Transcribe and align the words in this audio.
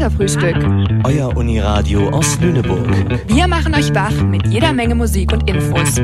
Katerfrühstück. 0.00 0.56
Euer 1.04 1.36
Uniradio 1.36 2.08
aus 2.08 2.40
Lüneburg. 2.40 2.88
Wir 3.26 3.46
machen 3.46 3.74
euch 3.74 3.94
wach 3.94 4.14
mit 4.22 4.46
jeder 4.46 4.72
Menge 4.72 4.94
Musik 4.94 5.30
und 5.30 5.46
Infos. 5.46 6.00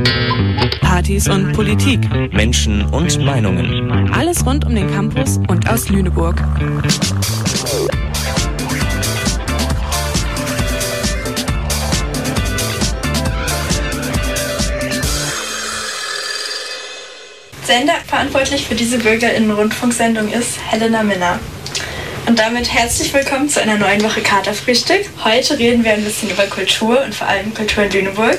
Partys 0.83 1.27
und 1.31 1.55
Politik. 1.55 2.01
Menschen 2.31 2.85
und 2.91 3.25
Meinungen. 3.25 4.13
Alles 4.13 4.45
rund 4.45 4.67
um 4.67 4.75
den 4.75 4.91
Campus 4.91 5.39
und 5.49 5.67
aus 5.71 5.89
Lüneburg. 5.89 6.37
Sender 17.63 17.95
verantwortlich 18.07 18.67
für 18.67 18.75
diese 18.75 18.99
BürgerInnen-Rundfunksendung 18.99 20.29
ist 20.29 20.59
Helena 20.71 21.03
Minner. 21.03 21.41
Und 22.27 22.41
damit 22.41 22.73
herzlich 22.73 23.15
willkommen 23.15 23.49
zu 23.49 23.63
einer 23.63 23.77
neuen 23.77 24.03
Woche 24.03 24.21
Katerfrühstück. 24.21 25.09
Heute 25.23 25.61
reden 25.61 25.85
wir 25.85 25.93
ein 25.93 26.03
bisschen 26.03 26.29
über 26.29 26.47
Kultur 26.47 27.01
und 27.05 27.15
vor 27.15 27.29
allem 27.29 27.55
Kultur 27.55 27.85
in 27.85 27.93
Lüneburg. 27.93 28.39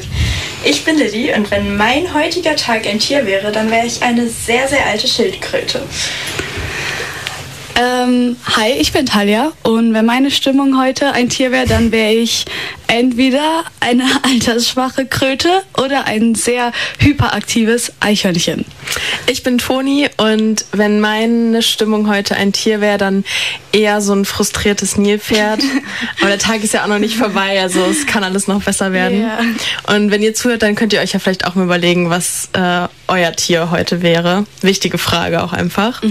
Ich 0.65 0.83
bin 0.83 0.97
Lilly 0.97 1.33
und 1.33 1.49
wenn 1.51 1.77
mein 1.77 2.13
heutiger 2.13 2.57
Tag 2.57 2.85
ein 2.85 2.99
Tier 2.99 3.25
wäre, 3.25 3.49
dann 3.53 3.71
wäre 3.71 3.85
ich 3.85 4.01
eine 4.01 4.27
sehr, 4.27 4.67
sehr 4.67 4.85
alte 4.85 5.07
Schildkröte. 5.07 5.83
Ähm, 7.79 8.37
hi, 8.55 8.71
ich 8.79 8.91
bin 8.91 9.05
Talia 9.05 9.51
und 9.61 9.93
wenn 9.93 10.05
meine 10.05 10.31
Stimmung 10.31 10.79
heute 10.81 11.11
ein 11.11 11.29
Tier 11.29 11.51
wäre, 11.51 11.67
dann 11.67 11.91
wäre 11.91 12.11
ich 12.11 12.45
entweder 12.87 13.65
eine 13.79 14.03
altersschwache 14.23 15.05
Kröte 15.05 15.61
oder 15.77 16.05
ein 16.05 16.33
sehr 16.33 16.71
hyperaktives 16.97 17.93
Eichhörnchen. 17.99 18.65
Ich 19.27 19.43
bin 19.43 19.59
Toni 19.59 20.09
und 20.17 20.65
wenn 20.71 20.99
meine 20.99 21.61
Stimmung 21.61 22.09
heute 22.09 22.35
ein 22.35 22.51
Tier 22.51 22.81
wäre, 22.81 22.97
dann 22.97 23.23
eher 23.71 24.01
so 24.01 24.13
ein 24.13 24.25
frustriertes 24.25 24.97
Nilpferd. 24.97 25.61
Aber 26.19 26.29
der 26.29 26.39
Tag 26.39 26.63
ist 26.63 26.73
ja 26.73 26.83
auch 26.83 26.87
noch 26.87 26.97
nicht 26.97 27.15
vorbei, 27.15 27.61
also 27.61 27.85
es 27.85 28.07
kann 28.07 28.23
alles 28.23 28.47
noch 28.47 28.63
besser 28.63 28.91
werden. 28.91 29.21
Ja. 29.21 29.39
Und 29.95 30.09
wenn 30.09 30.23
ihr 30.23 30.33
zuhört, 30.33 30.63
dann 30.63 30.73
könnt 30.73 30.93
ihr 30.93 31.01
euch 31.01 31.13
ja 31.13 31.19
vielleicht 31.19 31.45
auch 31.45 31.53
mal 31.53 31.65
überlegen, 31.65 32.09
was 32.09 32.49
äh, 32.53 32.87
euer 33.07 33.33
Tier 33.33 33.69
heute 33.69 34.01
wäre. 34.01 34.47
Wichtige 34.61 34.97
Frage 34.97 35.43
auch 35.43 35.53
einfach. 35.53 36.01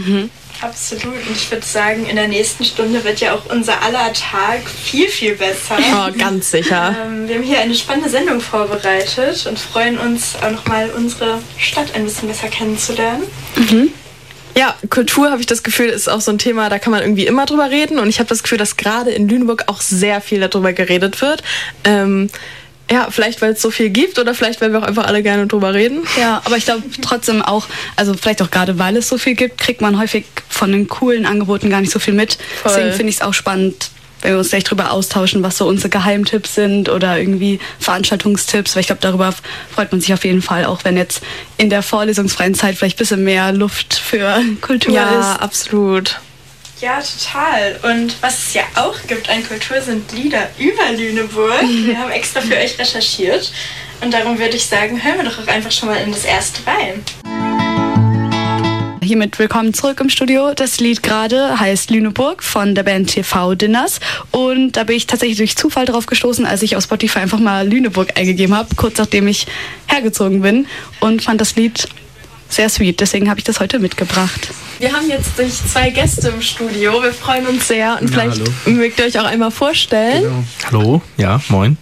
Absolut. 0.60 1.14
Und 1.26 1.36
ich 1.36 1.50
würde 1.50 1.66
sagen, 1.66 2.06
in 2.06 2.16
der 2.16 2.28
nächsten 2.28 2.64
Stunde 2.64 3.04
wird 3.04 3.20
ja 3.20 3.34
auch 3.34 3.46
unser 3.50 3.82
aller 3.82 4.12
Tag 4.12 4.68
viel, 4.68 5.08
viel 5.08 5.34
besser. 5.36 5.76
Oh, 5.78 6.18
ganz 6.18 6.50
sicher. 6.50 6.94
Ähm, 7.06 7.28
wir 7.28 7.36
haben 7.36 7.42
hier 7.42 7.60
eine 7.60 7.74
spannende 7.74 8.08
Sendung 8.08 8.40
vorbereitet 8.40 9.46
und 9.46 9.58
freuen 9.58 9.98
uns 9.98 10.34
auch 10.40 10.50
nochmal 10.50 10.90
unsere 10.90 11.40
Stadt 11.58 11.94
ein 11.94 12.04
bisschen 12.04 12.28
besser 12.28 12.48
kennenzulernen. 12.48 13.24
Ja, 14.56 14.74
Kultur 14.88 15.30
habe 15.30 15.40
ich 15.40 15.46
das 15.46 15.62
Gefühl, 15.62 15.88
ist 15.88 16.08
auch 16.08 16.22
so 16.22 16.30
ein 16.30 16.38
Thema, 16.38 16.70
da 16.70 16.78
kann 16.78 16.90
man 16.90 17.02
irgendwie 17.02 17.26
immer 17.26 17.44
drüber 17.44 17.70
reden. 17.70 17.98
Und 17.98 18.08
ich 18.08 18.18
habe 18.18 18.28
das 18.28 18.42
Gefühl, 18.42 18.56
dass 18.56 18.78
gerade 18.78 19.10
in 19.10 19.28
Lüneburg 19.28 19.64
auch 19.66 19.82
sehr 19.82 20.22
viel 20.22 20.40
darüber 20.40 20.72
geredet 20.72 21.20
wird. 21.20 21.42
Ähm, 21.84 22.30
ja, 22.90 23.08
vielleicht 23.10 23.42
weil 23.42 23.52
es 23.52 23.62
so 23.62 23.70
viel 23.70 23.90
gibt 23.90 24.18
oder 24.18 24.34
vielleicht 24.34 24.60
weil 24.60 24.72
wir 24.72 24.78
auch 24.78 24.84
einfach 24.86 25.06
alle 25.06 25.22
gerne 25.22 25.46
drüber 25.46 25.74
reden. 25.74 26.06
Ja, 26.20 26.40
aber 26.44 26.56
ich 26.56 26.64
glaube 26.64 26.82
trotzdem 27.02 27.42
auch, 27.42 27.66
also 27.96 28.14
vielleicht 28.14 28.42
auch 28.42 28.50
gerade 28.50 28.78
weil 28.78 28.96
es 28.96 29.08
so 29.08 29.18
viel 29.18 29.34
gibt, 29.34 29.58
kriegt 29.58 29.80
man 29.80 29.98
häufig 29.98 30.24
von 30.48 30.70
den 30.72 30.86
coolen 30.88 31.26
Angeboten 31.26 31.68
gar 31.70 31.80
nicht 31.80 31.92
so 31.92 31.98
viel 31.98 32.14
mit. 32.14 32.38
Voll. 32.62 32.72
Deswegen 32.72 32.92
finde 32.92 33.10
ich 33.10 33.16
es 33.16 33.22
auch 33.22 33.34
spannend, 33.34 33.90
wenn 34.22 34.32
wir 34.32 34.38
uns 34.38 34.48
gleich 34.50 34.64
drüber 34.64 34.92
austauschen, 34.92 35.42
was 35.42 35.58
so 35.58 35.66
unsere 35.66 35.88
Geheimtipps 35.88 36.54
sind 36.54 36.88
oder 36.88 37.18
irgendwie 37.18 37.58
Veranstaltungstipps. 37.80 38.74
Weil 38.74 38.80
ich 38.80 38.86
glaube, 38.86 39.02
darüber 39.02 39.34
freut 39.74 39.92
man 39.92 40.00
sich 40.00 40.12
auf 40.14 40.24
jeden 40.24 40.42
Fall, 40.42 40.64
auch 40.64 40.84
wenn 40.84 40.96
jetzt 40.96 41.22
in 41.58 41.70
der 41.70 41.82
vorlesungsfreien 41.82 42.54
Zeit 42.54 42.76
vielleicht 42.76 42.96
ein 42.96 42.98
bisschen 42.98 43.24
mehr 43.24 43.52
Luft 43.52 43.94
für 43.94 44.40
Kultur 44.60 44.94
Ja, 44.94 45.20
ist. 45.34 45.42
absolut. 45.42 46.20
Ja, 46.78 47.00
total. 47.00 47.80
Und 47.90 48.20
was 48.20 48.48
es 48.48 48.54
ja 48.54 48.62
auch 48.74 48.96
gibt 49.06 49.30
an 49.30 49.42
Kultur 49.42 49.80
sind 49.80 50.12
Lieder 50.12 50.50
über 50.58 50.92
Lüneburg. 50.92 51.62
Wir 51.86 51.98
haben 51.98 52.10
extra 52.10 52.42
für 52.42 52.54
euch 52.54 52.78
recherchiert. 52.78 53.50
Und 54.02 54.12
darum 54.12 54.38
würde 54.38 54.56
ich 54.56 54.66
sagen, 54.66 55.02
hören 55.02 55.16
wir 55.16 55.24
doch 55.24 55.38
auch 55.38 55.46
einfach 55.48 55.72
schon 55.72 55.88
mal 55.88 55.96
in 55.96 56.12
das 56.12 56.26
erste 56.26 56.60
rein. 56.66 57.02
Hiermit 59.02 59.38
willkommen 59.38 59.72
zurück 59.72 60.00
im 60.00 60.10
Studio. 60.10 60.52
Das 60.52 60.78
Lied 60.78 61.02
gerade 61.02 61.58
heißt 61.58 61.90
Lüneburg 61.90 62.42
von 62.42 62.74
der 62.74 62.82
Band 62.82 63.08
TV 63.08 63.54
Dinners. 63.54 64.00
Und 64.30 64.72
da 64.72 64.84
bin 64.84 64.96
ich 64.96 65.06
tatsächlich 65.06 65.38
durch 65.38 65.56
Zufall 65.56 65.86
drauf 65.86 66.04
gestoßen, 66.04 66.44
als 66.44 66.60
ich 66.60 66.76
auf 66.76 66.84
Spotify 66.84 67.20
einfach 67.20 67.38
mal 67.38 67.66
Lüneburg 67.66 68.18
eingegeben 68.18 68.54
habe, 68.54 68.74
kurz 68.76 68.98
nachdem 68.98 69.28
ich 69.28 69.46
hergezogen 69.86 70.42
bin. 70.42 70.66
Und 71.00 71.22
fand 71.22 71.40
das 71.40 71.56
Lied 71.56 71.88
sehr 72.48 72.68
sweet. 72.68 73.00
Deswegen 73.00 73.28
habe 73.28 73.38
ich 73.38 73.44
das 73.44 73.60
heute 73.60 73.78
mitgebracht. 73.78 74.48
Wir 74.78 74.92
haben 74.92 75.08
jetzt 75.08 75.38
durch 75.38 75.52
zwei 75.54 75.90
Gäste 75.90 76.28
im 76.28 76.42
Studio. 76.42 77.02
Wir 77.02 77.12
freuen 77.12 77.46
uns 77.46 77.66
sehr. 77.68 77.98
Und 78.00 78.10
Ja, 78.10 78.18
vielleicht 78.18 78.40
hallo. 78.40 78.76
mögt 78.76 78.98
ihr 78.98 79.06
euch 79.06 79.18
auch 79.18 79.24
einmal 79.24 79.50
vorstellen. 79.50 80.46
Hallo, 80.66 81.00
ja, 81.16 81.40
moin. 81.48 81.76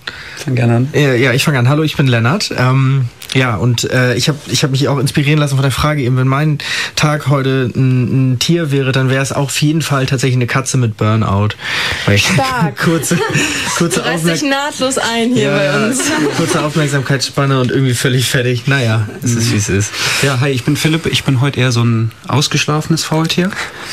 Fang 0.44 0.54
gerne 0.54 0.76
an. 0.76 0.88
Ja, 0.94 1.32
ich 1.32 1.42
fange 1.44 1.58
an. 1.58 1.69
Hallo, 1.69 1.82
ich 1.82 1.97
bin 1.97 2.06
Lennart. 2.06 2.53
Ähm, 2.56 3.08
ja, 3.34 3.56
und 3.56 3.91
äh, 3.91 4.15
ich 4.15 4.28
habe 4.28 4.39
ich 4.49 4.65
hab 4.65 4.71
mich 4.71 4.89
auch 4.89 4.99
inspirieren 4.99 5.39
lassen 5.39 5.55
von 5.56 5.62
der 5.62 5.72
Frage 5.72 6.03
eben, 6.03 6.17
wenn 6.17 6.28
mein 6.28 6.59
Tag 6.97 7.28
heute 7.28 7.71
ein, 7.75 8.33
ein 8.33 8.39
Tier 8.39 8.71
wäre, 8.71 8.93
dann 8.93 9.11
wäre 9.11 9.22
es 9.22 9.33
auch 9.33 9.45
auf 9.45 9.61
jeden 9.61 9.83
Fall 9.83 10.06
tatsächlich 10.06 10.37
eine 10.37 10.47
Katze 10.47 10.78
mit 10.78 10.97
Burnout. 10.97 11.50
Weil 12.06 12.17
ich 12.17 12.27
Stark. 12.27 12.77
kurze, 12.84 13.19
kurze, 13.77 14.00
Du 14.00 14.06
reißt 14.06 14.25
dich 14.25 14.33
Aufmerk 14.33 14.50
nahtlos 14.50 14.99
ein 14.99 15.34
hier 15.34 15.50
bei 15.50 15.65
ja, 15.65 15.87
uns. 15.87 16.00
kurze 16.37 16.62
Aufmerksamkeitsspanne 16.62 17.61
und 17.61 17.71
irgendwie 17.71 17.95
völlig 17.95 18.28
fertig. 18.28 18.67
Naja, 18.67 19.09
es 19.22 19.33
ist 19.34 19.53
wie 19.53 19.56
es 19.56 19.69
ist. 19.69 19.93
Ja, 20.22 20.41
hi, 20.41 20.51
ich 20.51 20.65
bin 20.65 20.77
Philipp. 20.77 21.06
Ich 21.06 21.25
bin 21.25 21.41
heute 21.41 21.61
eher 21.61 21.72
so 21.72 21.84
ein 21.84 22.11
ausgeschlafenes 22.27 23.05
Faultier. 23.05 23.51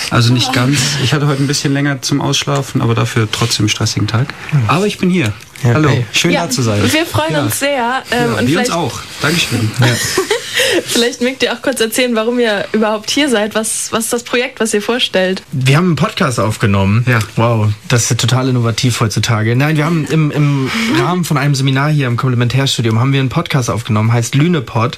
Also 0.09 0.33
nicht 0.33 0.53
ganz. 0.53 0.79
Ich 1.03 1.13
hatte 1.13 1.27
heute 1.27 1.43
ein 1.43 1.47
bisschen 1.47 1.73
länger 1.73 2.01
zum 2.01 2.21
Ausschlafen, 2.21 2.81
aber 2.81 2.95
dafür 2.95 3.27
trotzdem 3.31 3.63
einen 3.63 3.69
stressigen 3.69 4.07
Tag. 4.07 4.33
Aber 4.67 4.87
ich 4.87 4.97
bin 4.97 5.09
hier. 5.09 5.33
Ja, 5.63 5.73
Hallo, 5.75 5.89
ey. 5.89 6.05
schön 6.11 6.33
da 6.33 6.49
zu 6.49 6.61
sein. 6.61 6.81
Wir 6.91 7.05
freuen 7.05 7.33
Ja. 7.33 7.43
uns 7.43 7.59
sehr. 7.59 8.03
Ähm, 8.11 8.31
Ja, 8.33 8.39
und 8.39 8.47
wir 8.47 8.59
uns 8.59 8.69
auch. 8.71 8.99
Dankeschön. 9.21 9.71
vielleicht 10.85 11.21
mögt 11.21 11.43
ihr 11.43 11.53
auch 11.53 11.61
kurz 11.61 11.79
erzählen, 11.81 12.15
warum 12.15 12.39
ihr 12.39 12.65
überhaupt 12.73 13.09
hier 13.09 13.29
seid. 13.29 13.55
Was, 13.55 13.91
was 13.91 14.05
ist 14.05 14.13
das 14.13 14.23
Projekt, 14.23 14.59
was 14.59 14.73
ihr 14.73 14.81
vorstellt? 14.81 15.43
Wir 15.51 15.77
haben 15.77 15.87
einen 15.87 15.95
Podcast 15.95 16.39
aufgenommen. 16.39 17.05
Ja. 17.07 17.19
Wow, 17.35 17.69
das 17.87 18.03
ist 18.03 18.09
ja 18.11 18.15
total 18.17 18.49
innovativ 18.49 18.99
heutzutage. 18.99 19.55
Nein, 19.55 19.77
wir 19.77 19.85
haben 19.85 20.05
im, 20.05 20.31
im 20.31 20.71
Rahmen 20.99 21.23
von 21.23 21.37
einem 21.37 21.55
Seminar 21.55 21.89
hier 21.91 22.07
im 22.07 22.17
Komplementärstudium 22.17 22.99
haben 22.99 23.13
wir 23.13 23.19
einen 23.19 23.29
Podcast 23.29 23.69
aufgenommen, 23.69 24.11
heißt 24.11 24.35
Lünepod. 24.35 24.97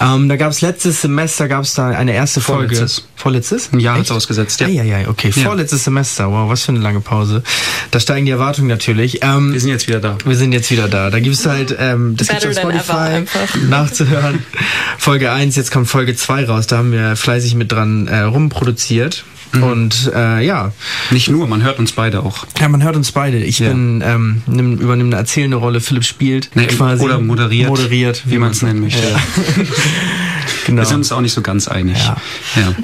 Ähm, 0.00 0.28
da 0.28 0.36
gab 0.36 0.50
es 0.52 0.60
letztes 0.60 1.00
Semester 1.02 1.48
gab 1.48 1.64
es 1.64 1.74
da 1.74 1.88
eine 1.88 2.12
erste 2.12 2.40
Folge. 2.40 2.74
Vorletztes. 2.76 3.06
Vorletztes? 3.16 3.72
Ein 3.72 3.80
Jahr 3.80 3.98
Echt? 4.00 4.10
ausgesetzt, 4.10 4.60
ja. 4.60 4.66
Ja, 4.68 4.82
ja, 4.82 4.98
ja, 5.00 5.08
okay. 5.08 5.32
Ja. 5.34 5.44
Vorletztes 5.44 5.84
Semester. 5.84 6.30
Wow, 6.30 6.50
was 6.50 6.64
für 6.64 6.72
eine 6.72 6.80
lange 6.80 7.00
Pause. 7.00 7.42
Da 7.92 8.00
steigen 8.00 8.26
die 8.26 8.32
Erwartungen 8.32 8.68
natürlich. 8.68 9.20
Ähm, 9.22 9.52
Wir 9.52 9.60
sind 9.60 9.70
jetzt 9.70 9.86
wieder 9.86 10.00
da. 10.02 10.18
wir 10.24 10.36
sind 10.36 10.52
jetzt 10.52 10.70
wieder 10.70 10.88
da. 10.88 11.08
Da 11.10 11.20
gibt 11.20 11.34
es 11.36 11.46
halt, 11.46 11.74
ähm, 11.78 12.16
das 12.16 12.28
Better 12.28 12.48
gibt's 12.48 12.58
auf 12.58 12.70
Spotify 12.72 13.58
nachzuhören. 13.70 14.40
Folge 14.98 15.32
1, 15.32 15.56
jetzt 15.56 15.70
kommt 15.70 15.88
Folge 15.88 16.14
2 16.14 16.44
raus. 16.46 16.66
Da 16.66 16.76
haben 16.78 16.92
wir 16.92 17.16
fleißig 17.16 17.54
mit 17.54 17.72
dran 17.72 18.08
äh, 18.08 18.20
rumproduziert. 18.20 19.24
Mhm. 19.54 19.62
Und 19.62 20.12
äh, 20.14 20.40
ja, 20.44 20.72
Nicht 21.10 21.28
nur, 21.28 21.46
man 21.46 21.62
hört 21.62 21.78
uns 21.78 21.92
beide 21.92 22.20
auch. 22.22 22.46
ja, 22.58 22.68
man 22.68 22.82
hört 22.82 22.96
uns 22.96 23.12
beide. 23.12 23.38
Ich 23.38 23.58
Ja. 23.58 23.68
bin 23.68 24.02
ähm, 24.04 24.42
nimm, 24.46 24.78
übernehme 24.78 25.08
eine 25.10 25.16
erzählende 25.16 25.58
Rolle. 25.58 25.80
Philipp 25.80 26.04
spielt 26.04 26.50
Nee, 26.54 26.66
quasi 26.68 27.04
oder 27.04 27.18
moderiert, 27.20 27.68
moderiert, 27.68 28.22
wie 28.26 28.38
man 28.38 28.50
es 28.52 28.62
nennen 28.62 28.80
möchte. 28.80 29.02
Ja. 29.06 29.18
genau. 30.66 30.80
Wir 30.82 30.86
sind 30.86 30.96
uns 30.98 31.12
auch 31.12 31.20
nicht 31.20 31.34
so 31.34 31.42
ganz 31.42 31.68
einig. 31.68 31.98
Ja. 31.98 32.16
Ja. 32.56 32.74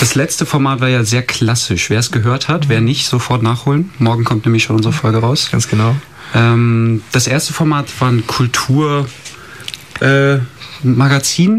Das 0.00 0.14
letzte 0.16 0.44
Format 0.44 0.80
war 0.82 0.88
ja 0.88 1.02
sehr 1.04 1.22
klassisch. 1.22 1.88
Wer 1.88 1.98
es 2.00 2.10
gehört 2.10 2.48
hat, 2.48 2.68
wer 2.68 2.82
nicht, 2.82 3.06
sofort 3.06 3.42
nachholen. 3.42 3.90
Morgen 3.98 4.24
kommt 4.24 4.44
nämlich 4.44 4.64
schon 4.64 4.76
unsere 4.76 4.92
Folge 4.92 5.18
raus. 5.18 5.48
Ganz 5.50 5.68
genau. 5.68 5.96
Ähm, 6.34 7.02
das 7.12 7.26
erste 7.26 7.52
Format 7.52 7.88
war 8.00 8.10
ein 8.10 8.26
Kultur 8.26 9.06
äh, 10.00 10.38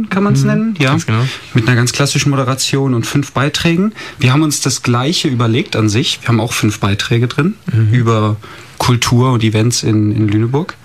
kann 0.09 0.23
man 0.23 0.33
es 0.33 0.43
nennen, 0.43 0.75
ja. 0.79 0.95
genau. 0.95 1.25
Mit 1.53 1.67
einer 1.67 1.75
ganz 1.75 1.91
klassischen 1.91 2.29
Moderation 2.29 2.93
und 2.93 3.05
fünf 3.05 3.33
Beiträgen. 3.33 3.93
Wir 4.17 4.31
haben 4.31 4.43
uns 4.43 4.61
das 4.61 4.81
gleiche 4.81 5.27
überlegt 5.27 5.75
an 5.75 5.89
sich. 5.89 6.19
Wir 6.21 6.29
haben 6.29 6.39
auch 6.39 6.53
fünf 6.53 6.79
Beiträge 6.79 7.27
drin 7.27 7.55
über 7.91 8.37
Kultur 8.77 9.33
und 9.33 9.43
Events 9.43 9.83
in, 9.83 10.15
in 10.15 10.27
Lüneburg. 10.29 10.75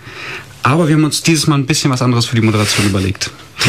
Aber 0.65 0.89
wir 0.89 0.97
haben 0.97 1.05
uns 1.05 1.23
dieses 1.23 1.47
Mal 1.47 1.57
ein 1.57 1.67
bisschen 1.67 1.91
was 1.91 2.03
anderes 2.03 2.27
für 2.27 2.35
die 2.35 2.43
Moderation 2.43 2.87
überlegt. 2.87 3.31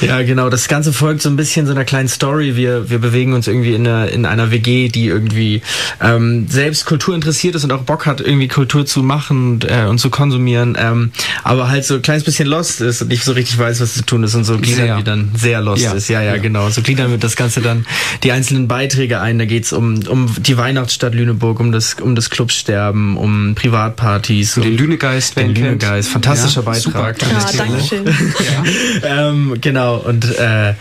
Ja, 0.00 0.22
genau. 0.22 0.48
Das 0.48 0.66
Ganze 0.66 0.94
folgt 0.94 1.20
so 1.20 1.28
ein 1.28 1.36
bisschen 1.36 1.66
so 1.66 1.72
einer 1.72 1.84
kleinen 1.84 2.08
Story. 2.08 2.56
Wir, 2.56 2.88
wir 2.88 2.98
bewegen 3.00 3.34
uns 3.34 3.46
irgendwie 3.46 3.74
in 3.74 3.86
einer, 3.86 4.08
in 4.08 4.24
einer 4.24 4.50
WG, 4.50 4.88
die 4.88 5.06
irgendwie 5.08 5.60
ähm, 6.00 6.46
selbst 6.48 6.86
Kultur 6.86 7.14
interessiert 7.14 7.54
ist 7.54 7.64
und 7.64 7.72
auch 7.72 7.82
Bock 7.82 8.06
hat, 8.06 8.22
irgendwie 8.22 8.48
Kultur 8.48 8.86
zu 8.86 9.02
machen 9.02 9.52
und, 9.56 9.64
äh, 9.70 9.84
und 9.86 9.98
zu 9.98 10.08
konsumieren, 10.08 10.74
ähm, 10.80 11.12
aber 11.44 11.68
halt 11.68 11.84
so 11.84 11.96
ein 11.96 12.02
kleines 12.02 12.24
bisschen 12.24 12.48
lost 12.48 12.80
ist 12.80 13.02
und 13.02 13.08
nicht 13.08 13.24
so 13.24 13.32
richtig 13.32 13.58
weiß, 13.58 13.82
was 13.82 13.92
zu 13.92 14.02
tun 14.02 14.22
ist 14.22 14.34
und 14.34 14.44
so 14.44 14.56
gliedern 14.56 14.96
wir 14.96 15.04
dann 15.04 15.32
sehr 15.36 15.60
lost 15.60 15.82
Ja. 15.82 15.92
ist. 15.92 16.08
Ja, 16.08 16.22
ja, 16.22 16.36
Ja. 16.36 16.40
genau. 16.40 16.70
So 16.70 16.80
gliedern 16.80 17.10
wir 17.10 17.18
das 17.18 17.36
Ganze 17.36 17.60
dann 17.60 17.84
die 18.22 18.32
einzelnen 18.32 18.68
Beiträge 18.68 19.20
ein. 19.20 19.38
Da 19.38 19.44
geht's 19.44 19.70
um, 19.74 20.00
um 20.08 20.34
die 20.38 20.56
Weihnachtsstadt 20.56 21.14
Lüneburg, 21.14 21.60
um 21.60 21.72
das, 21.72 21.96
um 22.00 22.14
das 22.14 22.30
Clubsterben, 22.30 23.18
um 23.18 23.54
Privatpartys, 23.54 24.54
Den 24.54 24.62
um 24.64 24.76
Lünegeist, 24.78 25.36
wer 25.36 25.42
den 25.42 25.50
ihn 25.50 25.54
kennt. 25.56 25.82
Lünegeist. 25.82 26.08
Fantastischer 26.08 26.62
Ja, 26.62 26.70
Beitrag. 26.70 27.20
super. 27.20 27.30
Ja, 27.30 27.50
danke 27.58 27.82
schön. 27.84 28.04
ähm, 29.28 29.58
genau, 29.60 29.96
und 29.98 30.36
äh, 30.38 30.74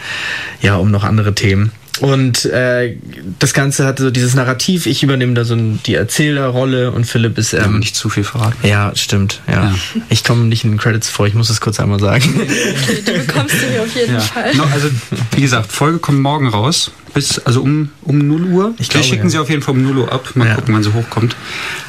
ja, 0.62 0.76
um 0.78 0.92
noch 0.92 1.04
andere 1.04 1.34
Themen. 1.36 1.72
Und 2.02 2.46
äh, 2.46 2.96
das 3.40 3.54
Ganze 3.54 3.86
hatte 3.86 4.04
so 4.04 4.12
dieses 4.12 4.34
Narrativ, 4.36 4.86
ich 4.86 5.04
übernehme 5.04 5.34
da 5.34 5.44
so 5.46 5.56
die 5.56 5.96
Erzählerrolle 5.96 6.92
und 6.92 7.06
Philipp 7.06 7.38
ist 7.38 7.54
ähm, 7.54 7.60
Ja, 7.60 7.68
nicht 7.68 7.96
zu 7.96 8.10
viel 8.10 8.24
verraten. 8.24 8.66
ja, 8.68 8.92
stimmt, 8.96 9.42
ja. 9.48 9.66
Ja. 9.66 9.76
Ich 10.10 10.24
komme 10.24 10.46
nicht 10.46 10.64
in 10.64 10.72
den 10.72 10.78
Credits 10.80 11.10
vor, 11.10 11.28
ich 11.28 11.34
muss 11.34 11.50
es 11.50 11.62
kurz 11.62 11.80
einmal 11.80 12.00
sagen. 12.00 12.24
Die 13.08 13.12
bekommst 13.12 13.56
du 13.56 13.68
hier 13.72 13.82
auf 13.84 13.96
jeden 13.96 14.14
Ja. 14.14 14.20
Fall. 14.20 14.56
No, 14.56 14.64
also, 14.72 14.90
wie 15.36 15.42
gesagt, 15.42 15.72
Folge 15.72 16.00
kommt 16.00 16.20
morgen 16.20 16.48
raus. 16.48 16.92
Bis, 17.14 17.40
also 17.40 17.62
um, 17.64 17.90
um 18.04 18.20
0 18.20 18.44
Uhr. 18.46 18.74
Ich 18.78 18.88
Wir 18.88 18.92
glaube, 18.94 19.08
schicken 19.08 19.24
ja. 19.24 19.30
sie 19.32 19.38
auf 19.40 19.50
jeden 19.50 19.64
Fall 19.64 19.74
um 19.74 19.82
0 19.82 19.98
Uhr 19.98 20.14
ab. 20.14 20.30
Mal 20.36 20.48
Ja. 20.48 20.56
gucken, 20.56 20.76
wann 20.76 20.84
sie 20.84 20.94
hochkommt. 20.94 21.36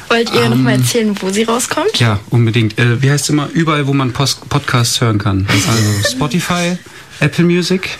Wollt 0.09 0.33
ihr 0.33 0.49
noch 0.49 0.55
Ähm, 0.55 0.63
mal 0.63 0.71
erzählen, 0.73 1.15
wo 1.21 1.29
sie 1.29 1.43
rauskommt? 1.43 1.99
Ja, 1.99 2.19
unbedingt. 2.31 2.79
Äh, 2.79 3.01
wie 3.03 3.11
heißt 3.11 3.25
es 3.25 3.29
immer? 3.29 3.47
Überall, 3.53 3.85
wo 3.85 3.93
man 3.93 4.13
Post 4.13 4.49
Podcasts 4.49 4.99
hören 4.99 5.19
kann. 5.19 5.45
Also 5.47 6.09
Spotify, 6.09 6.75
Apple 7.19 7.45
Music, 7.45 7.97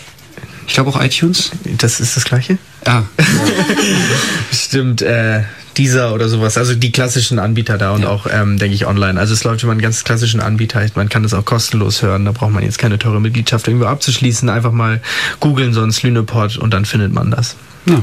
ich 0.72 0.76
glaube 0.76 0.90
auch 0.90 1.04
iTunes. 1.04 1.52
Das 1.80 2.00
ist 2.00 2.16
das 2.16 2.24
gleiche? 2.24 2.58
Ah, 2.86 3.02
Stimmt, 4.54 5.02
äh, 5.02 5.42
dieser 5.76 6.14
oder 6.14 6.30
sowas. 6.30 6.58
Also 6.58 6.76
die 6.76 6.94
klassischen 6.94 7.40
Anbieter 7.40 7.78
da 7.78 7.92
und 7.92 8.04
Ja. 8.04 8.08
auch, 8.08 8.26
ähm, 8.32 8.58
denke 8.58 8.74
ich, 8.76 8.86
online. 8.88 9.20
Also 9.20 9.34
es 9.34 9.44
läuft 9.44 9.64
über 9.64 9.74
einen 9.74 9.82
ganz 9.82 10.06
klassischen 10.06 10.40
Anbieter. 10.40 10.82
Man 10.96 11.10
kann 11.10 11.24
das 11.24 11.34
auch 11.34 11.44
kostenlos 11.44 12.02
hören. 12.02 12.24
Da 12.24 12.32
braucht 12.32 12.52
man 12.52 12.64
jetzt 12.64 12.80
keine 12.80 12.98
teure 12.98 13.20
Mitgliedschaft 13.20 13.68
irgendwo 13.68 13.88
abzuschließen. 13.88 14.48
Einfach 14.48 14.72
mal 14.72 15.02
googeln 15.42 15.74
sonst 15.74 16.04
Lünepod 16.04 16.56
und 16.58 16.74
dann 16.74 16.86
findet 16.86 17.12
man 17.12 17.32
das. 17.32 17.58
ja. 17.86 18.02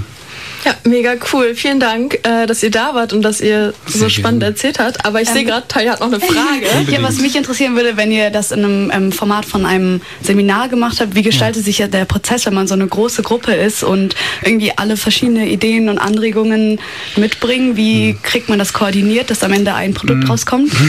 Ja, 0.64 0.75
mega 0.84 1.14
cool. 1.32 1.55
Vielen 1.55 1.78
Dank, 1.81 2.19
äh, 2.25 2.46
dass 2.46 2.62
ihr 2.62 2.70
da 2.70 2.94
wart 2.94 3.12
und 3.12 3.22
dass 3.22 3.40
ihr 3.40 3.72
so 3.87 4.00
Sehr 4.00 4.10
spannend 4.10 4.40
gerne. 4.40 4.55
erzählt 4.55 4.78
habt. 4.78 5.05
Aber 5.05 5.20
ich 5.22 5.28
sehe 5.28 5.43
Ähm, 5.43 5.46
gerade, 5.49 5.69
Talia 5.69 5.93
hat 5.93 6.00
noch 6.00 6.08
eine 6.08 6.20
Frage. 6.20 6.90
Ja, 6.90 7.02
was 7.02 7.19
mich 7.20 7.37
interessieren 7.37 7.76
würde, 7.76 7.96
wenn 7.96 8.10
ihr 8.10 8.31
das 8.31 8.50
in 8.50 8.64
einem 8.64 8.90
ähm, 8.93 9.12
Format 9.12 9.44
von 9.44 9.64
einem 9.64 10.00
Seminar 10.22 10.69
gemacht 10.69 11.00
habt, 11.00 11.14
wie 11.14 11.22
gestaltet 11.22 11.64
sich 11.64 11.78
ja 11.78 11.87
der 11.87 12.05
Prozess, 12.06 12.44
wenn 12.46 12.55
man 12.55 12.66
so 12.66 12.75
eine 12.75 12.87
große 12.87 13.22
Gruppe 13.22 13.52
ist 13.55 13.82
und 13.84 14.16
irgendwie 14.43 14.72
alle 14.76 14.96
verschiedene 14.96 15.49
Ideen 15.49 15.88
und 15.88 15.99
Anregungen 15.99 16.81
mitbringen? 17.16 17.76
Wie 17.76 18.16
kriegt 18.22 18.49
man 18.49 18.58
das 18.58 18.72
koordiniert, 18.72 19.31
dass 19.31 19.43
am 19.44 19.52
Ende 19.52 19.75
ein 19.75 19.94
Produkt 19.94 20.28
rauskommt? 20.28 20.72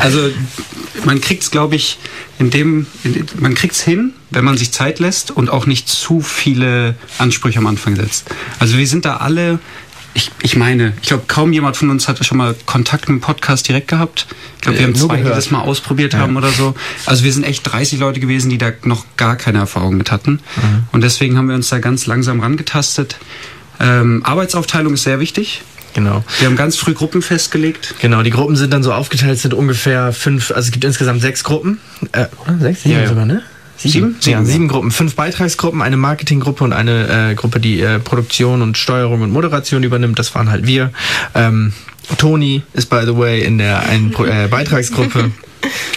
Also 0.00 0.30
man 1.04 1.20
kriegt 1.20 1.42
es, 1.42 1.50
glaube 1.50 1.76
ich, 1.76 1.98
in 2.38 2.50
dem, 2.50 2.86
in, 3.04 3.26
man 3.38 3.54
kriegt 3.54 3.74
es 3.74 3.82
hin, 3.82 4.12
wenn 4.30 4.44
man 4.44 4.56
sich 4.56 4.72
Zeit 4.72 4.98
lässt 4.98 5.30
und 5.30 5.50
auch 5.50 5.66
nicht 5.66 5.88
zu 5.88 6.20
viele 6.20 6.94
Ansprüche 7.18 7.58
am 7.58 7.66
Anfang 7.66 7.96
setzt. 7.96 8.26
Also 8.58 8.76
wir 8.78 8.86
sind 8.86 9.04
da 9.04 9.16
alle, 9.18 9.58
ich, 10.14 10.30
ich 10.42 10.56
meine, 10.56 10.94
ich 11.02 11.08
glaube, 11.08 11.24
kaum 11.28 11.52
jemand 11.52 11.76
von 11.76 11.90
uns 11.90 12.08
hatte 12.08 12.24
schon 12.24 12.38
mal 12.38 12.54
Kontakt 12.66 13.08
mit 13.08 13.18
dem 13.18 13.20
Podcast 13.20 13.68
direkt 13.68 13.88
gehabt. 13.88 14.26
Ich 14.56 14.62
glaube, 14.62 14.78
wir 14.78 14.84
Äh, 14.84 14.88
haben 14.88 14.94
zwei, 14.96 15.16
die 15.16 15.22
gehört. 15.22 15.38
das 15.38 15.50
mal 15.50 15.60
ausprobiert 15.60 16.12
Ja. 16.14 16.20
haben 16.20 16.36
oder 16.36 16.50
so. 16.50 16.74
Also 17.06 17.24
wir 17.24 17.32
sind 17.32 17.44
echt 17.44 17.62
30 17.70 17.98
Leute 18.00 18.18
gewesen, 18.20 18.50
die 18.50 18.58
da 18.58 18.72
noch 18.84 19.04
gar 19.16 19.36
keine 19.36 19.58
Erfahrung 19.58 19.96
mit 19.96 20.10
hatten. 20.10 20.32
Mhm. 20.56 20.84
Und 20.92 21.02
deswegen 21.02 21.36
haben 21.38 21.48
wir 21.48 21.54
uns 21.54 21.68
da 21.68 21.78
ganz 21.78 22.06
langsam 22.06 22.40
rangetastet. 22.40 23.16
Ähm, 23.80 24.22
Arbeitsaufteilung 24.24 24.94
ist 24.94 25.04
sehr 25.04 25.20
wichtig. 25.20 25.62
Genau. 25.94 26.24
Wir 26.38 26.46
haben 26.46 26.56
ganz 26.56 26.76
früh 26.76 26.94
Gruppen 26.94 27.22
festgelegt. 27.22 27.94
Genau, 28.00 28.22
die 28.22 28.30
Gruppen 28.30 28.56
sind 28.56 28.72
dann 28.72 28.82
so 28.82 28.92
aufgeteilt, 28.92 29.34
es 29.34 29.42
sind 29.42 29.54
ungefähr 29.54 30.12
fünf, 30.12 30.50
also 30.50 30.66
es 30.66 30.72
gibt 30.72 30.84
insgesamt 30.84 31.20
sechs 31.20 31.44
Gruppen. 31.44 31.78
Äh, 32.12 32.26
oder? 32.44 32.58
Sechs? 32.58 32.82
Sieben 32.82 32.94
Ja, 32.94 33.02
ja. 33.02 33.08
sogar, 33.08 33.26
ne? 33.26 33.42
Sieben? 33.76 34.16
Ja, 34.16 34.22
Sieben, 34.22 34.46
sieben 34.46 34.68
Gruppen. 34.68 34.90
Fünf 34.90 35.14
Beitragsgruppen, 35.14 35.82
eine 35.82 35.96
Marketinggruppe 35.96 36.64
und 36.64 36.72
eine 36.72 37.30
äh, 37.30 37.34
Gruppe, 37.34 37.60
die 37.60 37.80
äh, 37.80 38.00
Produktion 38.00 38.60
und 38.60 38.76
Steuerung 38.76 39.22
und 39.22 39.30
Moderation 39.30 39.84
übernimmt. 39.84 40.18
Das 40.18 40.34
waren 40.34 40.50
halt 40.50 40.66
wir. 40.66 40.90
Ähm, 41.34 41.72
Toni 42.16 42.62
ist, 42.72 42.90
by 42.90 43.02
the 43.04 43.16
way, 43.16 43.42
in 43.42 43.58
der 43.58 43.80
einen 43.88 44.10
Pro 44.10 44.24
äh, 44.24 44.48
Beitragsgruppe. 44.48 45.30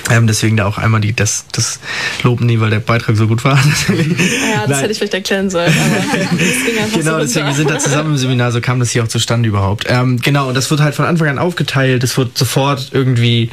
Ähm, 0.09 0.27
deswegen 0.27 0.57
da 0.57 0.65
auch 0.65 0.77
einmal 0.77 0.99
die, 1.01 1.13
das, 1.13 1.45
das 1.51 1.79
Lob 2.23 2.41
nie, 2.41 2.59
weil 2.59 2.69
der 2.69 2.79
Beitrag 2.79 3.15
so 3.15 3.27
gut 3.27 3.43
war. 3.43 3.57
Ja, 3.91 4.61
das 4.61 4.69
Nein. 4.69 4.79
hätte 4.81 4.91
ich 4.91 4.97
vielleicht 4.97 5.13
erklären 5.13 5.49
sollen. 5.49 5.71
Genau, 6.93 7.13
so 7.13 7.19
deswegen, 7.19 7.47
wir 7.47 7.53
sind 7.53 7.69
da 7.69 7.79
zusammen 7.79 8.11
im 8.11 8.17
Seminar, 8.17 8.51
so 8.51 8.61
kam 8.61 8.79
das 8.79 8.91
hier 8.91 9.03
auch 9.03 9.07
zustande 9.07 9.47
überhaupt. 9.47 9.85
Ähm, 9.87 10.19
genau, 10.19 10.47
und 10.49 10.55
das 10.55 10.69
wird 10.69 10.81
halt 10.81 10.95
von 10.95 11.05
Anfang 11.05 11.27
an 11.29 11.39
aufgeteilt, 11.39 12.03
es 12.03 12.17
wird 12.17 12.37
sofort 12.37 12.89
irgendwie, 12.91 13.49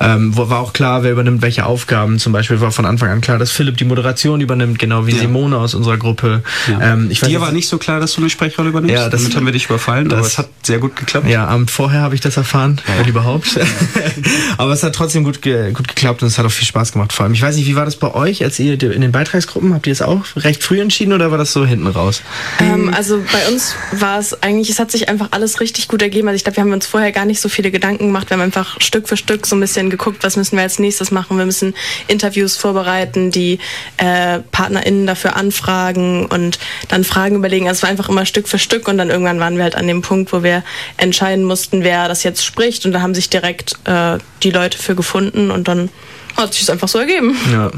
ähm, 0.00 0.36
war 0.36 0.60
auch 0.60 0.72
klar, 0.72 1.02
wer 1.02 1.12
übernimmt 1.12 1.42
welche 1.42 1.64
Aufgaben. 1.66 2.18
Zum 2.18 2.32
Beispiel 2.32 2.60
war 2.60 2.72
von 2.72 2.84
Anfang 2.86 3.10
an 3.10 3.20
klar, 3.20 3.38
dass 3.38 3.50
Philipp 3.50 3.76
die 3.76 3.84
Moderation 3.84 4.40
übernimmt, 4.40 4.78
genau 4.78 5.06
wie 5.06 5.12
Ja. 5.12 5.18
Simone 5.20 5.56
aus 5.58 5.74
unserer 5.74 5.96
Gruppe. 5.96 6.42
Ja. 6.68 6.92
Ähm, 6.94 7.08
Dir 7.10 7.40
war 7.40 7.52
nicht 7.52 7.68
so 7.68 7.78
klar, 7.78 8.00
dass 8.00 8.12
du 8.14 8.20
eine 8.20 8.30
Sprechrolle 8.30 8.68
übernimmst. 8.70 8.94
Ja, 8.94 9.08
das- 9.08 9.22
Damit 9.22 9.36
haben 9.36 9.46
wir 9.46 9.52
dich 9.52 9.66
überfallen, 9.66 10.08
das- 10.08 10.18
aber 10.18 10.26
es 10.26 10.38
hat 10.38 10.48
sehr 10.62 10.78
gut 10.78 10.96
geklappt. 10.96 11.28
Ja, 11.28 11.46
Abend 11.46 11.70
vorher 11.70 12.00
habe 12.02 12.14
ich 12.14 12.20
das 12.20 12.36
erfahren, 12.36 12.80
wenn 12.98 13.06
überhaupt. 13.08 13.58
Aber 14.58 14.72
es 14.72 14.82
hat 14.82 14.94
trotzdem 14.94 15.24
gut, 15.24 15.40
gut 15.72 15.88
geklappt 15.88 16.22
und 16.22 16.28
es 16.28 16.38
hat 16.38 16.46
auch 16.46 16.50
viel 16.50 16.66
Spaß 16.66 16.92
gemacht. 16.92 17.12
Vor 17.12 17.24
allem, 17.24 17.34
ich 17.34 17.42
weiß 17.42 17.56
nicht, 17.56 17.66
wie 17.66 17.76
war 17.76 17.84
das 17.84 17.96
bei 17.96 18.12
euch, 18.14 18.42
als 18.44 18.58
ihr 18.58 18.80
in 18.82 19.00
den 19.00 19.12
Beitragsgruppen, 19.12 19.74
habt 19.74 19.86
ihr 19.86 19.92
es 19.92 20.02
auch 20.02 20.24
recht 20.36 20.62
früh 20.62 20.80
entschieden 20.80 21.12
oder 21.12 21.30
war 21.30 21.38
das 21.38 21.52
so 21.52 21.64
hinten 21.64 21.86
raus? 21.86 22.22
Ähm, 22.60 22.92
also 22.94 23.22
bei 23.32 23.52
uns 23.52 23.74
war 23.92 24.18
es 24.18 24.42
eigentlich, 24.42 24.70
es 24.70 24.78
hat 24.78 24.90
sich 24.90 25.08
einfach 25.08 25.28
alles 25.30 25.60
richtig 25.60 25.88
gut 25.88 26.02
ergeben. 26.02 26.28
Also 26.28 26.36
ich 26.36 26.44
glaube, 26.44 26.56
wir 26.56 26.64
haben 26.64 26.72
uns 26.72 26.86
vorher 26.86 27.12
gar 27.12 27.24
nicht 27.24 27.40
so 27.40 27.48
viele 27.48 27.70
Gedanken 27.70 28.06
gemacht. 28.06 28.30
Wir 28.30 28.36
haben 28.36 28.42
einfach 28.42 28.80
Stück 28.80 29.08
für 29.08 29.16
Stück 29.16 29.46
so 29.46 29.56
ein 29.56 29.60
bisschen 29.60 29.90
geguckt, 29.90 30.24
was 30.24 30.36
müssen 30.36 30.56
wir 30.56 30.62
als 30.62 30.78
nächstes 30.78 31.10
machen. 31.10 31.38
Wir 31.38 31.46
müssen 31.46 31.74
Interviews 32.08 32.56
vorbereiten, 32.56 33.30
die 33.30 33.58
äh, 33.96 34.40
PartnerInnen 34.50 35.06
dafür 35.06 35.36
anfragen 35.36 36.26
und 36.26 36.58
dann 36.88 37.04
Fragen 37.04 37.36
überlegen. 37.36 37.68
Also 37.68 37.78
es 37.78 37.82
war 37.82 37.90
einfach 37.90 38.08
immer 38.08 38.26
Stück 38.26 38.48
für 38.48 38.58
Stück 38.58 38.88
und 38.88 38.98
dann 38.98 39.10
irgendwann 39.10 39.40
waren 39.40 39.56
wir 39.56 39.64
halt 39.64 39.74
an 39.74 39.86
dem 39.86 40.02
Punkt, 40.02 40.32
wo 40.32 40.42
wir 40.42 40.62
entscheiden 40.96 41.44
mussten, 41.44 41.84
wer 41.84 42.08
das 42.08 42.22
jetzt 42.22 42.44
spricht. 42.44 42.86
Und 42.86 42.92
da 42.92 43.00
haben 43.00 43.14
sich 43.14 43.30
direkt 43.30 43.74
äh, 43.84 44.18
die 44.42 44.50
Leute 44.50 44.78
für 44.78 44.94
gefunden 44.94 45.41
und 45.50 45.68
dann 45.68 45.88
hat 46.36 46.54
sich 46.54 46.62
es 46.62 46.70
einfach 46.70 46.88
so 46.88 46.98
ergeben. 46.98 47.36
Ja, 47.52 47.70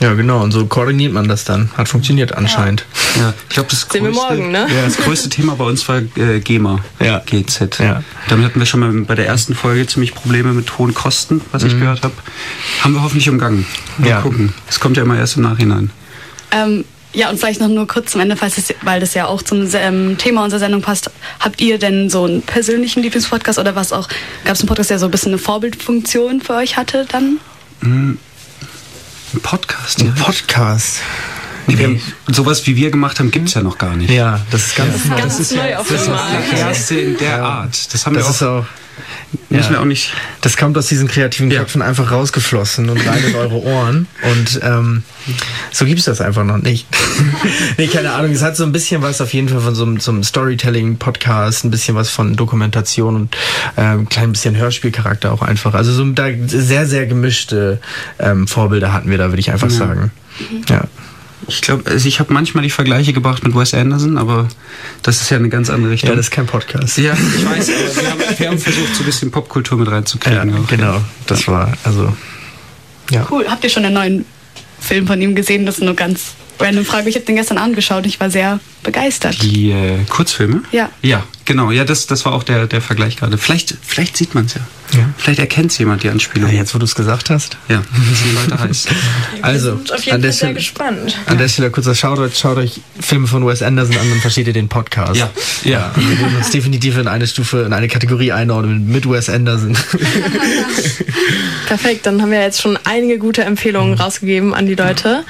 ja, 0.00 0.14
genau. 0.14 0.40
Und 0.40 0.52
so 0.52 0.64
koordiniert 0.66 1.12
man 1.12 1.26
das 1.26 1.42
dann. 1.44 1.70
Hat 1.76 1.88
funktioniert 1.88 2.32
anscheinend. 2.36 2.86
Ja, 3.18 3.34
ich 3.48 3.54
glaube, 3.54 3.68
das 3.70 3.80
Sehen 3.90 4.04
wir 4.04 4.12
größte, 4.12 4.34
morgen, 4.36 4.50
ne? 4.52 4.66
ja, 4.72 4.84
das 4.84 4.96
größte 4.98 5.28
Thema 5.28 5.56
bei 5.56 5.64
uns 5.64 5.88
war 5.88 5.98
äh, 6.16 6.38
GEMA. 6.38 6.78
Ja. 7.00 7.18
GZ. 7.26 7.78
Ja. 7.80 8.04
Damit 8.28 8.44
hatten 8.46 8.60
wir 8.60 8.66
schon 8.66 8.80
mal 8.80 8.92
bei 8.92 9.16
der 9.16 9.26
ersten 9.26 9.56
Folge 9.56 9.86
ziemlich 9.88 10.14
Probleme 10.14 10.52
mit 10.52 10.78
hohen 10.78 10.94
Kosten, 10.94 11.40
was 11.50 11.64
ich 11.64 11.72
gehört 11.78 12.04
habe. 12.04 12.14
Haben 12.82 12.94
wir 12.94 13.02
hoffentlich 13.02 13.28
umgangen. 13.28 13.66
Mal 13.98 14.04
Mhm. 14.04 14.08
Ja. 14.10 14.20
gucken. 14.20 14.54
Es 14.68 14.78
kommt 14.78 14.96
ja 14.96 15.02
immer 15.02 15.16
erst 15.18 15.36
im 15.36 15.42
Nachhinein. 15.42 15.90
Ähm, 16.52 16.84
ja, 17.12 17.28
und 17.30 17.38
vielleicht 17.40 17.60
noch 17.60 17.68
nur 17.68 17.86
kurz 17.88 18.12
zum 18.12 18.20
Ende, 18.20 18.36
falls 18.36 18.56
es, 18.58 18.72
weil 18.82 19.00
das 19.00 19.14
ja 19.14 19.26
auch 19.26 19.42
zum 19.42 19.66
ähm, 19.74 20.16
Thema 20.18 20.44
unserer 20.44 20.60
Sendung 20.60 20.82
passt. 20.82 21.10
Habt 21.46 21.60
ihr 21.60 21.78
denn 21.78 22.10
so 22.10 22.24
einen 22.24 22.42
persönlichen 22.42 23.04
Lieblingspodcast 23.04 23.60
oder 23.60 23.76
was 23.76 23.92
auch, 23.92 24.08
gab 24.44 24.56
es 24.56 24.62
einen 24.62 24.66
Podcast, 24.66 24.90
der 24.90 24.98
so 24.98 25.04
ein 25.04 25.12
bisschen 25.12 25.30
eine 25.30 25.38
Vorbildfunktion 25.38 26.40
für 26.40 26.54
euch 26.54 26.76
hatte 26.76 27.06
dann? 27.08 27.38
Ein 27.82 28.18
Podcast, 29.44 30.00
ja. 30.00 30.08
Ein 30.08 30.14
Podcast. 30.16 31.02
Nee, 31.66 31.78
wir 31.78 31.86
haben, 31.86 32.00
sowas 32.28 32.66
wie 32.66 32.76
wir 32.76 32.90
gemacht 32.90 33.18
haben, 33.18 33.30
gibt 33.30 33.48
es 33.48 33.54
ja 33.54 33.62
noch 33.62 33.78
gar 33.78 33.96
nicht. 33.96 34.10
Ja, 34.10 34.40
das 34.50 34.66
ist 34.68 34.76
ganz, 34.76 35.04
neu. 35.06 35.16
Ganz 35.16 35.50
neu 35.52 35.76
auf 35.76 35.88
Das 35.88 36.04
dem 36.04 36.12
ist 36.14 36.20
Markt. 36.20 36.52
das 36.52 36.60
erste 36.60 36.94
in 36.96 37.16
der 37.18 37.42
Art. 37.44 37.92
Das 37.94 38.06
haben 38.06 38.14
Das 38.14 38.24
wir 38.26 38.30
ist 38.30 38.42
auch, 38.42 38.60
auch. 38.62 38.66
müssen 39.50 39.64
ja. 39.64 39.70
wir 39.70 39.80
auch 39.80 39.84
nicht. 39.84 40.12
Das 40.42 40.56
kommt 40.56 40.78
aus 40.78 40.86
diesen 40.86 41.08
kreativen 41.08 41.50
Ja. 41.50 41.60
Köpfen 41.60 41.82
einfach 41.82 42.10
rausgeflossen 42.12 42.88
und 42.88 42.98
rein 43.06 43.22
in 43.24 43.34
eure 43.34 43.62
Ohren. 43.62 44.06
Und 44.22 44.60
ähm, 44.62 45.02
so 45.72 45.84
gibt's 45.86 46.04
das 46.04 46.20
einfach 46.20 46.44
noch 46.44 46.58
nicht. 46.58 46.86
nee, 47.78 47.88
keine 47.88 48.12
Ahnung. 48.12 48.30
Es 48.30 48.42
hat 48.42 48.56
so 48.56 48.62
ein 48.64 48.70
bisschen 48.72 49.02
was 49.02 49.20
auf 49.20 49.34
jeden 49.34 49.48
Fall 49.48 49.60
von 49.60 49.74
so 49.74 49.82
einem, 49.84 49.98
so 49.98 50.12
einem 50.12 50.22
Storytelling-Podcast, 50.22 51.64
ein 51.64 51.70
bisschen 51.70 51.96
was 51.96 52.10
von 52.10 52.36
Dokumentation 52.36 53.16
und 53.16 53.36
ähm, 53.76 54.00
ein 54.02 54.08
klein 54.08 54.32
bisschen 54.32 54.56
Hörspielcharakter 54.56 55.32
auch 55.32 55.42
einfach. 55.42 55.74
Also 55.74 55.92
so 55.92 56.04
da 56.12 56.26
sehr, 56.46 56.86
sehr 56.86 57.06
gemischte 57.06 57.80
ähm, 58.20 58.46
Vorbilder 58.46 58.92
hatten 58.92 59.10
wir 59.10 59.18
da, 59.18 59.28
würde 59.30 59.40
ich 59.40 59.50
einfach 59.50 59.70
Ja. 59.70 59.76
sagen. 59.76 60.10
Ja. 60.68 60.84
Ich 61.48 61.60
glaube, 61.60 61.88
also 61.90 62.08
ich 62.08 62.18
habe 62.18 62.32
manchmal 62.32 62.64
die 62.64 62.70
Vergleiche 62.70 63.12
gebracht 63.12 63.44
mit 63.44 63.54
Wes 63.54 63.72
Anderson, 63.72 64.18
aber 64.18 64.48
das 65.02 65.20
ist 65.22 65.30
ja 65.30 65.36
eine 65.36 65.48
ganz 65.48 65.70
andere 65.70 65.92
Richtung. 65.92 66.10
ja, 66.10 66.16
das 66.16 66.26
ist 66.26 66.30
kein 66.32 66.46
Podcast. 66.46 66.98
Ja, 66.98 67.12
ich 67.14 67.44
weiß, 67.46 67.70
aber 67.70 68.02
wir 68.02 68.10
haben, 68.10 68.20
wir 68.38 68.48
haben 68.48 68.58
versucht, 68.58 68.94
so 68.94 69.02
ein 69.02 69.06
bisschen 69.06 69.30
Popkultur 69.30 69.78
mit 69.78 69.86
Ja, 69.86 69.94
reinzukriegen. 69.94 70.54
auch. 70.54 70.66
genau. 70.66 71.00
Das 71.26 71.46
war, 71.46 71.72
also, 71.84 72.16
ja. 73.10 73.26
Cool. 73.30 73.46
Habt 73.48 73.62
ihr 73.62 73.70
schon 73.70 73.84
den 73.84 73.92
neuen 73.92 74.24
Film 74.80 75.06
von 75.06 75.20
ihm 75.22 75.34
gesehen? 75.36 75.66
Das 75.66 75.76
ist 75.78 75.84
nur 75.84 75.94
ganz 75.94 76.32
random 76.58 76.84
Frage. 76.84 77.08
Ich 77.08 77.14
habe 77.16 77.24
den 77.24 77.36
gestern 77.36 77.58
angeschaut 77.58 77.98
und 77.98 78.06
ich 78.06 78.18
war 78.20 78.30
sehr 78.30 78.60
begeistert. 78.82 79.42
Die 79.42 79.70
äh, 79.72 79.98
Kurzfilme? 80.08 80.62
Ja. 80.72 80.90
Ja, 81.02 81.24
genau. 81.44 81.70
Ja, 81.70 81.84
das, 81.84 82.06
das 82.06 82.24
war 82.24 82.32
auch 82.34 82.44
der, 82.44 82.66
der 82.66 82.80
Vergleich 82.80 83.16
gerade. 83.16 83.36
Vielleicht, 83.38 83.74
vielleicht 83.82 84.16
sieht 84.16 84.34
man 84.34 84.46
es 84.46 84.54
ja. 84.54 84.60
Ja. 84.96 85.08
Vielleicht 85.18 85.40
erkennt 85.40 85.72
es 85.72 85.78
jemand, 85.78 86.04
die 86.04 86.08
Anspielung. 86.10 86.48
Ja, 86.48 86.58
jetzt, 86.58 86.72
wo 86.72 86.78
du 86.78 86.84
es 86.84 86.94
gesagt 86.94 87.28
hast. 87.28 87.56
Ja, 87.68 87.82
sind 88.14 88.34
Leute 88.50 88.62
heiß. 88.62 88.86
Also, 89.42 89.72
auf 89.92 90.04
jeden 90.04 90.14
an 90.14 90.22
der, 90.22 90.30
Fall 90.30 90.32
sehr 90.32 90.32
Stelle, 90.32 90.54
gespannt. 90.54 91.16
an 91.26 91.38
der 91.38 91.48
Stelle 91.48 91.70
kurzer 91.70 91.94
Shoutout, 91.96 92.30
schaut 92.36 92.56
euch 92.58 92.80
Filme 93.00 93.26
von 93.26 93.44
Wes 93.46 93.62
Anderson 93.62 93.96
an, 93.98 94.08
dann 94.08 94.20
versteht 94.20 94.46
ihr 94.46 94.52
den 94.52 94.68
Podcast. 94.68 95.16
Ja. 95.16 95.30
Ja, 95.64 95.92
und 95.96 96.08
wir 96.08 96.18
würden 96.20 96.36
uns 96.36 96.50
definitiv 96.50 96.96
in 96.98 97.08
eine 97.08 97.26
Stufe, 97.26 97.62
in 97.62 97.72
eine 97.72 97.88
Kategorie 97.88 98.30
einordnen 98.32 98.86
mit 98.88 99.08
Wes 99.10 99.28
Anderson. 99.28 99.76
Perfekt, 101.66 102.06
dann 102.06 102.22
haben 102.22 102.30
wir 102.30 102.40
jetzt 102.40 102.62
schon 102.62 102.78
einige 102.84 103.18
gute 103.18 103.42
Empfehlungen 103.44 103.92
Mhm. 103.94 104.00
rausgegeben 104.00 104.54
an 104.54 104.66
die 104.66 104.74
Leute. 104.74 105.24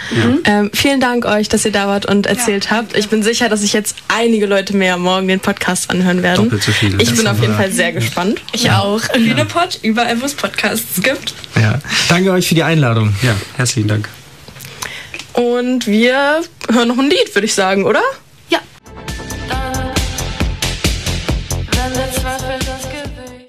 Ähm, 0.45 0.71
vielen 0.73 1.00
Dank 1.00 1.16
euch, 1.25 1.49
dass 1.49 1.65
ihr 1.65 1.73
da 1.73 1.87
wart 1.89 2.05
und 2.07 2.27
erzählt 2.27 2.71
habt. 2.71 2.97
Ich 2.97 3.09
bin 3.09 3.23
sicher, 3.23 3.49
dass 3.49 3.61
sich 3.63 3.73
jetzt 3.73 3.97
einige 4.09 4.47
Leute 4.47 4.77
mehr 4.77 4.97
morgen 4.99 5.29
den 5.29 5.41
Podcast 5.41 5.91
anhören 5.91 6.23
werden. 6.23 6.45
Doppelt 6.45 6.63
so 6.63 6.73
viele. 6.73 7.01
Ich 7.01 7.09
Das 7.09 7.19
bin 7.19 7.27
auf 7.27 7.41
jeden. 7.41 7.55
Fall 7.55 7.73
sehr 7.73 7.93
gespannt. 7.93 8.43
Ich 8.53 8.71
auch. 8.71 9.01
Lünepod, 9.15 9.79
überall, 9.83 10.21
wo 10.21 10.27
es 10.27 10.35
Podcasts 10.35 11.01
gibt. 11.03 11.35
ja. 11.55 11.79
Danke 12.09 12.33
euch 12.33 12.49
für 12.49 12.55
die 12.55 12.63
Einladung. 12.65 13.15
Ja, 13.23 13.35
herzlichen 13.57 13.89
Dank. 13.89 14.09
Und 15.33 15.87
wir 15.87 16.43
hören 16.73 16.89
noch 16.89 16.99
ein 16.99 17.09
Lied, 17.11 17.35
würde 17.35 17.47
ich 17.47 17.55
sagen, 17.55 17.85
oder? 17.85 18.01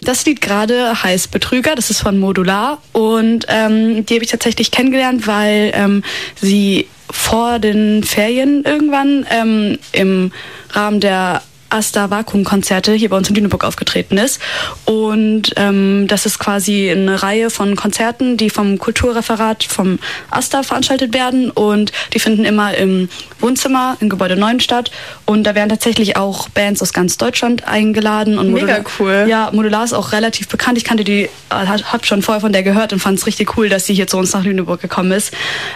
Das 0.08 0.26
Lied 0.26 0.40
gerade 0.40 1.04
heißt 1.04 1.32
Betrüger, 1.32 1.76
das 1.76 1.90
ist 1.90 2.00
von 2.00 2.18
Modular 2.18 2.82
und 2.94 3.46
ähm, 3.50 4.06
die 4.06 4.14
habe 4.14 4.24
ich 4.24 4.32
tatsächlich 4.32 4.72
kennengelernt, 4.72 5.28
weil 5.28 5.72
ähm, 5.74 6.02
sie 6.42 6.88
vor 7.12 7.60
den 7.60 8.06
Ferien 8.06 8.64
irgendwann 8.64 9.26
ähm, 9.30 9.80
im 9.92 10.32
Rahmen 10.70 11.02
der 11.02 11.42
Asta 11.70 12.10
Vakuum 12.10 12.44
Konzerte 12.44 12.94
hier 12.94 13.10
bei 13.10 13.18
uns 13.18 13.30
in 13.30 13.36
Lüneburg 13.36 13.64
aufgetreten 13.64 14.18
ist. 14.18 14.40
Und 14.86 15.54
ähm, 15.58 16.08
das 16.08 16.26
ist 16.26 16.40
quasi 16.40 16.90
eine 16.90 17.22
Reihe 17.22 17.50
von 17.50 17.76
Konzerten, 17.76 18.38
die 18.38 18.50
vom 18.50 18.78
Kulturreferat 18.78 19.64
vom 19.64 20.00
Asta 20.32 20.64
veranstaltet 20.64 21.14
werden. 21.14 21.52
Und 21.52 21.92
die 22.14 22.20
finden 22.20 22.46
immer 22.46 22.76
im 22.76 23.10
Wohnzimmer 23.40 23.98
im 24.00 24.10
Gebäude 24.10 24.36
9 24.36 24.60
statt. 24.60 24.92
Und 25.26 25.44
da 25.44 25.56
werden 25.56 25.70
tatsächlich 25.70 26.18
auch 26.18 26.50
Bands 26.50 26.82
aus 26.82 26.94
ganz 26.94 27.18
Deutschland 27.18 27.68
eingeladen. 27.68 28.40
Und 28.40 28.54
Mega 28.54 28.80
cool. 29.00 29.26
Ja, 29.28 29.50
Modular 29.52 29.84
ist 29.84 29.94
auch 29.94 30.12
relativ 30.12 30.48
bekannt. 30.48 30.78
Ich 30.78 30.84
kannte 30.84 31.04
die, 31.04 31.24
äh, 31.24 31.30
hab 31.50 32.06
schon 32.06 32.22
vorher 32.22 32.42
von 32.42 32.54
der 32.54 32.64
gehört 32.64 32.94
und 32.94 33.00
fand 33.00 33.20
es 33.20 33.26
richtig 33.26 33.58
cool, 33.58 33.70
dass 33.70 33.86
sie 33.86 33.94
hier 33.94 34.08
zu 34.08 34.18
uns 34.18 34.34
nach 34.34 34.44
Lüneburg 34.44 34.82
gekommen 34.82 35.12
ist. 35.12 35.34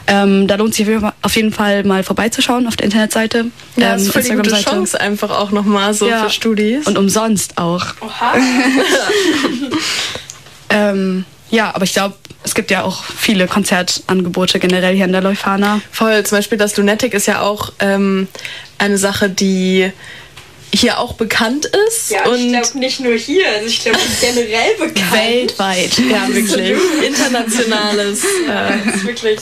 Ähm, 0.07 0.47
da 0.47 0.55
lohnt 0.55 0.73
sich 0.73 0.87
auf 1.21 1.35
jeden 1.35 1.51
Fall 1.51 1.83
mal 1.83 2.03
vorbeizuschauen 2.03 2.67
auf 2.67 2.75
der 2.75 2.85
Internetseite. 2.85 3.45
Ja, 3.75 3.85
ähm, 3.87 3.91
das 3.93 4.01
ist 4.03 4.13
voll 4.13 4.23
die 4.23 4.29
gute. 4.31 4.51
Chance 4.51 4.99
einfach 4.99 5.29
auch 5.29 5.51
nochmal 5.51 5.80
so 5.93 6.07
Ja. 6.07 6.23
für 6.23 6.29
Studis. 6.29 6.85
Und 6.87 6.97
umsonst 6.97 7.57
auch. 7.57 7.85
Oha. 8.01 8.35
Ähm, 10.73 11.25
ja, 11.49 11.75
aber 11.75 11.83
ich 11.83 11.93
glaube, 11.93 12.15
es 12.43 12.55
gibt 12.55 12.71
ja 12.71 12.83
auch 12.83 13.03
viele 13.03 13.47
Konzertangebote 13.47 14.59
generell 14.59 14.95
hier 14.95 15.05
in 15.05 15.11
der 15.11 15.21
Leuphana. 15.21 15.81
Voll, 15.91 16.23
zum 16.25 16.37
Beispiel 16.37 16.57
das 16.57 16.77
Lunatic 16.77 17.13
ist 17.13 17.27
ja 17.27 17.41
auch 17.41 17.73
ähm, 17.79 18.27
eine 18.77 18.97
Sache, 18.97 19.29
die 19.29 19.91
hier 20.73 20.99
auch 20.99 21.13
bekannt 21.13 21.65
ist. 21.87 22.11
Ja, 22.11 22.21
ich 22.25 22.31
und 22.31 22.49
glaube 22.51 22.79
nicht 22.79 22.99
nur 22.99 23.15
hier, 23.15 23.45
also 23.49 23.67
ich 23.67 23.81
glaube 23.83 23.99
generell 24.21 24.75
bekannt. 24.77 25.11
Weltweit. 25.11 25.97
ja, 25.97 26.27
wirklich 26.33 26.77
internationales. 27.05 28.23
Äh, 28.23 28.51
Das 28.85 28.95
ist 28.95 29.05
wirklich 29.05 29.39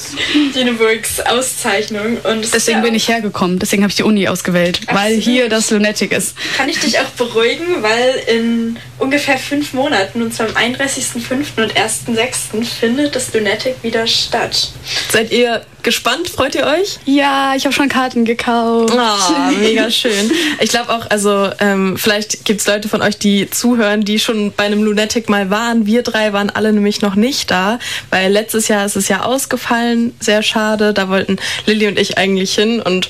Lüneburgs 0.56 1.20
Auszeichnung. 1.22 2.18
Und 2.24 2.44
es 2.44 2.52
Deswegen 2.52 2.80
ja 2.80 2.84
bin 2.84 2.96
ich 2.96 3.08
hergekommen. 3.08 3.60
Deswegen 3.60 3.84
habe 3.84 3.90
ich 3.90 3.96
die 3.96 4.04
Uni 4.04 4.28
ausgewählt, 4.28 4.82
weil 4.88 5.18
Absolut. 5.18 5.24
hier 5.24 5.50
das 5.50 5.70
Lunatic 5.70 6.12
ist. 6.12 6.36
Kann 6.58 6.70
ich 6.70 6.80
dich 6.80 7.00
auch 7.00 7.10
beruhigen, 7.18 7.82
weil 7.82 8.16
in 8.28 8.78
ungefähr 8.98 9.38
fünf 9.38 9.74
Monaten, 9.74 10.22
und 10.22 10.34
zwar 10.34 10.48
am 10.48 10.56
31.05. 10.56 11.62
und 11.62 11.74
1.06. 11.74 12.64
findet 12.66 13.16
das 13.16 13.34
Lunatic 13.34 13.76
wieder 13.82 14.08
statt. 14.08 14.72
seid 15.12 15.32
ihr 15.32 15.62
gespannt? 15.84 16.30
Freut 16.30 16.56
ihr 16.56 16.66
euch? 16.66 17.00
Ja, 17.06 17.54
ich 17.56 17.66
habe 17.66 17.74
schon 17.74 17.90
Karten 17.90 18.26
gekauft. 18.26 18.94
Ah, 18.98 19.52
mega 19.60 19.90
schön. 19.92 20.32
Ich 20.60 20.70
glaube 20.70 20.94
auch, 20.94 21.10
also 21.10 21.50
ähm, 21.60 21.98
vielleicht 21.98 22.46
gibt 22.46 22.62
es 22.62 22.68
Leute 22.68 22.90
von 22.90 23.02
euch, 23.02 23.18
die 23.18 23.50
zuhören, 23.50 24.04
die 24.04 24.20
schon 24.20 24.52
bei 24.52 24.66
einem 24.66 24.84
Lunatic 24.84 25.30
mal 25.30 25.50
waren. 25.50 25.86
Wir 25.86 26.04
drei 26.04 26.34
waren 26.34 26.50
alle 26.50 26.74
nämlich 26.74 27.02
noch 27.02 27.16
nicht 27.16 27.52
da, 27.52 27.80
weil 28.10 28.32
letztes 28.32 28.68
Jahr 28.68 28.86
ist 28.86 28.96
es 28.96 29.08
ja 29.08 29.24
ausgefallen. 29.24 30.16
Sehr 30.20 30.44
schade. 30.44 30.94
Da 30.94 31.10
wollten 31.10 31.38
Lilly 31.66 31.88
und 31.88 32.00
ich 32.00 32.18
eigentlich 32.18 32.54
hin 32.56 32.82
und 32.82 33.10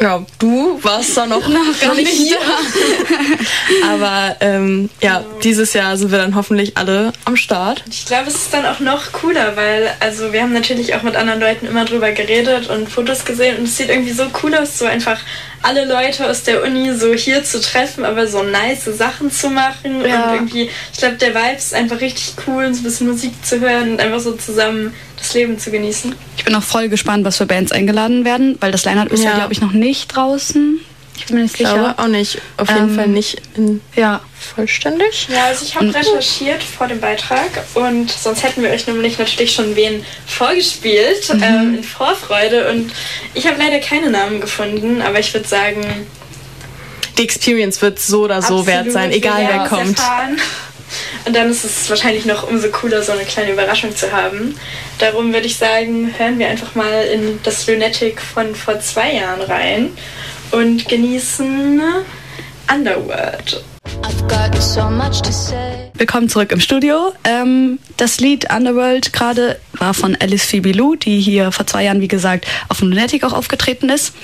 ja, 0.00 0.24
du 0.38 0.78
warst 0.82 1.16
da 1.16 1.26
noch, 1.26 1.46
noch 1.48 1.94
nicht 1.94 2.08
hier. 2.08 2.38
Aber 3.90 4.36
ähm, 4.40 4.90
ja, 5.00 5.24
dieses 5.42 5.74
Jahr 5.74 5.96
sind 5.96 6.10
wir 6.10 6.18
dann 6.18 6.34
hoffentlich 6.34 6.76
alle 6.76 7.12
am 7.24 7.36
Start. 7.36 7.84
Ich 7.90 8.06
glaube, 8.06 8.28
es 8.28 8.34
ist 8.34 8.54
dann 8.54 8.66
auch 8.66 8.80
noch 8.80 9.12
cooler, 9.12 9.56
weil, 9.56 9.90
also 10.00 10.32
wir 10.32 10.42
haben 10.42 10.52
natürlich 10.52 10.94
auch 10.94 11.02
mit 11.02 11.16
anderen 11.16 11.40
Leuten 11.40 11.66
immer 11.66 11.84
drüber 11.84 12.12
geredet 12.12 12.68
und 12.70 12.88
Fotos 12.88 13.24
gesehen 13.24 13.58
und 13.58 13.64
es 13.64 13.76
sieht 13.76 13.88
irgendwie 13.88 14.12
so 14.12 14.24
cool 14.42 14.54
aus, 14.54 14.78
so 14.78 14.86
einfach 14.86 15.18
alle 15.62 15.84
Leute 15.86 16.28
aus 16.30 16.44
der 16.44 16.62
Uni 16.62 16.92
so 16.94 17.12
hier 17.14 17.42
zu 17.44 17.60
treffen, 17.60 18.04
aber 18.04 18.26
so 18.26 18.42
nice 18.42 18.84
Sachen 18.84 19.30
zu 19.30 19.50
machen 19.50 20.04
Ja. 20.06 20.24
und 20.30 20.34
irgendwie, 20.34 20.70
ich 20.92 20.98
glaube, 20.98 21.16
der 21.16 21.34
Vibe 21.34 21.56
ist 21.56 21.74
einfach 21.74 22.00
richtig 22.00 22.34
cool, 22.46 22.72
so 22.72 22.80
ein 22.80 22.84
bisschen 22.84 23.08
Musik 23.08 23.32
zu 23.44 23.60
hören 23.60 23.92
und 23.92 24.00
einfach 24.00 24.20
so 24.20 24.32
zusammen 24.32 24.92
das 25.16 25.34
Leben 25.34 25.58
zu 25.58 25.70
genießen. 25.70 26.14
Ich 26.36 26.44
bin 26.44 26.54
auch 26.54 26.62
voll 26.62 26.88
gespannt, 26.88 27.24
was 27.24 27.36
für 27.38 27.46
Bands 27.46 27.72
eingeladen 27.72 28.24
werden, 28.24 28.56
weil 28.60 28.70
das 28.72 28.84
Line-Up 28.84 29.08
ist 29.12 29.24
ja, 29.24 29.30
Ja. 29.30 29.36
glaube 29.36 29.52
ich, 29.52 29.60
noch 29.60 29.72
nicht 29.72 30.14
draußen. 30.14 30.80
Ich 31.18 31.26
bin 31.26 31.36
mir 31.36 31.42
nicht 31.42 31.52
Ich 31.54 31.58
sicher. 31.66 31.74
glaube 31.74 31.94
auch 31.98 32.06
nicht. 32.06 32.38
Auf 32.56 32.68
jeden 32.68 32.88
Ähm, 32.90 32.94
Fall 32.94 33.08
nicht 33.08 33.42
Ja, 33.96 34.20
vollständig. 34.54 35.26
Ja, 35.30 35.46
also 35.46 35.64
ich 35.64 35.74
habe 35.74 35.92
recherchiert 35.92 36.62
vor 36.62 36.86
dem 36.86 37.00
Beitrag 37.00 37.50
und 37.74 38.10
sonst 38.10 38.42
hätten 38.44 38.62
wir 38.62 38.70
euch 38.70 38.86
nämlich 38.86 39.18
natürlich 39.18 39.52
schon 39.52 39.74
wen 39.76 40.04
vorgespielt 40.26 41.28
ähm, 41.42 41.74
in 41.78 41.84
Vorfreude 41.84 42.70
und 42.70 42.92
ich 43.34 43.46
habe 43.46 43.58
leider 43.58 43.80
keine 43.80 44.10
Namen 44.10 44.40
gefunden, 44.40 45.02
aber 45.02 45.18
ich 45.18 45.34
würde 45.34 45.46
sagen, 45.48 46.06
Die 47.18 47.24
Experience 47.24 47.82
wird 47.82 47.98
so 47.98 48.22
oder 48.22 48.40
so 48.40 48.66
wert 48.66 48.92
sein, 48.92 49.10
egal 49.10 49.44
wer 49.48 49.64
kommt. 49.68 49.98
erfahren. 49.98 50.38
Und 51.26 51.36
dann 51.36 51.50
ist 51.50 51.64
es 51.64 51.90
wahrscheinlich 51.90 52.24
noch 52.24 52.48
umso 52.48 52.68
cooler, 52.68 53.02
so 53.02 53.12
eine 53.12 53.24
kleine 53.24 53.50
Überraschung 53.52 53.94
zu 53.94 54.10
haben. 54.10 54.54
Darum 54.98 55.32
würde 55.34 55.46
ich 55.46 55.56
sagen, 55.58 56.14
hören 56.16 56.38
wir 56.38 56.48
einfach 56.48 56.74
mal 56.74 57.04
in 57.12 57.38
das 57.42 57.66
Lunatic 57.66 58.20
von 58.22 58.54
vor 58.54 58.80
zwei 58.80 59.12
Jahren 59.14 59.42
rein 59.42 59.90
und 60.52 60.88
genießen 60.88 61.80
Underworld. 62.72 63.64
Willkommen 65.94 66.28
zurück 66.28 66.52
im 66.52 66.60
Studio. 66.60 67.12
Ähm, 67.24 67.78
das 67.96 68.20
Lied 68.20 68.52
Underworld 68.52 69.12
gerade 69.12 69.58
war 69.72 69.94
von 69.94 70.16
Alice 70.20 70.44
Phoebe 70.44 70.72
Lou, 70.72 70.94
die 70.94 71.20
hier 71.20 71.52
vor 71.52 71.66
zwei 71.66 71.84
Jahren, 71.84 72.00
wie 72.00 72.08
gesagt, 72.08 72.46
auf 72.68 72.78
dem 72.78 72.88
Lunatic 72.90 73.24
auch 73.24 73.32
aufgetreten 73.32 73.88
ist. 73.88 74.14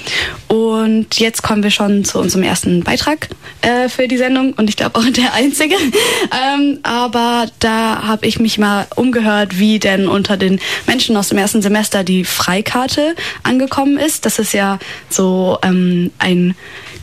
Und 0.48 1.18
jetzt 1.18 1.42
kommen 1.42 1.62
wir 1.62 1.70
schon 1.70 2.04
zu 2.04 2.18
unserem 2.18 2.44
ersten 2.44 2.82
Beitrag 2.82 3.28
äh, 3.62 3.88
für 3.88 4.08
die 4.08 4.16
Sendung 4.16 4.52
und 4.52 4.68
ich 4.68 4.76
glaube 4.76 4.98
auch 4.98 5.04
der 5.04 5.34
einzige. 5.34 5.74
ähm, 6.54 6.78
aber 6.82 7.46
da 7.58 8.02
habe 8.06 8.26
ich 8.26 8.38
mich 8.38 8.58
mal 8.58 8.86
umgehört, 8.96 9.58
wie 9.58 9.78
denn 9.78 10.08
unter 10.08 10.36
den 10.36 10.60
Menschen 10.86 11.16
aus 11.16 11.28
dem 11.28 11.38
ersten 11.38 11.62
Semester 11.62 12.04
die 12.04 12.24
Freikarte 12.24 13.14
angekommen 13.42 13.98
ist. 13.98 14.26
Das 14.26 14.38
ist 14.38 14.52
ja 14.52 14.78
so 15.08 15.58
ähm, 15.62 16.10
ein 16.18 16.54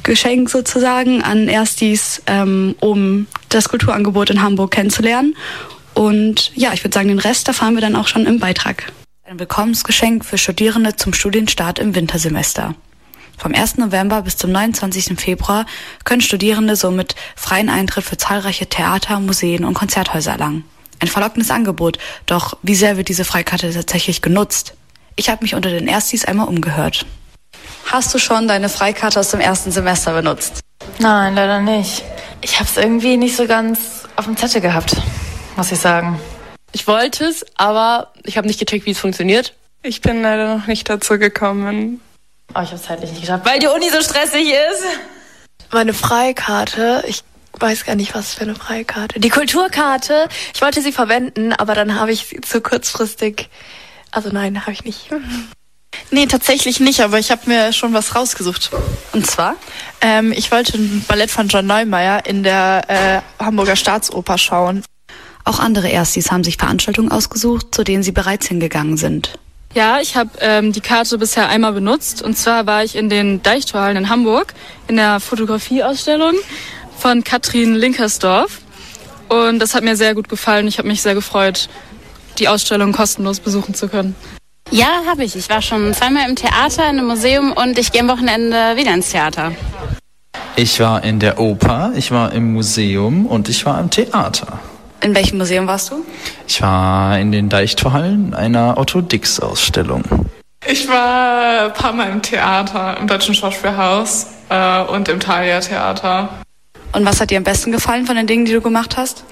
Geschenk 0.04 0.50
sozusagen 0.50 1.22
an 1.22 1.48
Erstis, 1.48 2.22
ähm, 2.28 2.76
um 2.80 3.28
das 3.50 3.70
Kulturangebot 3.70 4.30
in 4.30 4.42
Hamburg 4.42 4.72
kennenzulernen. 4.72 5.36
Und 5.94 6.52
ja, 6.56 6.74
ich 6.74 6.84
würde 6.84 6.94
sagen, 6.94 7.10
den 7.10 7.20
Rest 7.20 7.48
erfahren 7.48 7.76
wir 7.76 7.82
dann 7.82 7.96
auch 7.96 8.08
schon 8.08 8.26
im 8.26 8.40
Beitrag. 8.40 8.92
Ein 9.24 9.40
Willkommensgeschenk 9.40 10.26
für 10.26 10.38
Studierende 10.38 10.96
zum 10.96 11.14
Studienstart 11.14 11.80
im 11.80 11.96
Wintersemester. 11.96 12.76
Vom 13.38 13.56
1. 13.56 13.78
November 13.78 14.22
bis 14.22 14.38
zum 14.38 14.52
29. 14.52 15.20
Februar 15.20 15.66
können 16.04 16.22
Studierende 16.22 16.76
somit 16.76 17.16
freien 17.36 17.70
Eintritt 17.70 18.04
für 18.04 18.18
zahlreiche 18.18 18.68
Theater, 18.68 19.20
Museen 19.20 19.66
und 19.66 19.74
Konzerthäuser 19.74 20.34
erlangen. 20.34 20.64
Ein 21.00 21.08
verlockendes 21.08 21.50
Angebot, 21.50 21.98
doch 22.28 22.58
wie 22.62 22.76
sehr 22.76 22.98
wird 22.98 23.10
diese 23.10 23.26
Freikarte 23.26 23.74
tatsächlich 23.74 24.22
genutzt? 24.22 24.76
Ich 25.16 25.30
habe 25.30 25.44
mich 25.44 25.56
unter 25.56 25.72
den 25.72 25.88
Erstis 25.88 26.26
einmal 26.26 26.48
umgehört. 26.48 27.06
Hast 27.86 28.14
du 28.14 28.20
schon 28.20 28.48
deine 28.48 28.70
Freikarte 28.70 29.20
aus 29.20 29.32
dem 29.32 29.40
ersten 29.40 29.72
Semester 29.72 30.14
benutzt? 30.14 30.62
Nein, 31.00 31.36
leider 31.36 31.60
nicht. 31.60 32.04
Ich 32.42 32.60
habe 32.60 32.70
es 32.70 32.78
irgendwie 32.78 33.18
nicht 33.18 33.36
so 33.36 33.48
ganz 33.48 34.08
auf 34.16 34.26
dem 34.26 34.38
Zettel 34.38 34.62
gehabt, 34.62 34.96
muss 35.56 35.72
ich 35.72 35.80
sagen. 35.80 36.20
Ich 36.72 36.88
wollte 36.88 37.26
es, 37.26 37.46
aber 37.56 38.14
ich 38.24 38.38
habe 38.38 38.48
nicht 38.48 38.60
gecheckt, 38.60 38.86
wie 38.86 38.92
es 38.92 39.00
funktioniert. 39.00 39.54
Ich 39.84 40.02
bin 40.02 40.22
leider 40.22 40.58
noch 40.58 40.68
nicht 40.68 40.90
dazu 40.90 41.18
gekommen. 41.18 42.02
Oh, 42.54 42.62
ich 42.62 42.68
habe 42.68 42.76
es 42.76 42.84
zeitlich 42.84 43.12
nicht 43.12 43.22
geschafft, 43.22 43.46
weil 43.46 43.60
die 43.60 43.68
Uni 43.68 43.90
so 43.90 44.02
stressig 44.02 44.48
ist. 44.48 44.84
Meine 45.72 45.94
Freikarte, 45.94 47.04
ich 47.08 47.24
weiß 47.60 47.86
gar 47.86 47.96
nicht, 47.96 48.14
was 48.14 48.34
für 48.34 48.42
eine 48.42 48.56
Freikarte. 48.56 49.20
Die 49.20 49.30
Kulturkarte, 49.30 50.28
ich 50.54 50.62
wollte 50.62 50.82
sie 50.82 50.92
verwenden, 50.92 51.54
aber 51.54 51.76
dann 51.76 52.00
habe 52.00 52.12
ich 52.12 52.28
sie 52.28 52.42
zu 52.42 52.62
kurzfristig. 52.62 53.50
Also 54.12 54.30
nein, 54.30 54.62
habe 54.62 54.74
ich 54.74 54.84
nicht. 54.84 55.10
Nee, 56.10 56.26
tatsächlich 56.26 56.80
nicht, 56.80 57.02
aber 57.02 57.20
ich 57.20 57.32
habe 57.32 57.42
mir 57.46 57.72
schon 57.72 57.94
was 57.94 58.16
rausgesucht. 58.16 58.72
Und 59.14 59.26
zwar? 59.26 59.56
Ähm, 60.02 60.34
ich 60.34 60.52
wollte 60.52 60.78
ein 60.78 61.06
Ballett 61.08 61.32
von 61.32 61.48
John 61.48 61.66
Neumeier 61.66 62.26
in 62.26 62.44
der 62.44 62.84
äh, 63.40 63.44
Hamburger 63.44 63.78
Staatsoper 63.78 64.38
schauen. 64.38 64.84
Auch 65.46 65.60
andere 65.60 65.90
Erstis 65.90 66.32
haben 66.32 66.44
sich 66.44 66.58
Veranstaltungen 66.58 67.12
ausgesucht, 67.12 67.68
zu 67.72 67.84
denen 67.84 68.04
sie 68.04 68.12
bereits 68.12 68.48
hingegangen 68.48 68.98
sind. 68.98 69.40
Ja, 69.74 70.02
ich 70.02 70.18
habe 70.18 70.32
ähm, 70.42 70.74
die 70.74 70.82
Karte 70.82 71.18
bisher 71.18 71.48
einmal 71.48 71.72
benutzt. 71.72 72.22
Und 72.22 72.38
zwar 72.38 72.66
war 72.66 72.84
ich 72.84 72.96
in 72.96 73.08
den 73.08 73.42
Deichtorhallen 73.42 73.96
in 73.96 74.10
Hamburg 74.10 74.54
in 74.90 74.98
der 74.98 75.22
Fotografieausstellung 75.22 76.36
von 76.98 77.24
Katrin 77.24 77.76
Linkersdorf. 77.76 78.60
Und 79.30 79.60
das 79.60 79.74
hat 79.74 79.86
mir 79.86 79.96
sehr 79.96 80.14
gut 80.14 80.28
gefallen. 80.28 80.68
Ich 80.68 80.78
habe 80.78 80.90
mich 80.90 81.02
sehr 81.02 81.16
gefreut, 81.16 81.70
die 82.38 82.50
Ausstellung 82.50 82.92
kostenlos 82.92 83.40
besuchen 83.40 83.74
zu 83.74 83.88
können. 83.88 84.14
Ja, 84.72 85.04
habe 85.06 85.26
ich. 85.26 85.36
Ich 85.36 85.50
war 85.50 85.62
schon 85.62 85.94
zweimal 85.94 86.30
im 86.30 86.38
Theater, 86.38 86.84
in 86.84 86.98
einem 86.98 87.08
Museum 87.08 87.52
und 87.52 87.78
ich 87.78 87.92
gehe 87.92 88.02
am 88.02 88.08
Wochenende 88.08 88.78
wieder 88.78 88.94
ins 88.94 89.10
Theater. 89.12 89.52
Ich 90.56 90.80
war 90.80 91.04
in 91.04 91.20
der 91.20 91.40
Oper, 91.40 91.92
ich 91.96 92.12
war 92.12 92.32
im 92.32 92.54
Museum 92.54 93.26
und 93.26 93.50
ich 93.50 93.66
war 93.66 93.80
im 93.82 93.90
Theater. 93.90 94.60
In 95.02 95.14
welchem 95.14 95.40
Museum 95.40 95.68
warst 95.68 95.92
du? 95.92 96.06
Ich 96.48 96.62
war 96.62 97.20
in 97.20 97.34
den 97.34 97.50
Deichtorhallen 97.50 98.34
einer 98.34 98.78
Otto 98.78 99.02
Dix 99.02 99.42
Ausstellung. 99.42 100.04
Ich 100.66 100.88
war 100.88 101.66
ein 101.66 101.74
paar 101.74 101.92
Mal 101.92 102.10
im 102.10 102.22
Theater, 102.22 102.98
im 102.98 103.08
Deutschen 103.08 103.36
Schauspielhaus 103.36 104.28
äh, 104.50 104.84
und 104.84 105.10
im 105.10 105.20
Thalia 105.20 105.60
Theater. 105.60 106.30
Und 106.94 107.06
was 107.06 107.20
hat 107.20 107.32
dir 107.32 107.38
am 107.38 107.44
besten 107.44 107.74
gefallen 107.74 108.06
von 108.06 108.16
den 108.16 108.28
Dingen, 108.28 108.46
die 108.46 108.54
du 108.54 108.62
gemacht 108.62 108.96
hast? 108.96 109.26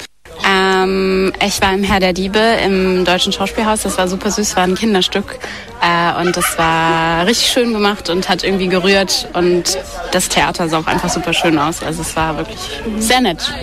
Ähm, 0.84 1.34
ich 1.46 1.62
war 1.62 1.74
im 1.74 1.84
Herr 1.84 2.00
der 2.00 2.14
Diebe 2.14 2.40
im 2.40 3.06
Deutschen 3.06 3.32
Schauspielhaus. 3.32 3.84
Das 3.84 3.98
war 3.98 4.08
super 4.08 4.32
süß, 4.32 4.56
war 4.56 4.64
ein 4.64 4.76
Kinderstück. 4.76 5.40
Äh, 5.82 6.22
und 6.22 6.36
das 6.36 6.58
war 6.58 7.26
richtig 7.26 7.48
schön 7.48 7.74
gemacht 7.74 8.10
und 8.10 8.30
hat 8.30 8.44
irgendwie 8.44 8.68
gerührt. 8.68 9.28
Und 9.34 9.78
das 10.12 10.30
Theater 10.30 10.70
sah 10.70 10.80
auch 10.80 10.88
einfach 10.88 11.10
super 11.10 11.34
schön 11.34 11.58
aus. 11.58 11.84
Also 11.84 12.02
es 12.02 12.16
war 12.16 12.38
wirklich 12.38 12.60
sehr 13.00 13.22
nett. 13.22 13.54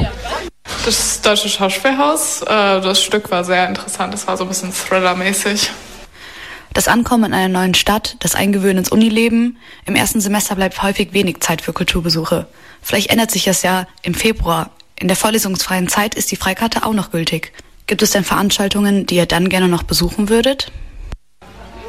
Das 0.85 1.21
Deutsche 1.21 1.49
Schauspielhaus, 1.49 2.43
äh, 2.43 2.47
das 2.47 3.03
Stück 3.03 3.31
war 3.31 3.45
sehr 3.45 3.69
interessant. 3.69 4.15
Es 4.15 4.27
war 4.27 4.37
so 4.37 4.45
ein 4.45 4.49
bisschen 4.49 4.73
Thriller-mäßig. 4.73 5.71
Das 6.73 6.89
Ankommen 6.89 7.25
in 7.25 7.35
einer 7.35 7.49
neuen 7.49 7.75
Stadt, 7.75 8.17
das 8.21 8.35
Eingewöhnen 8.35 8.79
ins 8.79 8.93
Unileben. 8.93 9.57
Im 9.87 9.97
ersten 9.97 10.21
Semester 10.21 10.55
bleibt 10.57 10.83
häufig 10.83 11.15
wenig 11.15 11.41
Zeit 11.41 11.63
für 11.63 11.73
Kulturbesuche. 11.73 12.47
Vielleicht 12.83 13.11
ändert 13.11 13.31
sich 13.31 13.45
das 13.45 13.63
ja 13.63 13.87
im 14.03 14.13
Februar. 14.13 14.71
In 14.99 15.09
der 15.09 15.17
vorlesungsfreien 15.17 15.89
Zeit 15.89 16.15
ist 16.15 16.31
die 16.31 16.37
Freikarte 16.37 16.85
auch 16.85 16.95
noch 16.95 17.11
gültig. 17.11 17.53
Gibt 17.87 18.03
es 18.03 18.11
denn 18.11 18.25
Veranstaltungen, 18.25 19.07
die 19.07 19.17
ihr 19.17 19.27
dann 19.27 19.49
gerne 19.49 19.69
noch 19.69 19.83
besuchen 19.83 20.29
würdet? 20.29 20.73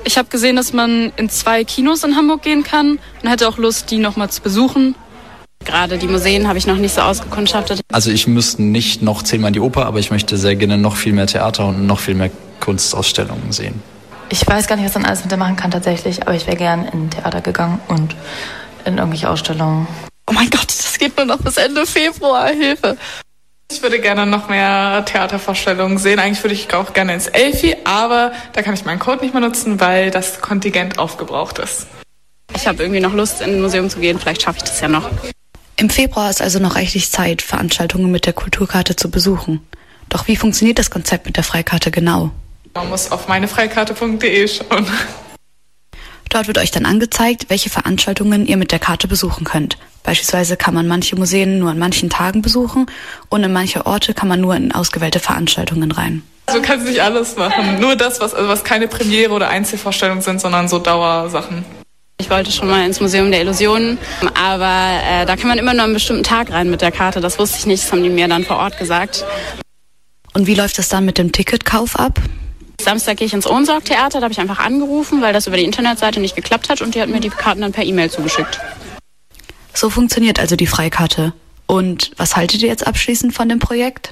Ich 0.03 0.17
habe 0.17 0.29
gesehen, 0.29 0.55
dass 0.55 0.73
man 0.73 1.11
in 1.17 1.29
zwei 1.29 1.63
Kinos 1.63 2.03
in 2.03 2.15
Hamburg 2.15 2.41
gehen 2.41 2.63
kann 2.63 2.99
und 3.21 3.29
hätte 3.29 3.47
auch 3.47 3.57
Lust, 3.57 3.91
die 3.91 3.97
nochmal 3.97 4.29
zu 4.29 4.41
besuchen. 4.41 4.95
Gerade 5.65 5.97
die 5.97 6.07
Museen 6.07 6.47
habe 6.47 6.57
ich 6.57 6.67
noch 6.67 6.77
nicht 6.77 6.93
so 6.93 7.01
ausgekundschaftet. 7.01 7.81
Also 7.91 8.11
ich 8.11 8.27
müsste 8.27 8.61
nicht 8.61 9.01
noch 9.01 9.23
zehnmal 9.23 9.49
in 9.49 9.53
die 9.53 9.59
Oper, 9.59 9.85
aber 9.85 9.99
ich 9.99 10.11
möchte 10.11 10.37
sehr 10.37 10.55
gerne 10.55 10.77
noch 10.77 10.95
viel 10.95 11.13
mehr 11.13 11.27
Theater 11.27 11.67
und 11.67 11.87
noch 11.87 11.99
viel 11.99 12.15
mehr 12.15 12.29
Kunstausstellungen 12.59 13.51
sehen. 13.51 13.81
Ich 14.29 14.45
weiß 14.45 14.67
gar 14.67 14.75
nicht, 14.75 14.85
was 14.85 14.93
man 14.95 15.05
alles 15.05 15.21
mit 15.21 15.31
der 15.31 15.37
machen 15.37 15.55
kann 15.55 15.71
tatsächlich, 15.71 16.21
aber 16.21 16.35
ich 16.35 16.45
wäre 16.47 16.57
gern 16.57 16.85
in 16.85 17.09
Theater 17.09 17.41
gegangen 17.41 17.79
und 17.87 18.15
in 18.85 18.97
irgendwelche 18.97 19.29
Ausstellungen. 19.29 19.87
Oh 20.29 20.33
mein 20.33 20.49
Gott, 20.49 20.67
das 20.67 20.97
geht 20.97 21.15
nur 21.15 21.25
noch 21.25 21.39
bis 21.39 21.57
Ende 21.57 21.85
Februar. 21.85 22.49
Hilfe. 22.49 22.97
Ich 23.71 23.81
würde 23.81 23.99
gerne 23.99 24.25
noch 24.25 24.47
mehr 24.49 25.03
Theatervorstellungen 25.05 25.97
sehen. 25.97 26.19
Eigentlich 26.19 26.43
würde 26.43 26.53
ich 26.53 26.73
auch 26.73 26.93
gerne 26.93 27.13
ins 27.13 27.27
Elfi, 27.27 27.75
aber 27.83 28.31
da 28.53 28.61
kann 28.61 28.73
ich 28.73 28.85
meinen 28.85 28.99
Code 28.99 29.21
nicht 29.21 29.33
mehr 29.33 29.41
nutzen, 29.41 29.79
weil 29.79 30.11
das 30.11 30.41
Kontingent 30.41 30.99
aufgebraucht 30.99 31.59
ist. 31.59 31.87
Ich 32.55 32.67
habe 32.67 32.81
irgendwie 32.81 33.01
noch 33.01 33.13
Lust, 33.13 33.41
in 33.41 33.51
ein 33.51 33.61
Museum 33.61 33.89
zu 33.89 33.99
gehen. 33.99 34.19
Vielleicht 34.19 34.41
schaffe 34.41 34.59
ich 34.59 34.63
das 34.63 34.79
ja 34.79 34.87
noch. 34.87 35.09
Im 35.75 35.89
Februar 35.89 36.29
ist 36.29 36.41
also 36.41 36.59
noch 36.59 36.75
reichlich 36.75 37.11
Zeit, 37.11 37.41
Veranstaltungen 37.41 38.09
mit 38.09 38.25
der 38.25 38.33
Kulturkarte 38.33 38.95
zu 38.95 39.11
besuchen. 39.11 39.65
Doch 40.09 40.27
wie 40.27 40.35
funktioniert 40.35 40.79
das 40.79 40.89
Konzept 40.89 41.25
mit 41.25 41.37
der 41.37 41.43
Freikarte 41.43 41.91
genau? 41.91 42.31
Man 42.73 42.89
muss 42.89 43.11
auf 43.11 43.27
meinefreikarte.de 43.27 44.47
schauen. 44.47 44.87
Dort 46.29 46.47
wird 46.47 46.57
euch 46.57 46.71
dann 46.71 46.85
angezeigt, 46.85 47.45
welche 47.49 47.69
Veranstaltungen 47.69 48.45
ihr 48.45 48.57
mit 48.57 48.71
der 48.71 48.79
Karte 48.79 49.07
besuchen 49.07 49.43
könnt. 49.43 49.77
Beispielsweise 50.07 50.55
kann 50.55 50.73
man 50.73 50.87
manche 50.87 51.17
Museen 51.17 51.59
nur 51.59 51.69
an 51.69 51.77
manchen 51.77 52.09
Tagen 52.09 52.41
besuchen 52.41 52.85
und 53.27 53.43
in 53.43 53.51
manche 53.51 53.85
Orte 53.85 54.13
kann 54.13 54.29
man 54.29 54.39
nur 54.39 54.55
in 54.55 54.71
ausgewählte 54.71 55.19
Veranstaltungen 55.19 55.91
rein. 55.91 56.23
Also 56.45 56.61
du 56.61 56.65
kannst 56.65 56.87
nicht 56.87 57.01
alles 57.01 57.35
machen. 57.35 57.81
Nur 57.81 57.97
das, 57.97 58.21
was, 58.21 58.33
also 58.33 58.47
was 58.47 58.63
keine 58.63 58.87
Premiere 58.87 59.33
oder 59.33 59.49
Einzelvorstellungen 59.49 60.21
sind, 60.21 60.39
sondern 60.39 60.69
so 60.69 60.79
Dauersachen. 60.79 61.65
Ich 62.21 62.29
wollte 62.29 62.53
schon 62.53 62.69
mal 62.69 62.85
ins 62.85 63.01
Museum 63.01 63.31
der 63.31 63.41
Illusionen, 63.41 63.97
aber 64.33 65.01
äh, 65.03 65.25
da 65.25 65.35
kann 65.35 65.49
man 65.49 65.57
immer 65.57 65.73
nur 65.73 65.83
einen 65.83 65.93
bestimmten 65.93 66.23
Tag 66.23 66.53
rein 66.53 66.69
mit 66.69 66.79
der 66.79 66.93
Karte. 66.93 67.19
Das 67.19 67.37
wusste 67.37 67.57
ich 67.59 67.65
nicht, 67.65 67.83
das 67.83 67.91
haben 67.91 68.01
die 68.01 68.09
mir 68.09 68.29
dann 68.29 68.45
vor 68.45 68.59
Ort 68.59 68.77
gesagt. 68.77 69.25
Und 70.33 70.47
wie 70.47 70.55
läuft 70.55 70.77
das 70.77 70.87
dann 70.87 71.03
mit 71.03 71.17
dem 71.17 71.33
Ticketkauf 71.33 71.99
ab? 71.99 72.21
Samstag 72.79 73.17
gehe 73.17 73.27
ich 73.27 73.33
ins 73.33 73.45
Ohnsorg-Theater, 73.45 74.19
da 74.19 74.23
habe 74.23 74.31
ich 74.31 74.39
einfach 74.39 74.59
angerufen, 74.59 75.21
weil 75.21 75.33
das 75.33 75.47
über 75.47 75.57
die 75.57 75.65
Internetseite 75.65 76.21
nicht 76.21 76.37
geklappt 76.37 76.69
hat 76.69 76.81
und 76.81 76.95
die 76.95 77.01
hat 77.01 77.09
mir 77.09 77.19
die 77.19 77.29
Karten 77.29 77.59
dann 77.59 77.73
per 77.73 77.83
E-Mail 77.83 78.09
zugeschickt. 78.09 78.61
So 79.77 79.91
funktioniert 79.91 80.39
also 80.39 80.55
die 80.55 80.65
Freikarte. 80.65 81.33
Und 81.67 82.09
was 82.17 82.35
haltet 82.35 82.63
ihr 82.63 82.67
jetzt 82.67 82.87
abschließend 82.87 83.35
von 83.35 83.47
dem 83.47 83.59
Projekt? 83.59 84.11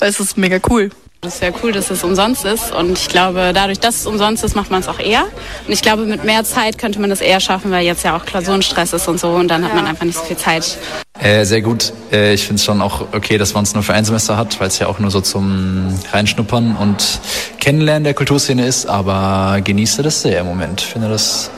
Es 0.00 0.18
ist 0.20 0.38
mega 0.38 0.58
cool. 0.70 0.88
Das 1.20 1.34
ist 1.34 1.42
ja 1.42 1.50
cool, 1.62 1.70
dass 1.70 1.90
es 1.90 2.02
umsonst 2.02 2.46
ist 2.46 2.72
und 2.72 2.98
ich 2.98 3.08
glaube, 3.08 3.52
dadurch, 3.52 3.78
dass 3.78 3.96
es 3.96 4.06
umsonst 4.06 4.42
ist, 4.42 4.56
macht 4.56 4.70
man 4.70 4.80
es 4.80 4.88
auch 4.88 4.98
eher. 4.98 5.24
Und 5.66 5.72
ich 5.74 5.82
glaube, 5.82 6.06
mit 6.06 6.24
mehr 6.24 6.44
Zeit 6.44 6.78
könnte 6.78 6.98
man 6.98 7.10
das 7.10 7.20
eher 7.20 7.40
schaffen, 7.40 7.70
weil 7.70 7.84
jetzt 7.84 8.04
ja 8.04 8.16
auch 8.16 8.24
Klausurenstress 8.24 8.94
ist 8.94 9.06
und 9.06 9.20
so 9.20 9.32
und 9.32 9.48
dann 9.48 9.62
hat 9.62 9.74
man 9.74 9.86
einfach 9.86 10.06
nicht 10.06 10.18
so 10.18 10.24
viel 10.24 10.38
Zeit. 10.38 10.78
Äh, 11.20 11.44
sehr 11.44 11.60
gut. 11.60 11.92
Äh, 12.10 12.32
ich 12.32 12.44
finde 12.44 12.54
es 12.54 12.64
schon 12.64 12.80
auch 12.80 13.12
okay, 13.12 13.36
dass 13.36 13.52
man 13.52 13.64
es 13.64 13.74
nur 13.74 13.82
für 13.82 13.92
ein 13.92 14.06
Semester 14.06 14.38
hat, 14.38 14.58
weil 14.60 14.68
es 14.68 14.78
ja 14.78 14.86
auch 14.86 14.98
nur 14.98 15.10
so 15.10 15.20
zum 15.20 15.94
Reinschnuppern 16.10 16.74
und 16.74 17.20
Kennenlernen 17.60 18.04
der 18.04 18.14
Kulturszene 18.14 18.66
ist. 18.66 18.86
Aber 18.86 19.60
genieße 19.60 20.02
das 20.02 20.22
sehr 20.22 20.40
im 20.40 20.46
Moment. 20.46 20.80
Ich 20.80 20.86
finde 20.86 21.10
das 21.10 21.50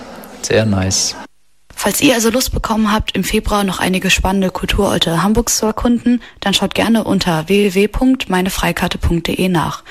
sehr 0.43 0.67
nice. 0.67 1.15
Falls 1.85 2.01
ihr 2.01 2.15
also 2.15 2.31
Lust 2.31 2.53
bekommen 2.53 2.91
habt, 2.91 3.15
im 3.15 3.25
Februar 3.25 3.63
noch 3.63 3.79
einige 3.79 4.09
spannende 4.09 4.49
Kulturorte 4.49 5.23
Hamburgs 5.23 5.59
zu 5.59 5.67
erkunden, 5.67 6.23
dann 6.41 6.55
schaut 6.55 6.75
gerne 6.75 7.05
unter 7.05 7.47
www.meinefreikarte.de 7.47 9.51
nach. 9.51 9.83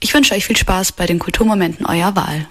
Ich 0.00 0.12
wünsche 0.12 0.34
euch 0.34 0.44
viel 0.44 0.56
Spaß 0.56 0.90
bei 0.90 1.06
den 1.06 1.20
Kulturmomenten 1.20 1.86
eurer 1.86 2.16
Wahl. 2.16 2.48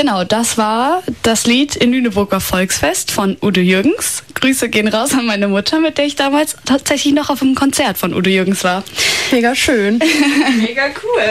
Genau, 0.00 0.24
das 0.24 0.56
war 0.56 1.02
das 1.22 1.46
Lied 1.46 1.76
in 1.76 1.92
Lüneburger 1.92 2.40
Volksfest 2.40 3.10
von 3.10 3.36
Udo 3.42 3.60
Jürgens. 3.60 4.22
Grüße 4.32 4.70
gehen 4.70 4.88
raus 4.88 5.12
an 5.12 5.26
meine 5.26 5.46
Mutter, 5.46 5.78
mit 5.78 5.98
der 5.98 6.06
ich 6.06 6.16
damals 6.16 6.56
tatsächlich 6.64 7.12
noch 7.12 7.28
auf 7.28 7.42
einem 7.42 7.54
Konzert 7.54 7.98
von 7.98 8.14
Udo 8.14 8.30
Jürgens 8.30 8.64
war. 8.64 8.82
Mega 9.30 9.54
schön. 9.54 9.98
Mega 10.58 10.86
cool. 10.86 11.22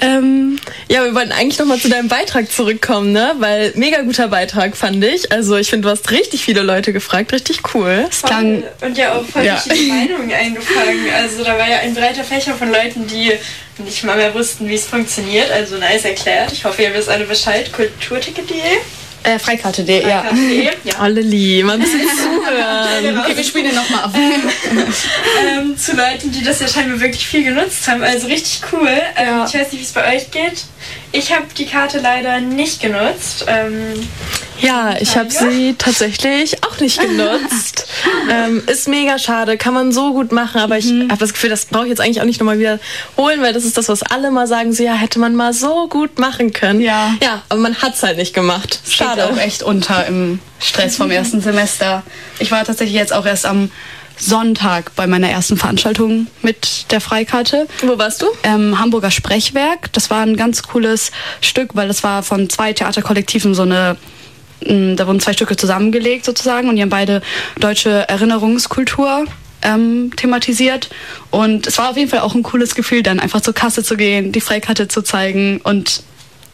Ähm, 0.00 0.58
ja, 0.88 1.04
wir 1.04 1.14
wollten 1.14 1.32
eigentlich 1.32 1.58
nochmal 1.58 1.78
zu 1.78 1.90
deinem 1.90 2.08
Beitrag 2.08 2.50
zurückkommen, 2.50 3.12
ne? 3.12 3.34
Weil 3.40 3.72
mega 3.76 4.00
guter 4.00 4.28
Beitrag 4.28 4.74
fand 4.74 5.04
ich. 5.04 5.30
Also 5.30 5.56
ich 5.58 5.68
finde, 5.68 5.86
du 5.88 5.92
hast 5.92 6.10
richtig 6.10 6.42
viele 6.42 6.62
Leute 6.62 6.94
gefragt, 6.94 7.30
richtig 7.34 7.60
cool. 7.74 8.06
Es 8.08 8.22
klang 8.22 8.62
und 8.80 8.96
ja 8.96 9.12
auch 9.16 9.24
voll 9.26 9.44
Ja. 9.44 9.58
verschiedene 9.58 9.92
Meinungen 9.98 10.32
eingefangen. 10.32 11.10
Also 11.14 11.44
da 11.44 11.58
war 11.58 11.68
ja 11.68 11.80
ein 11.80 11.92
breiter 11.92 12.24
Fächer 12.24 12.54
von 12.54 12.72
Leuten, 12.72 13.06
die 13.06 13.32
nicht 13.78 14.04
mal 14.04 14.16
mehr 14.16 14.34
wussten, 14.34 14.68
wie 14.68 14.74
es 14.74 14.86
funktioniert. 14.86 15.50
Also 15.50 15.76
nice 15.76 16.04
erklärt. 16.04 16.52
Ich 16.52 16.64
hoffe, 16.64 16.82
ihr 16.82 16.94
wisst 16.94 17.08
alle 17.08 17.24
Bescheid. 17.24 17.72
Kulturticket.de. 17.88 18.56
Äh, 19.24 19.38
Freikarte.de, 19.38 20.02
ja. 20.02 20.22
Freikarte.de, 20.22 20.64
ja. 20.84 20.94
Alle 20.98 21.20
lieb, 21.20 21.64
mal 21.66 21.74
ein 21.74 21.80
bisschen 21.80 22.00
zuhören. 22.00 23.18
Okay, 23.20 23.36
wir 23.36 23.44
spielen 23.44 23.66
den 23.66 23.74
nochmal 23.76 24.04
ab. 24.04 24.14
ähm, 24.16 25.76
zu 25.76 25.94
Leuten, 25.94 26.32
die 26.32 26.42
das 26.42 26.60
ja 26.60 26.66
scheinbar 26.68 27.00
wirklich 27.00 27.26
viel 27.26 27.44
genutzt 27.44 27.86
haben. 27.86 28.02
Also 28.02 28.26
richtig 28.26 28.62
cool. 28.72 28.88
Ähm, 29.16 29.44
Ich 29.46 29.54
weiß 29.54 29.72
nicht, 29.72 29.80
wie 29.80 29.84
es 29.84 29.92
bei 29.92 30.16
euch 30.16 30.30
geht. 30.30 30.64
Ich 31.12 31.32
habe 31.32 31.44
die 31.56 31.66
Karte 31.66 31.98
leider 32.00 32.40
nicht 32.40 32.80
genutzt. 32.80 33.44
Ähm, 33.46 33.92
Ja, 34.60 34.94
ich 34.98 35.16
habe 35.16 35.30
sie 35.30 35.74
tatsächlich 35.76 36.62
auch 36.64 36.78
nicht 36.80 37.00
genutzt. 37.08 37.86
ähm, 38.30 38.62
ist 38.66 38.88
mega 38.88 39.18
schade, 39.18 39.56
kann 39.58 39.74
man 39.74 39.92
so 39.92 40.12
gut 40.12 40.32
machen, 40.32 40.60
aber 40.60 40.78
ich 40.78 40.86
habe 40.90 41.18
das 41.18 41.32
Gefühl, 41.32 41.50
das 41.50 41.66
brauche 41.66 41.84
ich 41.84 41.90
jetzt 41.90 42.00
eigentlich 42.00 42.20
auch 42.20 42.24
nicht 42.26 42.40
nochmal 42.40 42.58
wiederholen, 42.58 43.42
weil 43.42 43.52
das 43.52 43.64
ist 43.64 43.76
das, 43.76 43.88
was 43.88 44.02
alle 44.02 44.30
mal 44.30 44.46
sagen, 44.46 44.72
so 44.72 44.82
ja, 44.82 44.94
hätte 44.94 45.18
man 45.18 45.34
mal 45.34 45.52
so 45.52 45.88
gut 45.88 46.18
machen 46.18 46.52
können. 46.52 46.80
Ja. 46.80 47.14
Ja, 47.22 47.42
aber 47.48 47.60
man 47.60 47.76
hat's 47.82 48.02
halt 48.02 48.16
nicht 48.16 48.34
gemacht. 48.34 48.80
Schade. 48.88 49.20
Schade. 49.22 49.32
auch 49.34 49.38
echt 49.38 49.62
unter 49.62 50.06
im 50.06 50.38
Stress 50.60 50.96
vom 50.96 51.10
ersten 51.10 51.40
Semester. 51.42 52.02
Ich 52.38 52.50
war 52.52 52.64
tatsächlich 52.64 52.96
jetzt 52.96 53.12
auch 53.12 53.26
erst 53.26 53.44
am 53.46 53.70
Sonntag 54.22 54.94
bei 54.94 55.08
meiner 55.08 55.28
ersten 55.28 55.56
Veranstaltung 55.56 56.28
mit 56.42 56.92
der 56.92 57.00
Freikarte. 57.00 57.66
Wo 57.82 57.98
warst 57.98 58.22
du? 58.22 58.26
Ähm, 58.44 58.78
Hamburger 58.78 59.10
Sprechwerk. 59.10 59.92
Das 59.92 60.10
war 60.10 60.22
ein 60.22 60.36
ganz 60.36 60.62
cooles 60.62 61.10
Stück, 61.40 61.74
weil 61.74 61.88
das 61.88 62.04
war 62.04 62.22
von 62.22 62.48
zwei 62.48 62.72
Theaterkollektiven 62.72 63.52
so 63.54 63.62
eine 63.62 63.96
mh, 64.64 64.94
da 64.94 65.08
wurden 65.08 65.18
zwei 65.18 65.32
Stücke 65.32 65.56
zusammengelegt 65.56 66.24
sozusagen 66.24 66.68
und 66.68 66.76
die 66.76 66.82
haben 66.82 66.88
beide 66.88 67.20
deutsche 67.58 68.08
Erinnerungskultur 68.08 69.24
ähm, 69.62 70.12
thematisiert. 70.14 70.90
Und 71.30 71.66
es 71.66 71.78
war 71.78 71.90
auf 71.90 71.96
jeden 71.96 72.10
Fall 72.10 72.20
auch 72.20 72.36
ein 72.36 72.44
cooles 72.44 72.76
Gefühl, 72.76 73.02
dann 73.02 73.18
einfach 73.18 73.40
zur 73.40 73.54
Kasse 73.54 73.82
zu 73.82 73.96
gehen, 73.96 74.30
die 74.30 74.40
Freikarte 74.40 74.86
zu 74.86 75.02
zeigen 75.02 75.60
und 75.62 76.04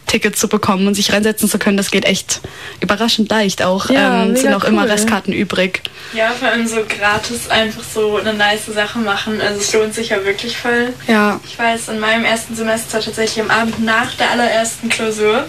Tickets 0.09 0.39
zu 0.39 0.47
bekommen 0.47 0.87
und 0.87 0.95
sich 0.95 1.13
reinsetzen 1.13 1.47
zu 1.47 1.59
können. 1.59 1.77
Das 1.77 1.91
geht 1.91 2.05
echt 2.05 2.41
überraschend 2.81 3.29
leicht 3.29 3.63
auch. 3.63 3.89
Ja, 3.89 4.23
ähm, 4.23 4.33
es 4.33 4.41
sind 4.41 4.53
auch 4.53 4.63
immer 4.63 4.83
cool. 4.83 4.89
Restkarten 4.89 5.33
übrig. 5.33 5.81
ja, 6.13 6.31
vor 6.31 6.49
allem 6.49 6.67
so 6.67 6.77
gratis 6.87 7.49
einfach 7.49 7.83
so 7.83 8.17
eine 8.17 8.33
nice 8.33 8.65
Sache 8.65 8.99
machen. 8.99 9.39
Also 9.39 9.61
es 9.61 9.71
lohnt 9.71 9.93
sich 9.93 10.09
ja 10.09 10.25
wirklich 10.25 10.57
voll. 10.57 10.93
Ja. 11.07 11.39
Ich 11.47 11.57
weiß, 11.57 11.89
in 11.89 11.99
meinem 11.99 12.25
ersten 12.25 12.55
Semester 12.55 12.99
tatsächlich 12.99 13.43
am 13.43 13.51
Abend 13.51 13.83
nach 13.83 14.15
der 14.15 14.31
allerersten 14.31 14.89
Klausur, 14.89 15.45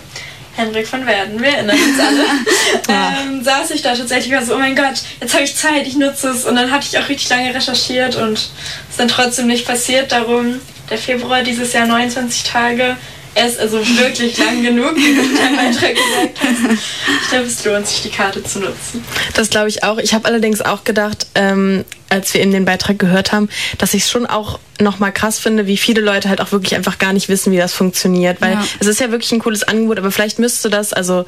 Henrik 0.56 0.86
von 0.86 1.06
Werden, 1.06 1.40
wir 1.40 1.48
erinnern 1.48 1.76
uns 1.76 1.98
alle, 1.98 2.24
ähm, 3.28 3.42
saß 3.42 3.70
ich 3.70 3.82
da 3.82 3.94
tatsächlich 3.94 4.34
war 4.34 4.44
so, 4.44 4.54
oh 4.54 4.58
mein 4.58 4.76
Gott, 4.76 5.02
jetzt 5.20 5.32
habe 5.32 5.44
ich 5.44 5.56
Zeit, 5.56 5.86
ich 5.86 5.96
nutze 5.96 6.28
es. 6.28 6.44
Und 6.44 6.56
dann 6.56 6.70
hatte 6.70 6.86
ich 6.90 6.98
auch 6.98 7.08
richtig 7.08 7.30
lange 7.30 7.54
recherchiert 7.54 8.16
und 8.16 8.34
es 8.34 8.50
ist 8.90 9.00
dann 9.00 9.08
trotzdem 9.08 9.46
nicht 9.46 9.66
passiert. 9.66 10.12
Darum, 10.12 10.60
der 10.90 10.98
Februar 10.98 11.42
dieses 11.42 11.72
Jahr 11.72 11.86
29 11.86 12.42
Tage, 12.42 12.96
er 13.34 13.46
ist 13.46 13.60
also 13.60 13.78
wirklich 13.78 14.36
lang 14.38 14.62
genug, 14.62 14.96
wie 14.96 15.14
du 15.14 15.22
in 15.22 15.34
deinem 15.34 15.56
Beitrag 15.56 15.94
gesagt 15.94 16.38
hast. 16.40 16.78
Ich 17.22 17.28
glaube, 17.28 17.46
es 17.46 17.64
lohnt 17.64 17.86
sich, 17.86 18.02
die 18.02 18.10
Karte 18.10 18.42
zu 18.42 18.60
nutzen. 18.60 19.04
Das 19.34 19.50
glaube 19.50 19.68
ich 19.68 19.84
auch. 19.84 19.98
Ich 19.98 20.14
habe 20.14 20.26
allerdings 20.26 20.60
auch 20.60 20.84
gedacht, 20.84 21.26
ähm, 21.34 21.84
als 22.10 22.34
wir 22.34 22.42
eben 22.42 22.52
den 22.52 22.64
Beitrag 22.66 22.98
gehört 22.98 23.32
haben, 23.32 23.48
dass 23.78 23.94
ich 23.94 24.02
es 24.02 24.10
schon 24.10 24.26
auch 24.26 24.58
nochmal 24.80 25.12
krass 25.12 25.38
finde, 25.38 25.66
wie 25.66 25.76
viele 25.76 26.00
Leute 26.00 26.28
halt 26.30 26.40
auch 26.40 26.52
wirklich 26.52 26.74
einfach 26.74 26.98
gar 26.98 27.12
nicht 27.12 27.28
wissen, 27.28 27.52
wie 27.52 27.58
das 27.58 27.74
funktioniert. 27.74 28.40
Weil 28.40 28.52
Ja. 28.54 28.64
es 28.80 28.86
ist 28.86 28.98
ja 29.00 29.10
wirklich 29.10 29.30
ein 29.32 29.38
cooles 29.38 29.62
Angebot, 29.62 29.98
aber 29.98 30.10
vielleicht 30.10 30.38
müsste 30.38 30.70
das, 30.70 30.92
also 30.94 31.26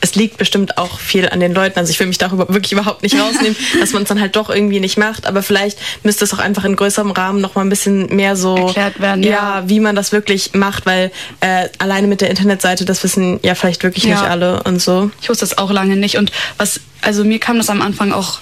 es 0.00 0.14
liegt 0.14 0.38
bestimmt 0.38 0.78
auch 0.78 0.98
viel 0.98 1.28
an 1.28 1.38
den 1.40 1.52
Leuten. 1.54 1.78
Also 1.78 1.90
ich 1.90 2.00
will 2.00 2.06
mich 2.06 2.16
darüber 2.18 2.48
wirklich 2.48 2.72
überhaupt 2.72 3.02
nicht 3.02 3.14
rausnehmen, 3.18 3.56
dass 3.80 3.92
man 3.92 4.04
es 4.04 4.08
dann 4.08 4.20
halt 4.20 4.36
doch 4.36 4.48
irgendwie 4.50 4.80
nicht 4.80 4.96
macht. 4.96 5.26
Aber 5.26 5.42
vielleicht 5.42 5.78
müsste 6.02 6.24
es 6.24 6.32
auch 6.32 6.38
einfach 6.38 6.64
in 6.64 6.76
größerem 6.76 7.10
Rahmen 7.10 7.40
nochmal 7.42 7.64
ein 7.66 7.68
bisschen 7.70 8.06
mehr 8.14 8.36
so 8.36 8.56
Erklärt 8.56 9.00
werden, 9.00 9.22
ja, 9.22 9.30
ja. 9.60 9.62
wie 9.68 9.80
man 9.80 9.94
das 9.94 10.12
wirklich 10.12 10.54
macht, 10.54 10.86
weil 10.86 11.12
äh, 11.40 11.68
alleine 11.78 12.06
mit 12.06 12.22
der 12.22 12.30
Internetseite, 12.30 12.84
das 12.86 13.04
wissen 13.04 13.38
ja 13.42 13.54
vielleicht 13.54 13.82
wirklich 13.82 14.04
nicht 14.04 14.14
Ja. 14.22 14.28
alle 14.28 14.62
und 14.62 14.80
so. 14.80 15.10
Ich 15.20 15.28
wusste 15.28 15.44
das 15.46 15.58
auch 15.58 15.70
lange 15.70 15.96
nicht. 15.96 16.16
Und 16.16 16.32
was, 16.56 16.80
also 17.02 17.22
mir 17.22 17.38
kam 17.38 17.58
das 17.58 17.68
am 17.68 17.82
Anfang 17.82 18.12
auch 18.12 18.38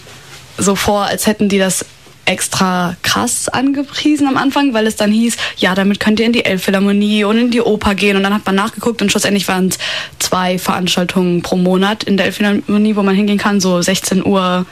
so 0.59 0.75
vor, 0.75 1.05
als 1.05 1.27
hätten 1.27 1.49
die 1.49 1.59
das 1.59 1.85
extra 2.25 2.97
krass 3.03 3.49
angepriesen 3.49 4.29
am 4.29 4.37
Anfang, 4.37 4.75
weil 4.75 4.87
es 4.87 4.97
dann 4.97 5.11
hieß, 5.11 5.37
ja, 5.57 5.75
damit 5.75 5.99
könnt 5.99 6.21
ihr 6.21 6.27
in 6.27 6.33
die 6.33 6.45
Elbphilharmonie 6.45 7.25
und 7.25 7.37
in 7.37 7.51
die 7.51 7.61
Oper 7.61 7.95
gehen. 7.95 8.17
Und 8.17 8.23
dann 8.23 8.35
hat 8.35 8.47
man 8.47 8.55
nachgeguckt 8.55 9.03
und 9.03 9.11
schlussendlich 9.11 9.49
waren 9.49 9.69
es 9.69 9.79
zwei 10.19 10.59
Veranstaltungen 10.59 11.43
pro 11.43 11.57
Monat 11.57 12.05
in 12.05 12.17
der 12.17 12.27
Elbphilharmonie, 12.27 12.97
wo 12.97 13.03
man 13.03 13.17
hingehen 13.17 13.39
kann, 13.39 13.61
so 13.61 13.83
16 13.83 14.25
Uhr 14.25 14.67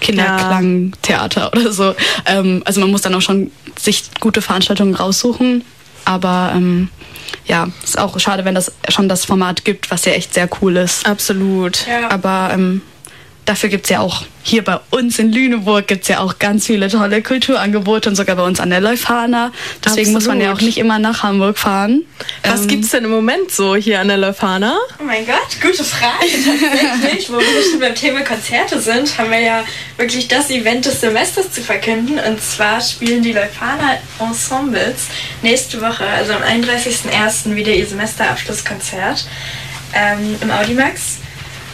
Kinderklangtheater 0.00 1.52
oder 1.52 1.72
so. 1.72 1.94
Ähm, 2.26 2.62
also 2.64 2.80
man 2.80 2.90
muss 2.90 3.02
dann 3.02 3.14
auch 3.14 3.22
schon 3.22 3.50
sich 3.78 4.04
gute 4.20 4.42
Veranstaltungen 4.42 4.94
raussuchen. 4.94 5.64
Aber 6.04 6.52
ähm, 6.54 6.88
ja, 7.46 7.68
ist 7.82 7.98
auch 7.98 8.18
schade, 8.18 8.44
wenn 8.44 8.54
das 8.54 8.72
schon 8.88 9.08
das 9.08 9.24
Format 9.24 9.64
gibt, 9.64 9.90
was 9.90 10.04
ja 10.04 10.12
echt 10.12 10.34
sehr 10.34 10.48
cool 10.60 10.76
ist. 10.76 11.06
Absolut. 11.06 11.86
Ja. 11.86 12.10
Aber 12.10 12.50
ähm, 12.52 12.82
dafür 13.50 13.68
gibt 13.68 13.86
es 13.86 13.90
ja 13.90 13.98
auch 13.98 14.22
hier 14.42 14.64
bei 14.64 14.78
uns 14.90 15.18
in 15.18 15.32
Lüneburg 15.32 15.86
gibt's 15.86 16.08
ja 16.08 16.20
auch 16.20 16.38
ganz 16.38 16.66
viele 16.66 16.88
tolle 16.88 17.20
Kulturangebote 17.20 18.08
und 18.08 18.14
sogar 18.14 18.36
bei 18.36 18.42
uns 18.42 18.58
an 18.58 18.70
der 18.70 18.80
Leuphana. 18.80 19.52
Deswegen 19.84 20.12
muss 20.12 20.26
man 20.26 20.40
ja 20.40 20.46
auch 20.48 20.52
Absolut. 20.52 20.68
nicht 20.68 20.78
immer 20.78 20.98
nach 20.98 21.22
Hamburg 21.22 21.58
fahren. 21.58 22.04
Was 22.44 22.62
Ähm, 22.62 22.68
gibt's 22.68 22.90
denn 22.90 23.04
im 23.04 23.10
Moment 23.10 23.50
so 23.50 23.76
hier 23.76 24.00
an 24.00 24.08
der 24.08 24.16
Leuphana? 24.16 24.78
Oh 24.98 25.04
mein 25.04 25.26
Gott, 25.26 25.60
gute 25.60 25.84
Frage. 25.84 26.26
Tatsächlich, 26.90 27.30
wo 27.30 27.38
wir 27.38 27.70
schon 27.70 27.80
beim 27.80 27.94
Thema 27.94 28.22
Konzerte 28.22 28.80
sind, 28.80 29.18
haben 29.18 29.30
wir 29.30 29.40
ja 29.40 29.64
wirklich 29.98 30.28
das 30.28 30.48
Event 30.50 30.86
des 30.86 31.00
Semesters 31.00 31.52
zu 31.52 31.60
verkünden. 31.60 32.18
Und 32.18 32.40
zwar 32.40 32.80
spielen 32.80 33.22
die 33.22 33.32
Leuphana 33.32 33.98
Ensembles 34.20 35.08
nächste 35.42 35.80
Woche, 35.82 36.06
also 36.06 36.32
am 36.32 36.42
31.01. 36.42 37.54
wieder 37.54 37.72
ihr 37.72 37.86
Semesterabschlusskonzert 37.86 39.26
ähm, 39.94 40.36
im 40.40 40.50
Audimax. 40.50 41.18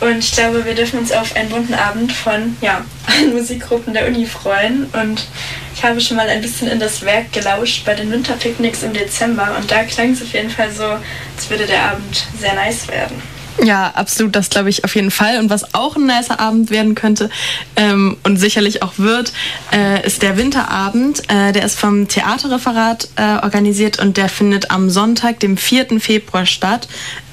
Und 0.01 0.19
ich 0.19 0.33
glaube, 0.33 0.65
wir 0.65 0.75
dürfen 0.75 0.99
uns 0.99 1.13
auf 1.13 1.35
einen 1.35 1.49
bunten 1.49 1.75
Abend 1.75 2.13
von 2.13 2.57
ja, 2.61 2.85
allen 3.07 3.35
Musikgruppen 3.35 3.95
der 3.95 4.07
Uni 4.07 4.27
freuen. 4.27 4.87
Und 4.93 5.27
ich 5.75 5.83
habe 5.83 6.01
schon 6.01 6.17
mal 6.17 6.29
ein 6.29 6.41
bisschen 6.41 6.69
in 6.69 6.81
das 6.81 7.03
Werk 7.03 7.33
gelauscht 7.33 7.85
bei 7.85 7.95
den 7.95 8.11
Winterpicknicks 8.11 8.83
im 8.83 8.93
Dezember. 8.93 9.57
Und 9.59 9.71
da 9.71 9.85
klang 9.85 10.13
es 10.13 10.23
auf 10.23 10.33
jeden 10.33 10.51
Fall 10.51 10.71
so, 10.71 10.85
als 10.85 11.51
würde 11.51 11.67
der 11.67 11.83
Abend 11.91 12.27
sehr 12.39 12.55
nice 12.55 12.89
werden. 12.89 13.23
Ja, 13.65 13.91
absolut, 13.95 14.37
das 14.37 14.51
glaube 14.51 14.69
ich 14.69 14.85
auf 14.85 14.95
jeden 14.95 15.11
Fall. 15.11 15.39
Und 15.39 15.49
was 15.49 15.75
auch 15.75 15.97
ein 15.97 16.07
nicer 16.07 16.41
Abend 16.41 16.71
werden 16.71 16.95
könnte 16.95 17.31
ähm, 17.77 18.19
und 18.23 18.37
sicherlich 18.37 18.83
auch 18.83 18.95
wird, 18.99 19.33
äh, 19.73 20.07
ist 20.07 20.23
der 20.23 20.37
Winterabend. 20.37 21.23
Äh, 21.31 21.53
der 21.53 21.65
ist 21.65 21.79
vom 21.79 22.07
Theaterreferat 22.07 23.09
äh, 23.17 23.43
organisiert 23.43 23.99
und 23.99 24.19
der 24.19 24.29
findet 24.29 24.71
am 24.71 24.91
Sonntag, 24.91 25.41
dem 25.41 25.57
4. 25.57 26.01
Februar 26.01 26.45
statt. 26.45 26.87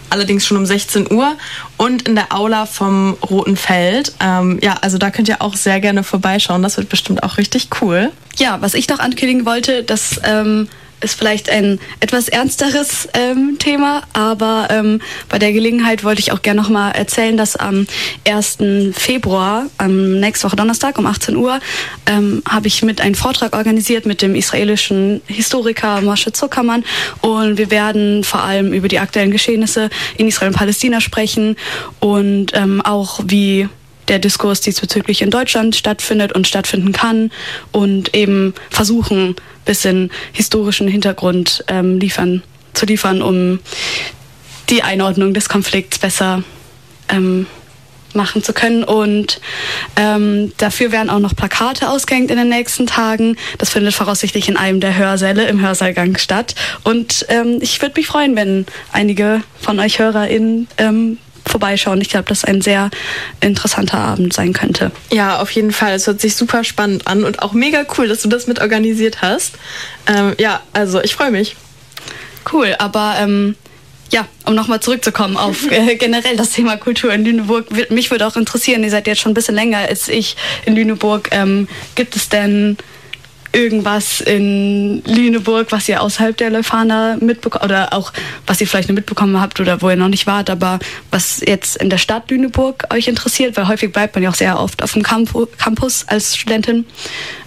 Allerdings 0.10 0.46
schon 0.46 0.58
um 0.58 0.66
16 0.66 1.12
Uhr 1.12 1.36
und 1.78 2.08
in 2.08 2.16
der 2.16 2.34
Aula 2.34 2.66
vom 2.66 3.18
Roten 3.30 3.58
Feld. 3.58 4.14
Ähm, 4.20 4.60
ja, 4.62 4.76
also 4.82 4.98
da 4.98 5.10
könnt 5.10 5.28
ihr 5.28 5.42
auch 5.42 5.56
sehr 5.56 5.80
gerne 5.80 6.04
vorbeischauen. 6.04 6.62
Das 6.62 6.78
wird 6.78 6.90
bestimmt 6.90 7.24
auch 7.24 7.38
richtig 7.38 7.70
cool. 7.82 8.12
Ja, 8.38 8.62
was 8.62 8.74
ich 8.74 8.90
noch 8.90 9.00
ankündigen 9.00 9.46
wollte, 9.46 9.84
das 9.84 10.20
ähm, 10.24 10.68
ist 11.04 11.18
vielleicht 11.18 11.50
ein 11.50 11.80
etwas 12.00 12.28
ernsteres 12.28 13.08
ähm, 13.14 13.58
Thema, 13.60 14.04
aber 14.14 14.68
ähm, 14.72 15.02
bei 15.30 15.40
der 15.40 15.52
Gelegenheit 15.52 16.04
wollte 16.04 16.22
ich 16.22 16.32
auch 16.32 16.42
gerne 16.42 16.62
nochmal 16.62 16.94
erzählen, 16.94 17.38
dass 17.38 17.56
am 17.56 17.86
1. 18.28 18.58
Februar, 18.94 19.68
am 19.78 20.20
nächste 20.20 20.48
Woche 20.48 20.56
Donnerstag 20.56 20.98
um 20.98 21.06
18 21.06 21.36
Uhr, 21.36 21.60
ähm, 22.06 22.42
habe 22.48 22.68
ich 22.68 22.82
mit 22.84 23.02
einen 23.02 23.16
Vortrag 23.16 23.56
organisiert 23.56 24.06
mit 24.06 24.22
dem 24.22 24.36
israelischen 24.36 25.22
Historiker 25.28 26.02
Moshe 26.02 26.32
Zuckermann 26.32 26.84
und 27.22 27.58
wir 27.58 27.70
werden 27.72 28.24
vor 28.24 28.42
allem 28.44 28.74
über 28.74 28.88
die 28.88 29.00
aktuellen 29.00 29.32
Geschehnisse 29.32 29.90
in 30.18 30.28
Israel 30.28 30.50
und 30.50 30.58
Palästina 30.58 31.02
sprechen 31.02 31.56
und 32.00 32.48
ähm, 32.54 32.82
auch 32.82 33.20
wie 33.26 33.68
der 34.08 34.20
Diskurs 34.20 34.62
diesbezüglich 34.62 35.22
in 35.22 35.30
Deutschland 35.30 35.76
stattfindet 35.76 36.34
und 36.34 36.48
stattfinden 36.48 36.92
kann 36.92 37.32
und 37.72 38.16
eben 38.16 38.54
versuchen, 38.70 39.36
bisschen 39.66 40.12
historischen 40.34 40.88
Hintergrund 40.88 41.64
ähm, 41.68 42.00
liefern, 42.00 42.44
zu 42.74 42.86
liefern, 42.86 43.22
um 43.22 43.60
die 44.70 44.84
Einordnung 44.84 45.34
des 45.34 45.50
Konflikts 45.50 46.00
besser 46.00 46.44
ähm, 47.10 47.48
machen 48.16 48.44
zu 48.44 48.54
können. 48.54 48.84
Und 48.84 49.40
ähm, 49.96 50.54
dafür 50.58 50.92
werden 50.92 51.10
auch 51.10 51.20
noch 51.20 51.36
Plakate 51.36 51.90
ausgehängt 51.90 52.32
in 52.32 52.38
den 52.38 52.50
nächsten 52.50 52.88
Tagen. 52.88 53.38
Das 53.58 53.70
findet 53.70 53.94
voraussichtlich 53.94 54.50
in 54.50 54.58
einem 54.58 54.80
der 54.80 54.98
Hörsäle 54.98 55.48
im 55.48 55.62
Hörsaalgang 55.62 56.18
statt. 56.18 56.56
Und 56.84 57.26
ähm, 57.30 57.60
ich 57.62 57.82
würde 57.82 58.00
mich 58.00 58.08
freuen, 58.08 58.36
wenn 58.36 58.66
einige 58.92 59.44
von 59.60 59.80
euch 59.80 60.00
HörerInnen 60.00 60.68
ähm, 60.78 61.18
vorbeischauen. 61.46 62.02
Ich 62.02 62.10
glaube, 62.10 62.26
das 62.28 62.44
ein 62.44 62.62
sehr 62.62 62.90
interessanter 63.42 64.00
Abend 64.00 64.34
sein 64.34 64.54
könnte. 64.54 64.92
Ja, 65.12 65.40
auf 65.40 65.52
jeden 65.52 65.72
Fall. 65.72 65.94
Es 65.94 66.08
hört 66.08 66.22
sich 66.22 66.36
super 66.36 66.64
spannend 66.64 67.08
an 67.08 67.24
und 67.24 67.42
auch 67.42 67.54
mega 67.54 67.86
cool, 67.98 68.08
dass 68.08 68.22
du 68.22 68.30
das 68.30 68.48
mit 68.48 68.60
organisiert 68.60 69.22
hast. 69.22 69.56
Ähm, 70.08 70.34
ja, 70.38 70.62
also 70.74 71.02
ich 71.02 71.16
freue 71.16 71.32
mich. 71.32 71.56
Cool, 72.52 72.76
aber 72.78 73.16
ähm, 73.20 73.56
ja, 74.12 74.28
um 74.46 74.56
nochmal 74.56 74.80
zurückzukommen 74.80 75.38
auf 75.38 75.70
äh, 75.72 75.96
generell 75.96 76.38
das 76.38 76.52
Thema 76.52 76.78
Kultur 76.78 77.12
in 77.14 77.26
Lüneburg, 77.26 77.68
mich 77.90 78.12
würde 78.12 78.28
auch 78.28 78.36
interessieren, 78.36 78.84
ihr 78.84 78.92
seid 78.92 79.08
jetzt 79.08 79.22
schon 79.22 79.32
ein 79.32 79.36
bisschen 79.36 79.56
länger 79.56 79.80
als 79.80 80.08
ich 80.08 80.38
in 80.66 80.76
Lüneburg. 80.76 81.30
Ähm, 81.32 81.68
gibt 81.96 82.16
es 82.16 82.30
denn 82.30 82.78
irgendwas 83.54 84.20
in 84.20 85.04
Lüneburg, 85.06 85.72
was 85.72 85.88
ihr 85.88 86.02
außerhalb 86.02 86.36
der 86.36 86.50
Leuphana 86.50 87.18
mitbekommen 87.20 87.64
oder 87.64 87.94
auch 87.94 88.12
was 88.48 88.60
ihr 88.60 88.68
vielleicht 88.68 88.90
noch 88.90 88.96
mitbekommen 88.96 89.40
habt 89.40 89.60
oder 89.60 89.82
wo 89.82 89.90
ihr 89.90 89.96
noch 89.96 90.10
nicht 90.10 90.28
wart, 90.28 90.50
aber 90.50 90.80
was 91.12 91.42
jetzt 91.46 91.78
in 91.78 91.90
der 91.90 91.98
Stadt 91.98 92.30
Lüneburg 92.30 92.86
euch 92.92 93.08
interessiert, 93.08 93.56
weil 93.56 93.68
häufig 93.68 93.92
bleibt 93.94 94.16
man 94.16 94.24
ja 94.24 94.30
auch 94.30 94.36
sehr 94.36 94.60
oft 94.60 94.84
auf 94.84 94.94
dem 94.94 95.04
Campu 95.04 95.46
Campus 95.58 96.06
als 96.08 96.36
Studentin. 96.36 96.86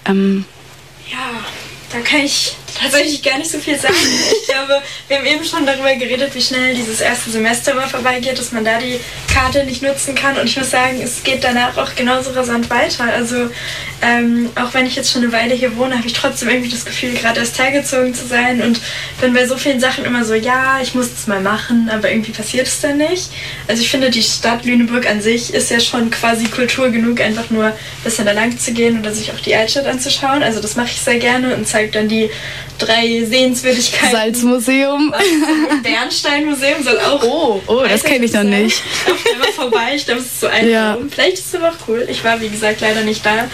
Ähm, 0.06 0.44
Ja, 1.10 1.18
da 1.92 2.00
kann 2.00 2.20
ich 2.20 2.56
tatsächlich 2.80 3.22
gar 3.22 3.38
nicht 3.38 3.50
so 3.50 3.58
viel 3.58 3.78
sagen. 3.78 3.94
Ich 4.42 4.48
glaube, 4.48 4.82
wir 5.08 5.18
haben 5.18 5.26
eben 5.26 5.44
schon 5.44 5.66
darüber 5.66 5.94
geredet, 5.94 6.34
wie 6.34 6.42
schnell 6.42 6.74
dieses 6.74 7.00
erste 7.00 7.30
Semester 7.30 7.74
mal 7.74 7.88
vorbeigeht, 7.88 8.38
dass 8.38 8.52
man 8.52 8.64
da 8.64 8.78
die 8.78 9.00
Karte 9.32 9.64
nicht 9.64 9.82
nutzen 9.82 10.14
kann. 10.14 10.36
Und 10.38 10.46
ich 10.46 10.56
muss 10.56 10.70
sagen, 10.70 11.00
es 11.02 11.22
geht 11.22 11.44
danach 11.44 11.76
auch 11.76 11.94
genauso 11.94 12.30
rasant 12.30 12.70
weiter. 12.70 13.04
Also 13.04 13.50
ähm, 14.02 14.50
auch 14.56 14.74
wenn 14.74 14.86
ich 14.86 14.96
jetzt 14.96 15.10
schon 15.10 15.22
eine 15.22 15.32
Weile 15.32 15.54
hier 15.54 15.76
wohne, 15.76 15.96
habe 15.96 16.06
ich 16.06 16.12
trotzdem 16.12 16.48
irgendwie 16.48 16.70
das 16.70 16.84
Gefühl, 16.84 17.14
gerade 17.14 17.40
erst 17.40 17.58
hergezogen 17.58 18.14
zu 18.14 18.26
sein 18.26 18.60
und 18.62 18.80
bin 19.20 19.32
bei 19.32 19.46
so 19.46 19.56
vielen 19.56 19.80
Sachen 19.80 20.04
immer 20.04 20.24
so, 20.24 20.34
ja, 20.34 20.80
ich 20.82 20.94
muss 20.94 21.06
es 21.06 21.26
mal 21.26 21.40
machen, 21.40 21.90
aber 21.92 22.10
irgendwie 22.10 22.32
passiert 22.32 22.66
es 22.66 22.80
dann 22.80 22.98
nicht. 22.98 23.30
Also 23.68 23.82
ich 23.82 23.90
finde, 23.90 24.10
die 24.10 24.22
Stadt 24.22 24.64
Lüneburg 24.64 25.08
an 25.08 25.20
sich 25.20 25.54
ist 25.54 25.70
ja 25.70 25.80
schon 25.80 26.10
quasi 26.10 26.44
Kultur 26.46 26.90
genug, 26.90 27.20
einfach 27.20 27.50
nur 27.50 27.66
ein 27.66 27.72
bisschen 28.04 28.26
da 28.26 28.32
lang 28.32 28.58
zu 28.58 28.72
gehen 28.72 28.98
oder 28.98 29.12
sich 29.12 29.32
auch 29.32 29.40
die 29.40 29.54
Altstadt 29.54 29.86
anzuschauen. 29.86 30.42
Also 30.42 30.60
das 30.60 30.76
mache 30.76 30.88
ich 30.88 31.00
sehr 31.00 31.18
gerne 31.18 31.54
und 31.54 31.66
zeige 31.66 31.90
dann 31.92 32.08
die 32.08 32.30
drei 32.78 33.24
Sehenswürdigkeiten. 33.24 34.10
Salzmuseum. 34.10 35.14
Bernsteinmuseum 35.82 36.82
soll 36.82 36.98
auch. 37.00 37.22
Oh, 37.22 37.62
oh, 37.66 37.84
das 37.88 38.02
kenne 38.02 38.24
ich 38.24 38.32
noch 38.32 38.42
nicht. 38.42 38.82
Lauft 39.08 39.32
einmal 39.32 39.52
vorbei, 39.52 39.92
ich 39.94 40.04
glaube, 40.04 40.20
es 40.20 40.26
ist 40.26 40.40
so 40.40 40.46
ein 40.46 40.68
Ja. 40.68 40.94
Raum. 40.94 41.10
Vielleicht 41.10 41.38
ist 41.38 41.46
es 41.48 41.54
aber 41.54 41.68
auch 41.70 41.88
cool. 41.88 42.06
Ich 42.10 42.22
war, 42.24 42.40
wie 42.40 42.48
gesagt, 42.48 42.80
leider 42.80 43.02
nicht 43.02 43.24
da. 43.24 43.48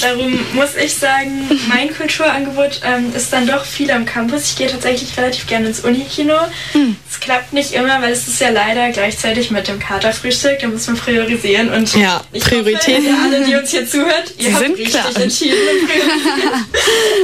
Darum 0.00 0.38
muss 0.52 0.74
ich 0.76 0.94
sagen, 0.94 1.48
mein 1.68 1.94
Kulturangebot 1.94 2.80
ähm, 2.84 3.12
ist 3.16 3.32
dann 3.32 3.46
doch 3.46 3.64
viel 3.64 3.90
am 3.90 4.04
Campus. 4.04 4.44
Ich 4.50 4.56
gehe 4.56 4.68
tatsächlich 4.68 5.16
relativ 5.16 5.46
gerne 5.46 5.68
ins 5.68 5.80
Unikino. 5.80 6.34
Hm. 6.72 6.96
Es 7.10 7.20
klappt 7.20 7.52
nicht 7.52 7.72
immer, 7.72 8.00
weil 8.02 8.12
es 8.12 8.28
ist 8.28 8.40
ja 8.40 8.50
leider 8.50 8.90
gleichzeitig 8.90 9.50
mit 9.50 9.66
dem 9.68 9.78
Katerfrühstück. 9.78 10.58
Da 10.60 10.68
muss 10.68 10.86
man 10.86 10.96
priorisieren. 10.96 11.72
Und 11.72 11.94
Ja, 11.94 12.22
ich 12.32 12.44
Prioritäten. 12.44 13.06
Hoffe, 13.06 13.34
alle, 13.36 13.44
die 13.46 13.54
uns 13.54 13.70
hier 13.70 13.86
zuhört, 13.86 14.32
ihr 14.38 14.44
Sie 14.48 14.54
habt 14.54 14.64
sind 14.64 14.78
richtig 14.78 15.00
klar. 15.00 15.16
entschieden 15.22 15.56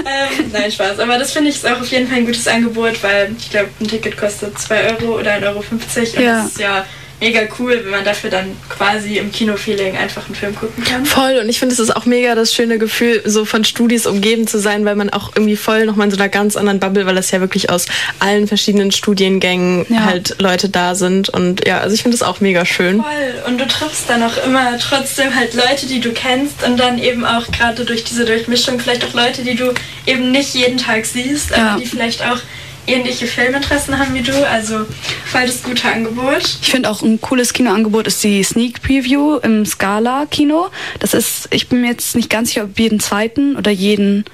ähm, 0.07 0.51
nein, 0.53 0.71
Spaß. 0.73 0.99
Aber 0.99 1.19
das 1.19 1.33
finde 1.35 1.51
ich 1.51 1.57
ist 1.57 1.67
auch 1.67 1.81
auf 1.81 1.87
jeden 1.89 2.09
Fall 2.09 2.19
ein 2.19 2.27
gutes 2.27 2.49
Angebot, 2.49 3.03
weil 3.03 3.35
ich 3.39 3.51
glaube, 3.51 3.69
ein 3.81 3.87
Ticket 3.89 4.17
kostet 4.17 4.59
2 4.59 4.93
Euro 4.95 5.19
oder 5.21 5.33
1,50 5.35 5.45
Euro. 5.47 5.59
Und 5.59 6.23
Ja. 6.25 6.37
das 6.43 6.47
ist 6.53 6.59
ja 6.61 6.87
mega 7.21 7.41
cool, 7.59 7.81
wenn 7.85 7.91
man 7.91 8.05
dafür 8.05 8.29
dann 8.31 8.57
quasi 8.69 9.19
im 9.19 9.33
Kino-Feeling 9.33 9.97
einfach 9.97 10.27
einen 10.27 10.35
Film 10.35 10.55
gucken 10.55 10.85
kann. 10.85 11.07
Voll 11.07 11.39
und 11.43 11.49
ich 11.49 11.59
finde, 11.59 11.73
es 11.73 11.79
ist 11.79 11.95
auch 11.95 12.05
mega 12.07 12.35
das 12.35 12.53
schöne 12.53 12.79
Gefühl, 12.79 13.23
so 13.25 13.45
von 13.45 13.65
Studis 13.65 14.07
umgeben 14.07 14.47
zu 14.47 14.59
sein, 14.59 14.85
weil 14.85 14.97
man 14.97 15.11
auch 15.11 15.33
irgendwie 15.35 15.57
voll 15.57 15.87
nochmal 15.87 16.07
in 16.07 16.11
so 16.11 16.17
einer 16.19 16.29
ganz 16.29 16.57
anderen 16.57 16.81
Bubble, 16.81 17.07
weil 17.07 17.15
das 17.15 17.31
ja 17.31 17.41
wirklich 17.41 17.71
aus 17.71 17.87
allen 18.19 18.47
verschiedenen 18.47 18.91
Studiengängen 18.93 19.87
Ja. 19.89 20.05
halt 20.05 20.37
Leute 20.41 20.69
da 20.69 20.95
sind 20.95 21.29
und 21.31 21.67
ja, 21.67 21.79
also 21.81 21.95
ich 21.95 22.03
finde 22.03 22.17
es 22.17 22.23
auch 22.23 22.41
mega 22.41 22.65
schön. 22.67 23.01
Voll. 23.03 23.35
Und 23.47 23.61
du 23.61 23.67
triffst 23.67 24.09
dann 24.11 24.23
auch 24.23 24.37
immer 24.45 24.77
trotzdem 24.79 25.35
halt 25.35 25.55
Leute, 25.55 25.87
die 25.87 26.01
du 26.01 26.13
kennst 26.13 26.63
und 26.67 26.79
dann 26.79 26.99
eben 26.99 27.25
auch 27.25 27.47
gerade 27.53 27.85
durch 27.85 28.05
diese 28.05 28.25
Durchmischung 28.25 28.79
vielleicht 28.81 29.05
auch 29.05 29.15
Leute, 29.15 29.43
die 29.43 29.55
du 29.55 29.73
eben 30.07 30.31
nicht 30.31 30.55
jeden 30.55 30.79
Tag 30.79 31.07
siehst, 31.07 31.51
Ja. 31.51 31.71
aber 31.73 31.81
die 31.81 31.87
vielleicht 31.87 32.23
auch 32.23 32.39
ähnliche 32.87 33.27
Filminteressen 33.27 33.99
haben 33.99 34.15
wie 34.15 34.23
du. 34.23 34.47
Also 34.49 34.87
voll 35.27 35.47
das 35.47 35.63
gute 35.63 35.89
Angebot. 35.89 36.59
Ich 36.63 36.71
finde 36.71 36.91
auch 36.91 37.03
ein 37.03 37.21
cooles 37.21 37.53
Kinoangebot 37.53 38.07
ist 38.07 38.23
die 38.23 38.43
Sneak 38.43 38.83
Preview 38.83 39.39
im 39.39 39.65
Scala 39.67 40.27
Kino. 40.31 40.69
Das 40.99 41.15
ist, 41.15 41.49
ich 41.51 41.69
bin 41.69 41.81
mir 41.81 41.89
jetzt 41.89 42.17
nicht 42.17 42.31
ganz 42.31 42.49
sicher, 42.49 42.65
ob 42.65 42.79
jeden 42.79 43.01
zweiten 43.01 43.57
oder 43.57 43.71
jeden 43.71 44.25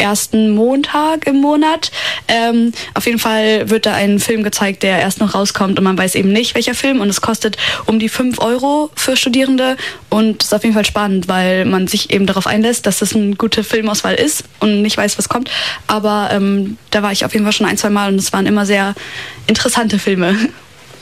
ersten 0.00 0.50
Montag 0.50 1.26
im 1.26 1.36
Monat. 1.36 1.90
Ähm, 2.28 2.72
auf 2.94 3.06
jeden 3.06 3.18
Fall 3.18 3.70
wird 3.70 3.86
da 3.86 3.94
ein 3.94 4.18
Film 4.18 4.42
gezeigt, 4.42 4.82
der 4.82 4.98
erst 4.98 5.20
noch 5.20 5.34
rauskommt 5.34 5.78
und 5.78 5.84
man 5.84 5.96
weiß 5.96 6.14
eben 6.14 6.32
nicht, 6.32 6.54
welcher 6.54 6.74
Film. 6.74 7.00
Und 7.00 7.08
es 7.08 7.20
kostet 7.20 7.56
um 7.86 7.98
die 7.98 8.08
5 8.08 8.38
Euro 8.40 8.90
für 8.94 9.16
Studierende. 9.16 9.76
Und 10.08 10.42
es 10.42 10.48
ist 10.48 10.54
auf 10.54 10.62
jeden 10.62 10.74
Fall 10.74 10.84
spannend, 10.84 11.28
weil 11.28 11.64
man 11.64 11.86
sich 11.86 12.10
eben 12.10 12.26
darauf 12.26 12.46
einlässt, 12.46 12.86
dass 12.86 13.02
es 13.02 13.14
eine 13.14 13.36
gute 13.36 13.62
Filmauswahl 13.62 14.14
ist 14.14 14.44
und 14.58 14.82
nicht 14.82 14.96
weiß, 14.96 15.18
was 15.18 15.28
kommt. 15.28 15.50
Aber 15.86 16.30
ähm, 16.32 16.78
da 16.90 17.02
war 17.02 17.12
ich 17.12 17.24
auf 17.24 17.32
jeden 17.32 17.44
Fall 17.44 17.52
schon 17.52 17.66
ein, 17.66 17.76
zwei 17.78 17.90
Mal 17.90 18.12
und 18.12 18.18
es 18.18 18.32
waren 18.32 18.46
immer 18.46 18.66
sehr 18.66 18.94
interessante 19.46 19.98
Filme. 19.98 20.36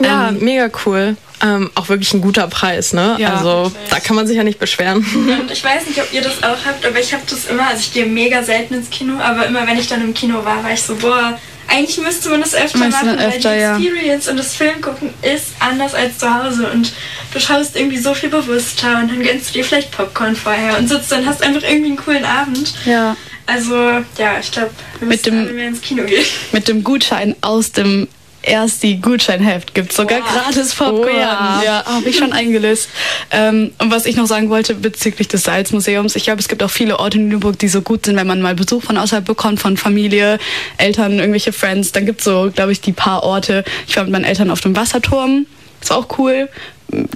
Ja, 0.00 0.28
Ähm, 0.28 0.38
mega 0.40 0.68
cool. 0.86 1.16
Ähm, 1.40 1.70
auch 1.76 1.88
wirklich 1.88 2.12
ein 2.14 2.20
guter 2.20 2.48
Preis, 2.48 2.92
ne? 2.92 3.16
Ja. 3.18 3.34
also 3.34 3.72
da 3.90 4.00
kann 4.00 4.16
man 4.16 4.26
sich 4.26 4.36
ja 4.36 4.42
nicht 4.42 4.58
beschweren. 4.58 4.98
Und 5.40 5.50
ich 5.50 5.62
weiß 5.62 5.86
nicht, 5.86 6.00
ob 6.00 6.12
ihr 6.12 6.22
das 6.22 6.42
auch 6.42 6.64
habt, 6.66 6.84
aber 6.84 6.98
ich 6.98 7.12
habe 7.12 7.22
das 7.30 7.44
immer, 7.46 7.68
also 7.68 7.80
ich 7.80 7.92
gehe 7.92 8.06
mega 8.06 8.42
selten 8.42 8.74
ins 8.74 8.90
Kino, 8.90 9.20
aber 9.20 9.46
immer 9.46 9.66
wenn 9.66 9.78
ich 9.78 9.86
dann 9.86 10.02
im 10.02 10.14
Kino 10.14 10.44
war, 10.44 10.64
war 10.64 10.72
ich 10.72 10.82
so, 10.82 10.96
boah, 10.96 11.38
eigentlich 11.68 11.98
müsste 11.98 12.30
man 12.30 12.40
das 12.40 12.54
öfter 12.54 12.78
man 12.78 12.90
machen, 12.90 13.18
öfter, 13.18 13.50
weil 13.50 13.56
die 13.56 13.60
ja. 13.62 13.76
Experience 13.76 14.28
und 14.28 14.36
das 14.38 14.54
Film 14.56 14.80
gucken 14.80 15.10
ist 15.22 15.48
anders 15.60 15.94
als 15.94 16.18
zu 16.18 16.32
Hause 16.32 16.70
und 16.72 16.92
du 17.32 17.38
schaust 17.40 17.76
irgendwie 17.76 17.98
so 17.98 18.14
viel 18.14 18.30
bewusster 18.30 18.98
und 18.98 19.10
dann 19.10 19.22
gönnst 19.22 19.50
du 19.50 19.52
dir 19.52 19.64
vielleicht 19.64 19.92
Popcorn 19.92 20.34
vorher 20.34 20.78
und 20.78 20.88
sitzt 20.88 21.12
dann 21.12 21.26
hast 21.26 21.42
einfach 21.42 21.62
irgendwie 21.62 21.88
einen 21.90 21.96
coolen 21.98 22.24
Abend. 22.24 22.72
Ja. 22.86 23.16
Also 23.46 23.74
ja, 24.18 24.38
ich 24.40 24.50
glaube, 24.50 24.70
wir 24.98 25.08
Mit 25.08 25.18
müssen 25.26 25.36
dem- 25.36 25.44
alle 25.44 25.52
mehr 25.52 25.68
ins 25.68 25.80
Kino 25.82 26.04
gehen. 26.04 26.24
Mit 26.52 26.68
dem 26.68 26.82
Gutschein 26.82 27.36
aus 27.42 27.70
dem 27.72 28.08
ersti 28.48 28.96
Gutscheinheft 28.96 29.74
gibt 29.74 29.92
sogar 29.92 30.20
gratis 30.20 30.74
Popcorn. 30.74 31.08
Oh 31.08 31.08
ja. 31.08 31.62
ja 31.64 31.84
habe 31.84 32.08
ich 32.08 32.16
schon 32.16 32.32
eingelöst. 32.32 32.88
Ähm, 33.30 33.72
und 33.78 33.90
was 33.90 34.06
ich 34.06 34.16
noch 34.16 34.26
sagen 34.26 34.50
wollte 34.50 34.74
bezüglich 34.74 35.28
des 35.28 35.44
Salzmuseums, 35.44 36.16
ich 36.16 36.24
glaube, 36.24 36.40
es 36.40 36.48
gibt 36.48 36.62
auch 36.62 36.70
viele 36.70 36.98
Orte 36.98 37.18
in 37.18 37.30
Lüneburg, 37.30 37.58
die 37.58 37.68
so 37.68 37.82
gut 37.82 38.06
sind, 38.06 38.16
wenn 38.16 38.26
man 38.26 38.40
mal 38.40 38.54
Besuch 38.54 38.82
von 38.82 38.96
außerhalb 38.96 39.24
bekommt, 39.24 39.60
von 39.60 39.76
Familie, 39.76 40.38
Eltern, 40.78 41.18
irgendwelche 41.18 41.52
Friends. 41.52 41.92
Dann 41.92 42.06
gibt 42.06 42.20
es 42.20 42.24
so, 42.24 42.50
glaube 42.54 42.72
ich, 42.72 42.80
die 42.80 42.92
paar 42.92 43.22
Orte. 43.22 43.64
Ich 43.86 43.96
war 43.96 44.04
mit 44.04 44.12
meinen 44.12 44.24
Eltern 44.24 44.50
auf 44.50 44.60
dem 44.60 44.76
Wasserturm. 44.76 45.46
War 45.86 45.96
auch 45.96 46.18
cool. 46.18 46.48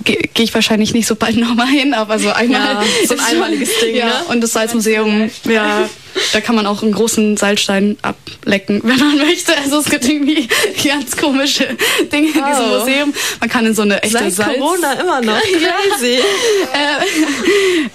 Gehe 0.05 0.19
geh 0.35 0.43
ich 0.43 0.53
wahrscheinlich 0.55 0.93
nicht 0.93 1.07
so 1.07 1.17
bald 1.17 1.37
nochmal 1.39 1.69
hin, 1.69 1.95
aber 1.95 2.19
so 2.19 2.31
einmal. 2.31 2.61
Ja, 2.61 2.85
so 3.07 3.15
ein 3.15 3.21
einmaliges 3.21 3.71
Ding, 3.81 3.97
ja, 3.97 4.07
ne? 4.07 4.13
Und 4.29 4.43
das 4.43 4.53
Salzmuseum, 4.53 5.31
ja, 5.45 5.89
da 6.33 6.41
kann 6.41 6.55
man 6.55 6.67
auch 6.67 6.83
einen 6.83 6.93
großen 6.93 7.37
Salzstein 7.39 7.97
ablecken, 8.03 8.81
wenn 8.85 8.99
man 8.99 9.17
möchte. 9.19 9.57
Also 9.57 9.79
es 9.79 9.87
gibt 9.87 10.05
irgendwie 10.07 10.49
ganz 10.85 11.17
komische 11.17 11.69
Dinge 12.13 12.29
in 12.29 12.33
diesem 12.35 12.65
Oh. 12.71 12.79
Museum. 12.79 13.15
Man 13.41 13.49
kann 13.49 13.65
in 13.67 13.75
so 13.75 13.83
eine 13.83 14.03
echte 14.03 14.19
Seit 14.19 14.33
Salz... 14.33 14.59
Corona 14.59 14.93
immer 14.93 15.21
noch. 15.23 15.41
Crazy. 15.41 16.19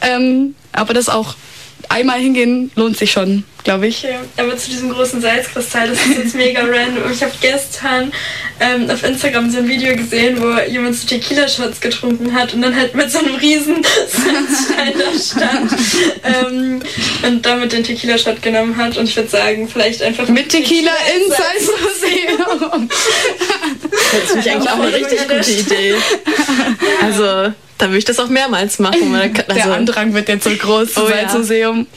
äh, 0.02 0.08
ähm, 0.10 0.56
aber 0.72 0.94
das 0.94 1.10
auch 1.10 1.36
einmal 1.90 2.20
hingehen 2.20 2.72
lohnt 2.76 2.98
sich 2.98 3.12
schon, 3.12 3.44
glaube 3.64 3.88
ich. 3.88 4.04
Okay, 4.04 4.16
aber 4.38 4.58
zu 4.58 4.70
diesem 4.70 4.92
großen 4.92 5.22
Salzkristall, 5.22 5.90
das 5.90 6.06
ist 6.06 6.18
jetzt 6.18 6.36
mega 6.36 6.62
random. 6.66 7.12
Ich 7.12 7.22
habe 7.24 7.32
gestern 7.42 8.12
ähm, 8.60 8.90
auf 8.90 9.04
Instagram 9.04 9.50
so 9.50 9.60
ein 9.60 9.68
Video 9.68 9.96
gesehen, 9.96 10.42
wo 10.42 10.60
jemand 10.70 10.96
so 10.96 11.08
Tequila-Shots 11.08 11.80
getrunken 11.80 12.34
hat 12.34 12.54
und 12.54 12.62
dann 12.62 12.76
halt 12.76 12.94
mit 12.96 13.10
so 13.12 13.20
einem 13.20 13.36
riesen 13.36 13.78
Salzstein 14.08 14.94
da 14.98 15.20
stand 15.20 15.72
ähm, 16.24 16.82
und 17.26 17.46
damit 17.46 17.72
den 17.74 17.84
Tequila-Shot 17.84 18.42
genommen 18.42 18.76
hat. 18.78 18.98
Und 18.98 19.08
ich 19.08 19.16
würde 19.16 19.30
sagen, 19.30 19.68
vielleicht 19.72 20.02
einfach 20.02 20.28
Mit 20.28 20.50
Tequila 20.50 20.92
ins 21.16 21.36
Salz- 21.36 21.68
Salzmuseum. 21.68 22.90
Das 24.12 24.36
ist 24.36 24.48
eigentlich 24.48 24.70
auch 24.70 24.80
eine 24.80 24.94
richtig 24.94 25.28
gute 25.28 25.52
Idee. 25.52 25.96
Also 27.02 27.54
da 27.78 27.88
würde 27.88 27.98
ich 28.00 28.06
das 28.06 28.20
auch 28.20 28.30
mehrmals 28.30 28.80
machen. 28.80 29.12
Weil, 29.14 29.30
da 29.30 29.42
kann- 29.42 29.46
also, 29.56 29.70
Der 29.70 29.78
Andrang 29.78 30.14
wird 30.14 30.30
jetzt 30.30 30.44
so 30.46 30.50
groß 30.50 30.94
zum 30.94 31.04
Oh 31.04 31.10
ja. 31.10 31.16
Salzmuseum. 31.22 31.88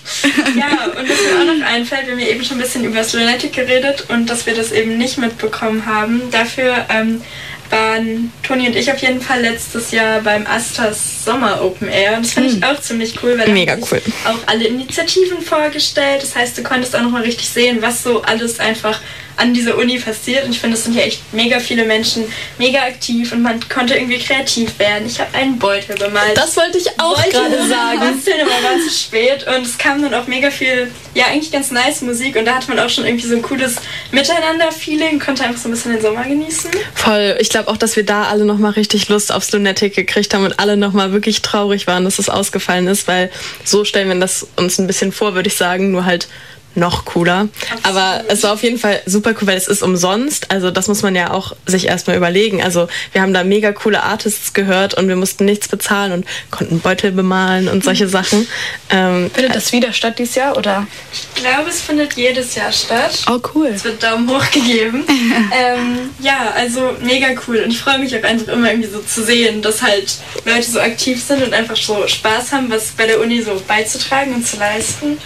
Ja, 0.57 0.67
und 0.99 1.09
was 1.09 1.19
mir 1.23 1.41
auch 1.53 1.57
noch 1.59 1.67
einfällt, 1.67 2.07
wir 2.07 2.13
haben 2.13 2.21
ja 2.21 2.27
eben 2.29 2.45
schon 2.45 2.59
ein 2.59 2.61
bisschen 2.63 2.85
über 2.85 3.03
Slonetic 3.03 3.53
geredet 3.53 4.05
und 4.09 4.29
dass 4.29 4.47
wir 4.47 4.55
das 4.55 4.73
eben 4.73 4.99
nicht 4.99 5.19
mitbekommen 5.19 5.87
haben. 5.87 6.23
Dafür 6.31 6.85
ähm, 6.91 7.23
waren 7.71 8.33
Toni 8.43 8.67
und 8.67 8.75
ich 8.77 8.91
auf 8.93 8.99
jeden 8.99 9.21
Fall 9.23 9.43
letztes 9.43 9.93
Jahr 9.93 10.21
beim 10.23 10.47
Astas 10.47 11.25
Sommer 11.25 11.63
Open 11.63 11.89
Air. 11.89 12.17
Und 12.17 12.27
das 12.27 12.33
finde 12.33 12.51
ich 12.51 12.65
auch 12.65 12.81
ziemlich 12.81 13.15
cool, 13.23 13.39
weil 13.39 13.47
da 13.47 13.53
Mega 13.53 13.77
sich 13.77 13.93
cool. 13.93 14.03
auch 14.25 14.39
alle 14.47 14.65
Initiativen 14.67 15.41
vorgestellt. 15.41 16.23
Das 16.23 16.35
heißt, 16.35 16.59
du 16.59 16.63
konntest 16.63 16.97
auch 16.97 17.03
nochmal 17.03 17.23
richtig 17.23 17.49
sehen, 17.49 17.79
was 17.81 18.03
so 18.03 18.23
alles 18.23 18.59
einfach 18.59 19.01
an 19.41 19.55
dieser 19.55 19.77
Uni 19.77 19.99
passiert. 19.99 20.45
Und 20.45 20.51
ich 20.51 20.61
finde, 20.61 20.77
es 20.77 20.85
sind 20.85 20.95
ja 20.95 21.03
echt 21.03 21.33
mega 21.33 21.59
viele 21.59 21.85
Menschen 21.85 22.25
mega 22.59 22.81
aktiv 22.81 23.33
und 23.33 23.43
man 23.43 23.61
konnte 23.69 23.95
irgendwie 23.95 24.19
kreativ 24.19 24.79
werden. 24.79 25.07
Ich 25.07 25.19
habe 25.19 25.35
einen 25.35 25.59
Beutel 25.59 25.97
bemalt. 25.97 26.37
Das 26.37 26.57
wollte 26.57 26.79
ich 26.79 26.89
auch 27.01 27.23
gerade 27.31 27.57
sagen. 27.69 27.99
basteln, 27.99 28.41
aber 28.43 28.51
war 28.51 28.81
zu 28.87 28.95
spät 28.95 29.47
und 29.47 29.65
es 29.65 29.79
kam 29.79 30.03
dann 30.03 30.15
auch 30.15 30.27
mega 30.27 30.51
viel, 30.51 30.91
ja 31.15 31.27
eigentlich 31.27 31.51
ganz 31.51 31.71
nice 31.71 32.03
Musik 32.03 32.37
und 32.37 32.45
da 32.45 32.55
hat 32.57 32.69
man 32.69 32.79
auch 32.79 32.89
schon 32.89 33.05
irgendwie 33.07 33.27
so 33.27 33.35
ein 33.35 33.43
cooles 33.43 33.77
Miteinander-Feeling, 34.13 35.19
konnte 35.19 35.45
einfach 35.45 35.61
so 35.61 35.69
ein 35.69 35.73
bisschen 35.73 35.93
den 35.93 36.03
Sommer 36.03 36.25
genießen. 36.25 36.71
Voll. 36.95 37.37
Ich 37.41 37.49
glaube 37.49 37.69
auch, 37.69 37.77
dass 37.77 37.97
wir 37.97 38.05
da 38.05 38.25
alle 38.25 38.45
nochmal 38.45 38.73
richtig 38.73 39.09
Lust 39.09 39.33
aufs 39.33 39.53
Lunatic 39.53 39.95
gekriegt 39.95 40.35
haben 40.35 40.45
und 40.45 40.59
alle 40.61 40.77
nochmal 40.77 41.13
wirklich 41.13 41.43
traurig 41.43 41.87
waren, 41.87 42.05
dass 42.05 42.19
es 42.19 42.29
ausgefallen 42.29 42.87
ist, 42.87 43.09
weil 43.09 43.31
so 43.65 43.85
stellen 43.85 44.09
wir 44.09 44.21
das 44.21 44.47
uns 44.57 44.79
ein 44.79 44.87
bisschen 44.87 45.13
vor, 45.13 45.35
würde 45.35 45.49
ich 45.49 45.57
sagen, 45.57 45.91
nur 45.91 46.05
halt 46.05 46.29
noch 46.75 47.05
cooler. 47.05 47.49
Aber 47.83 48.25
es 48.29 48.43
war 48.43 48.53
auf 48.53 48.63
jeden 48.63 48.79
Fall 48.79 49.01
super 49.07 49.35
cool, 49.41 49.49
weil 49.49 49.57
es 49.57 49.69
ist 49.69 49.83
umsonst. 49.83 50.51
Also 50.51 50.71
das 50.71 50.89
muss 50.89 51.03
man 51.03 51.15
ja 51.15 51.33
auch 51.33 51.55
sich 51.67 51.87
erstmal 51.87 52.17
überlegen. 52.17 52.63
Also 52.63 52.89
wir 53.13 53.23
haben 53.23 53.35
da 53.35 53.45
mega 53.45 53.73
coole 53.73 54.03
Artists 54.03 54.53
gehört 54.53 54.95
und 54.95 55.09
wir 55.09 55.17
mussten 55.17 55.45
nichts 55.45 55.69
bezahlen 55.69 56.13
und 56.13 56.27
konnten 56.51 56.81
Beutel 56.81 57.13
bemalen 57.13 57.69
und 57.69 57.85
solche 57.85 58.09
Sachen. 58.09 58.47
Ähm, 58.91 59.31
Findet 59.33 59.55
das 59.55 59.73
wieder 59.73 59.93
statt 59.93 60.19
dieses 60.19 60.35
Jahr 60.35 60.57
oder? 60.57 60.87
Ich 61.13 61.43
glaube, 61.43 61.69
es 61.69 61.81
findet 61.81 62.15
jedes 62.15 62.55
Jahr 62.55 62.73
statt. 62.73 63.23
Oh 63.29 63.41
cool. 63.55 63.69
Es 63.69 63.85
wird 63.85 64.03
Daumen 64.03 64.29
hoch 64.29 64.51
gegeben. 64.51 65.05
ähm, 65.53 66.11
ja, 66.21 66.53
also 66.55 66.97
mega 67.03 67.29
cool. 67.47 67.59
Und 67.65 67.71
ich 67.71 67.81
freue 67.81 67.99
mich 67.99 68.17
auch 68.17 68.23
einfach 68.23 68.53
immer 68.53 68.71
irgendwie 68.71 68.91
so 68.91 69.01
zu 69.01 69.25
sehen, 69.25 69.63
dass 69.63 69.83
halt 69.83 70.19
Leute 70.45 70.71
so 70.71 70.81
aktiv 70.81 71.23
sind 71.23 71.43
und 71.43 71.53
einfach 71.53 71.77
so 71.77 72.07
Spaß 72.07 72.53
haben, 72.53 72.71
was 72.71 72.91
bei 72.91 73.07
der 73.07 73.21
Uni 73.21 73.43
so 73.43 73.61
beizutragen 73.67 74.35
und 74.35 74.47
zu 74.47 74.57
leisten. 74.59 75.19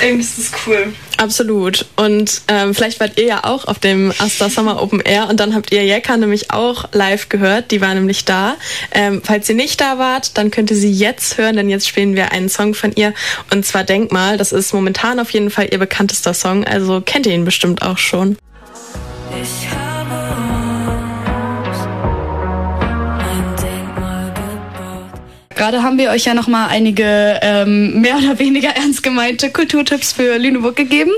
Irgendwie 0.00 0.22
ist 0.22 0.38
das 0.38 0.50
cool. 0.66 0.83
Absolut. 1.16 1.86
Und 1.96 2.42
ähm, 2.48 2.74
vielleicht 2.74 3.00
wart 3.00 3.18
ihr 3.18 3.26
ja 3.26 3.44
auch 3.44 3.66
auf 3.66 3.78
dem 3.78 4.12
Asta 4.18 4.48
Summer 4.48 4.82
Open 4.82 5.00
Air 5.00 5.28
und 5.28 5.38
dann 5.38 5.54
habt 5.54 5.72
ihr 5.72 5.84
Jekka 5.84 6.16
nämlich 6.16 6.50
auch 6.50 6.86
live 6.92 7.28
gehört. 7.28 7.70
Die 7.70 7.80
war 7.80 7.94
nämlich 7.94 8.24
da. 8.24 8.56
Ähm, 8.90 9.22
falls 9.24 9.48
ihr 9.48 9.54
nicht 9.54 9.80
da 9.80 9.98
wart, 9.98 10.36
dann 10.36 10.50
könnt 10.50 10.70
ihr 10.70 10.76
sie 10.76 10.92
jetzt 10.92 11.38
hören, 11.38 11.56
denn 11.56 11.68
jetzt 11.68 11.88
spielen 11.88 12.16
wir 12.16 12.32
einen 12.32 12.48
Song 12.48 12.74
von 12.74 12.92
ihr 12.94 13.14
und 13.52 13.64
zwar 13.64 13.84
Denkmal. 13.84 14.36
Das 14.36 14.52
ist 14.52 14.74
momentan 14.74 15.20
auf 15.20 15.30
jeden 15.30 15.50
Fall 15.50 15.68
ihr 15.70 15.78
bekanntester 15.78 16.34
Song, 16.34 16.64
also 16.64 17.00
kennt 17.00 17.26
ihr 17.26 17.34
ihn 17.34 17.44
bestimmt 17.44 17.82
auch 17.82 17.98
schon. 17.98 18.36
Ich 19.40 19.68
habe 19.70 19.83
Gerade 25.54 25.82
haben 25.82 25.98
wir 25.98 26.10
euch 26.10 26.24
ja 26.24 26.34
noch 26.34 26.48
mal 26.48 26.66
einige 26.66 27.38
ähm, 27.42 28.00
mehr 28.00 28.16
oder 28.18 28.38
weniger 28.38 28.70
ernst 28.70 29.02
gemeinte 29.02 29.50
Kulturtipps 29.50 30.12
für 30.12 30.36
Lüneburg 30.38 30.76
gegeben. 30.76 31.12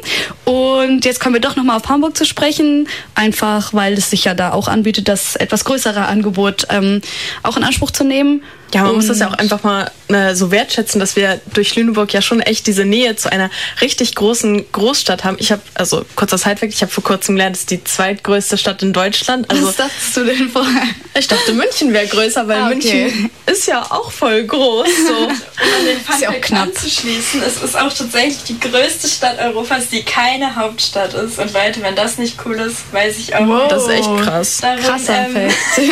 Und 0.45 1.05
jetzt 1.05 1.21
kommen 1.21 1.35
wir 1.35 1.41
doch 1.41 1.57
noch 1.57 1.65
mal 1.65 1.77
auf 1.77 1.89
Hamburg 1.89 2.17
zu 2.17 2.25
sprechen, 2.25 2.89
einfach 3.15 3.73
weil 3.73 3.95
es 3.95 4.11
sich 4.11 4.25
ja 4.25 4.35
da 4.35 4.53
auch 4.53 4.69
anbietet, 4.69 5.09
das 5.09 5.37
etwas 5.37 5.65
größere 5.65 6.07
Angebot 6.07 6.67
ähm, 6.71 7.01
auch 7.43 7.57
in 7.57 7.65
Anspruch 7.65 7.91
zu 7.91 8.05
nehmen. 8.05 8.43
Ja, 8.75 8.83
man 8.83 8.97
muss 8.97 9.05
Und- 9.05 9.11
das 9.11 9.21
ja 9.21 9.29
auch 9.29 9.35
einfach 9.39 9.63
mal 9.63 9.91
äh, 10.09 10.35
so 10.35 10.51
wertschätzen, 10.51 11.01
dass 11.01 11.17
wir 11.17 11.41
durch 11.53 11.75
Lüneburg 11.77 12.13
ja 12.13 12.23
schon 12.23 12.41
echt 12.41 12.67
diese 12.67 12.85
Nähe 12.85 13.17
zu 13.17 13.31
einer 13.33 13.51
richtig 13.81 14.15
großen 14.15 14.71
Großstadt 14.73 15.25
haben. 15.25 15.37
Ich 15.41 15.53
habe, 15.53 15.63
also 15.75 16.05
kurzer 16.15 16.39
Sidefact, 16.39 16.73
ich 16.73 16.83
habe 16.83 16.93
vor 16.93 17.03
kurzem 17.05 17.35
gelernt, 17.37 17.57
es 17.57 17.63
ist 17.63 17.71
die 17.71 17.83
zweitgrößte 17.83 18.57
Stadt 18.59 18.83
in 18.83 18.93
Deutschland. 18.93 19.51
Also, 19.51 19.67
Was 19.69 19.77
dachtest 19.77 20.17
du 20.17 20.25
denn 20.25 20.49
vorher? 20.51 20.83
Ich 21.19 21.27
dachte, 21.29 21.53
München 21.53 21.93
wäre 21.93 22.07
größer, 22.07 22.47
weil 22.47 22.59
Ah, 22.61 22.67
okay. 22.69 23.05
München 23.05 23.31
ist 23.47 23.67
ja 23.67 23.83
auch 23.83 24.11
voll 24.13 24.45
groß. 24.45 24.89
So. 25.07 25.15
Um 25.25 25.31
an 25.31 25.87
den 25.87 26.01
Fakt 26.01 26.17
Ist 26.19 26.23
ja 26.23 26.31
auch 26.31 26.41
knapp. 26.41 26.63
anzuschließen. 26.69 27.43
Es 27.43 27.63
ist 27.63 27.77
auch 27.77 27.93
tatsächlich 27.93 28.45
die 28.45 28.61
größte 28.61 29.09
Stadt 29.09 29.39
Europas, 29.39 29.89
die 29.91 30.03
keine 30.03 30.55
Hauptstadt 30.57 31.15
ist. 31.15 31.39
Und 31.39 31.53
Leute, 31.53 31.83
wenn 31.83 31.95
das 31.97 32.19
nicht 32.19 32.37
cool 32.45 32.57
ist, 32.61 32.93
weiß 32.93 33.19
ich 33.19 33.35
auch 33.35 33.47
Wow. 33.47 33.69
Das 33.69 33.83
ist 33.85 33.89
echt 33.91 34.17
krass. 34.25 34.59
Darum, 34.61 34.85
Krasser 34.85 35.27
ähm, 35.27 35.33
Fact. 35.51 35.57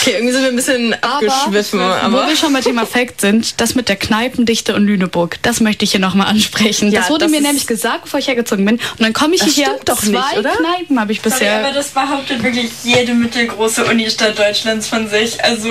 Okay, 0.00 0.12
irgendwie 0.14 0.32
sind 0.32 0.42
wir 0.42 0.48
ein 0.50 0.56
bisschen 0.56 0.94
abgeschwiffen, 1.02 1.80
aber. 1.80 2.22
wo 2.24 2.28
wir 2.28 2.36
schon 2.36 2.52
bei 2.52 2.60
Thema 2.60 2.86
Fact 2.86 3.05
sind, 3.20 3.60
das 3.60 3.74
mit 3.74 3.88
der 3.88 3.96
Kneipendichte 3.96 4.72
in 4.72 4.84
Lüneburg, 4.84 5.38
das 5.42 5.60
möchte 5.60 5.84
ich 5.84 5.92
hier 5.92 6.00
nochmal 6.00 6.26
ansprechen. 6.28 6.90
Ja, 6.90 7.00
das 7.00 7.10
wurde 7.10 7.24
das 7.26 7.30
mir 7.32 7.40
nämlich 7.40 7.66
gesagt, 7.66 8.04
bevor 8.04 8.20
ich 8.20 8.28
hergezogen 8.28 8.64
bin. 8.64 8.76
Und 8.76 9.00
dann 9.00 9.12
komme 9.12 9.34
ich 9.34 9.40
Das 9.40 9.54
hierher, 9.54 9.72
stimmt 9.72 9.88
doch 9.88 9.98
zwei 10.00 10.10
nicht, 10.10 10.38
oder? 10.38 10.50
Kneipen 10.50 11.00
habe 11.00 11.12
ich 11.12 11.20
Sorry, 11.20 11.30
bisher. 11.30 11.64
aber 11.64 11.72
das 11.74 11.88
behauptet 11.88 12.42
wirklich 12.42 12.70
jede 12.84 13.14
mittelgroße 13.14 13.84
Unistadt 13.84 14.38
Deutschlands 14.38 14.86
von 14.88 15.08
sich. 15.08 15.42
Also 15.42 15.68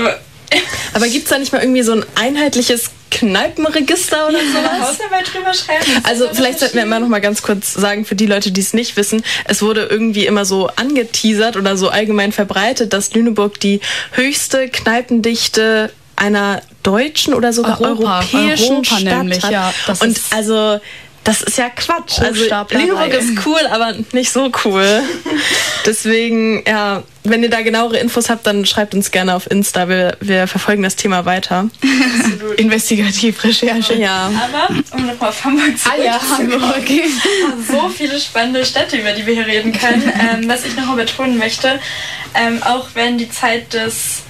Aber 0.93 1.07
gibt's 1.07 1.29
da 1.29 1.37
nicht 1.37 1.51
mal 1.51 1.61
irgendwie 1.61 1.81
so 1.83 1.93
ein 1.93 2.05
einheitliches 2.15 2.91
Kneipenregister 3.11 4.27
oder 4.27 4.39
sowas? 4.39 4.89
Hausarbeit 4.89 5.33
drüber 5.33 5.53
schreiben. 5.53 5.85
Also 6.03 6.27
vielleicht 6.33 6.59
sollten 6.59 6.75
wir 6.75 6.83
immer 6.83 6.99
noch 6.99 7.07
mal 7.07 7.19
ganz 7.21 7.41
kurz 7.41 7.73
sagen 7.73 8.05
für 8.05 8.15
die 8.15 8.25
Leute, 8.25 8.51
die 8.51 8.61
es 8.61 8.73
nicht 8.73 8.97
wissen, 8.97 9.23
es 9.45 9.61
wurde 9.61 9.85
irgendwie 9.89 10.25
immer 10.25 10.45
so 10.45 10.67
angeteasert 10.67 11.55
oder 11.57 11.77
so 11.77 11.89
allgemein 11.89 12.31
verbreitet, 12.31 12.93
dass 12.93 13.13
Lüneburg 13.13 13.59
die 13.59 13.79
höchste 14.11 14.69
Kneipendichte 14.69 15.91
einer 16.15 16.61
deutschen 16.83 17.33
oder 17.33 17.51
sogar 17.53 17.79
Europa, 17.81 18.19
europäischen 18.19 18.71
Europa 18.73 18.85
Stadt 18.99 19.03
nämlich, 19.03 19.43
hat. 19.43 19.51
ja, 19.51 19.73
das 19.87 20.01
Und 20.01 20.17
ist- 20.17 20.33
also 20.33 20.79
das 21.23 21.41
ist 21.41 21.57
ja 21.57 21.69
Quatsch. 21.69 22.19
Also. 22.19 22.43
Lüneburg 22.69 23.11
ist 23.13 23.31
cool, 23.47 23.59
aber 23.71 23.95
nicht 24.11 24.31
so 24.31 24.51
cool. 24.63 25.01
Deswegen, 25.85 26.63
ja, 26.67 27.01
wenn 27.23 27.41
ihr 27.41 27.49
da 27.49 27.61
genauere 27.61 27.97
Infos 27.97 28.29
habt, 28.29 28.45
dann 28.45 28.63
schreibt 28.67 28.93
uns 28.93 29.09
gerne 29.09 29.33
auf 29.33 29.49
Insta. 29.49 29.89
Wir, 29.89 30.17
wir 30.21 30.45
verfolgen 30.47 30.83
das 30.83 30.95
Thema 30.95 31.25
weiter. 31.25 31.67
Investigativrecherche. 32.57 33.95
Ja. 33.95 34.31
Aber 34.51 34.69
um 34.91 35.07
nochmal 35.07 35.29
auf 35.29 35.43
Hamburg 35.43 35.73
Ah 35.85 36.01
ja. 36.01 36.19
Hamburg. 36.37 36.61
Okay. 36.79 37.03
So 37.67 37.89
viele 37.89 38.19
spannende 38.19 38.63
Städte, 38.63 38.97
über 38.97 39.11
die 39.13 39.25
wir 39.25 39.33
hier 39.33 39.47
reden 39.47 39.71
können. 39.71 40.03
ähm, 40.43 40.47
was 40.47 40.63
ich 40.63 40.75
nochmal 40.75 40.97
betonen 40.97 41.37
möchte, 41.39 41.79
ähm, 42.35 42.61
auch 42.61 42.87
wenn 42.93 43.17
die 43.17 43.29
Zeit 43.31 43.73
des 43.73 44.21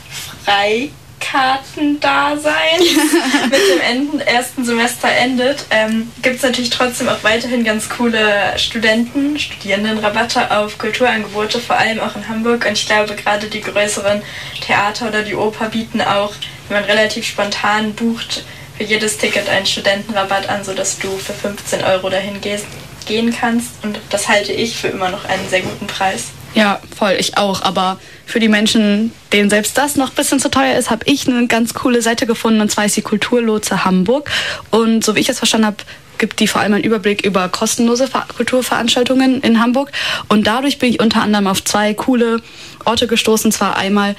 Freikartendaseins 1.26 2.84
mit 3.50 3.60
dem 3.70 3.82
Enden, 3.82 4.20
ersten 4.20 4.64
Semester 4.64 5.10
endet, 5.10 5.66
ähm, 5.70 6.12
gibt 6.22 6.38
es 6.38 6.44
natürlich 6.44 6.70
trotzdem 6.70 7.10
auch 7.10 7.24
weiterhin 7.24 7.64
ganz 7.64 7.90
coole 7.90 8.54
Studenten, 8.58 9.38
Studierendenrabatte 9.38 10.52
auf 10.52 10.78
Kulturangebote, 10.78 11.60
vor 11.60 11.78
allem 11.78 12.00
auch 12.00 12.16
in 12.16 12.28
Hamburg. 12.28 12.66
Und 12.66 12.74
ich 12.74 12.86
glaube, 12.86 13.16
gerade 13.16 13.48
die 13.48 13.62
größeren 13.62 14.22
Theater 14.62 15.08
oder 15.08 15.24
die 15.24 15.36
Oper 15.36 15.70
bieten 15.70 16.02
auch, 16.02 16.34
wenn 16.70 16.82
man 16.82 16.90
relativ 16.90 17.26
spontan 17.26 17.94
bucht, 17.94 18.44
für 18.78 18.84
jedes 18.84 19.18
Ticket 19.18 19.48
einen 19.48 19.66
Studentenrabatt 19.66 20.50
an, 20.50 20.64
sodass 20.64 21.00
du 21.00 21.18
für 21.18 21.34
15 21.34 21.84
Euro 21.84 22.10
dahin 22.10 22.42
gehst, 22.42 22.66
gehen 23.06 23.34
kannst. 23.34 23.72
Und 23.84 24.00
das 24.10 24.28
halte 24.28 24.52
ich 24.52 24.76
für 24.76 24.90
immer 24.90 25.10
noch 25.10 25.26
einen 25.26 25.48
sehr 25.50 25.62
guten 25.62 25.88
Preis. 25.88 26.32
Ja, 26.56 26.80
voll, 26.98 27.18
ich 27.20 27.38
auch. 27.38 27.62
Aber 27.62 28.00
für 28.26 28.40
die 28.40 28.48
Menschen, 28.48 29.12
denen 29.34 29.50
selbst 29.50 29.78
das 29.78 29.98
noch 29.98 30.10
ein 30.10 30.16
bisschen 30.16 30.40
zu 30.40 30.50
teuer 30.50 30.78
ist, 30.78 30.90
habe 30.90 31.06
ich 31.06 31.28
eine 31.28 31.48
ganz 31.48 31.74
coole 31.74 32.02
Seite 32.02 32.26
gefunden 32.26 32.62
und 32.62 32.72
zwar 32.72 32.86
ist 32.86 32.96
die 32.96 33.02
Kulturlotse 33.02 33.84
Hamburg. 33.84 34.32
Und 34.72 35.04
so 35.04 35.16
wie 35.16 35.20
ich 35.20 35.30
es 35.30 35.38
verstanden 35.38 35.68
habe, 35.68 35.78
gibt 36.18 36.40
die 36.40 36.48
vor 36.48 36.62
allem 36.62 36.74
einen 36.74 36.84
Überblick 36.86 37.26
über 37.26 37.50
kostenlose 37.50 38.08
Ver 38.08 38.26
Kulturveranstaltungen 38.36 39.42
in 39.42 39.60
Hamburg. 39.60 39.92
Und 40.30 40.48
dadurch 40.48 40.80
bin 40.80 40.90
ich 40.90 41.02
unter 41.02 41.22
anderem 41.22 41.48
auf 41.48 41.62
zwei 41.64 41.94
coole 41.94 42.42
Orte 42.86 43.08
gestoßen. 43.08 43.52
Zwar 43.52 43.76
einmal 43.76 44.16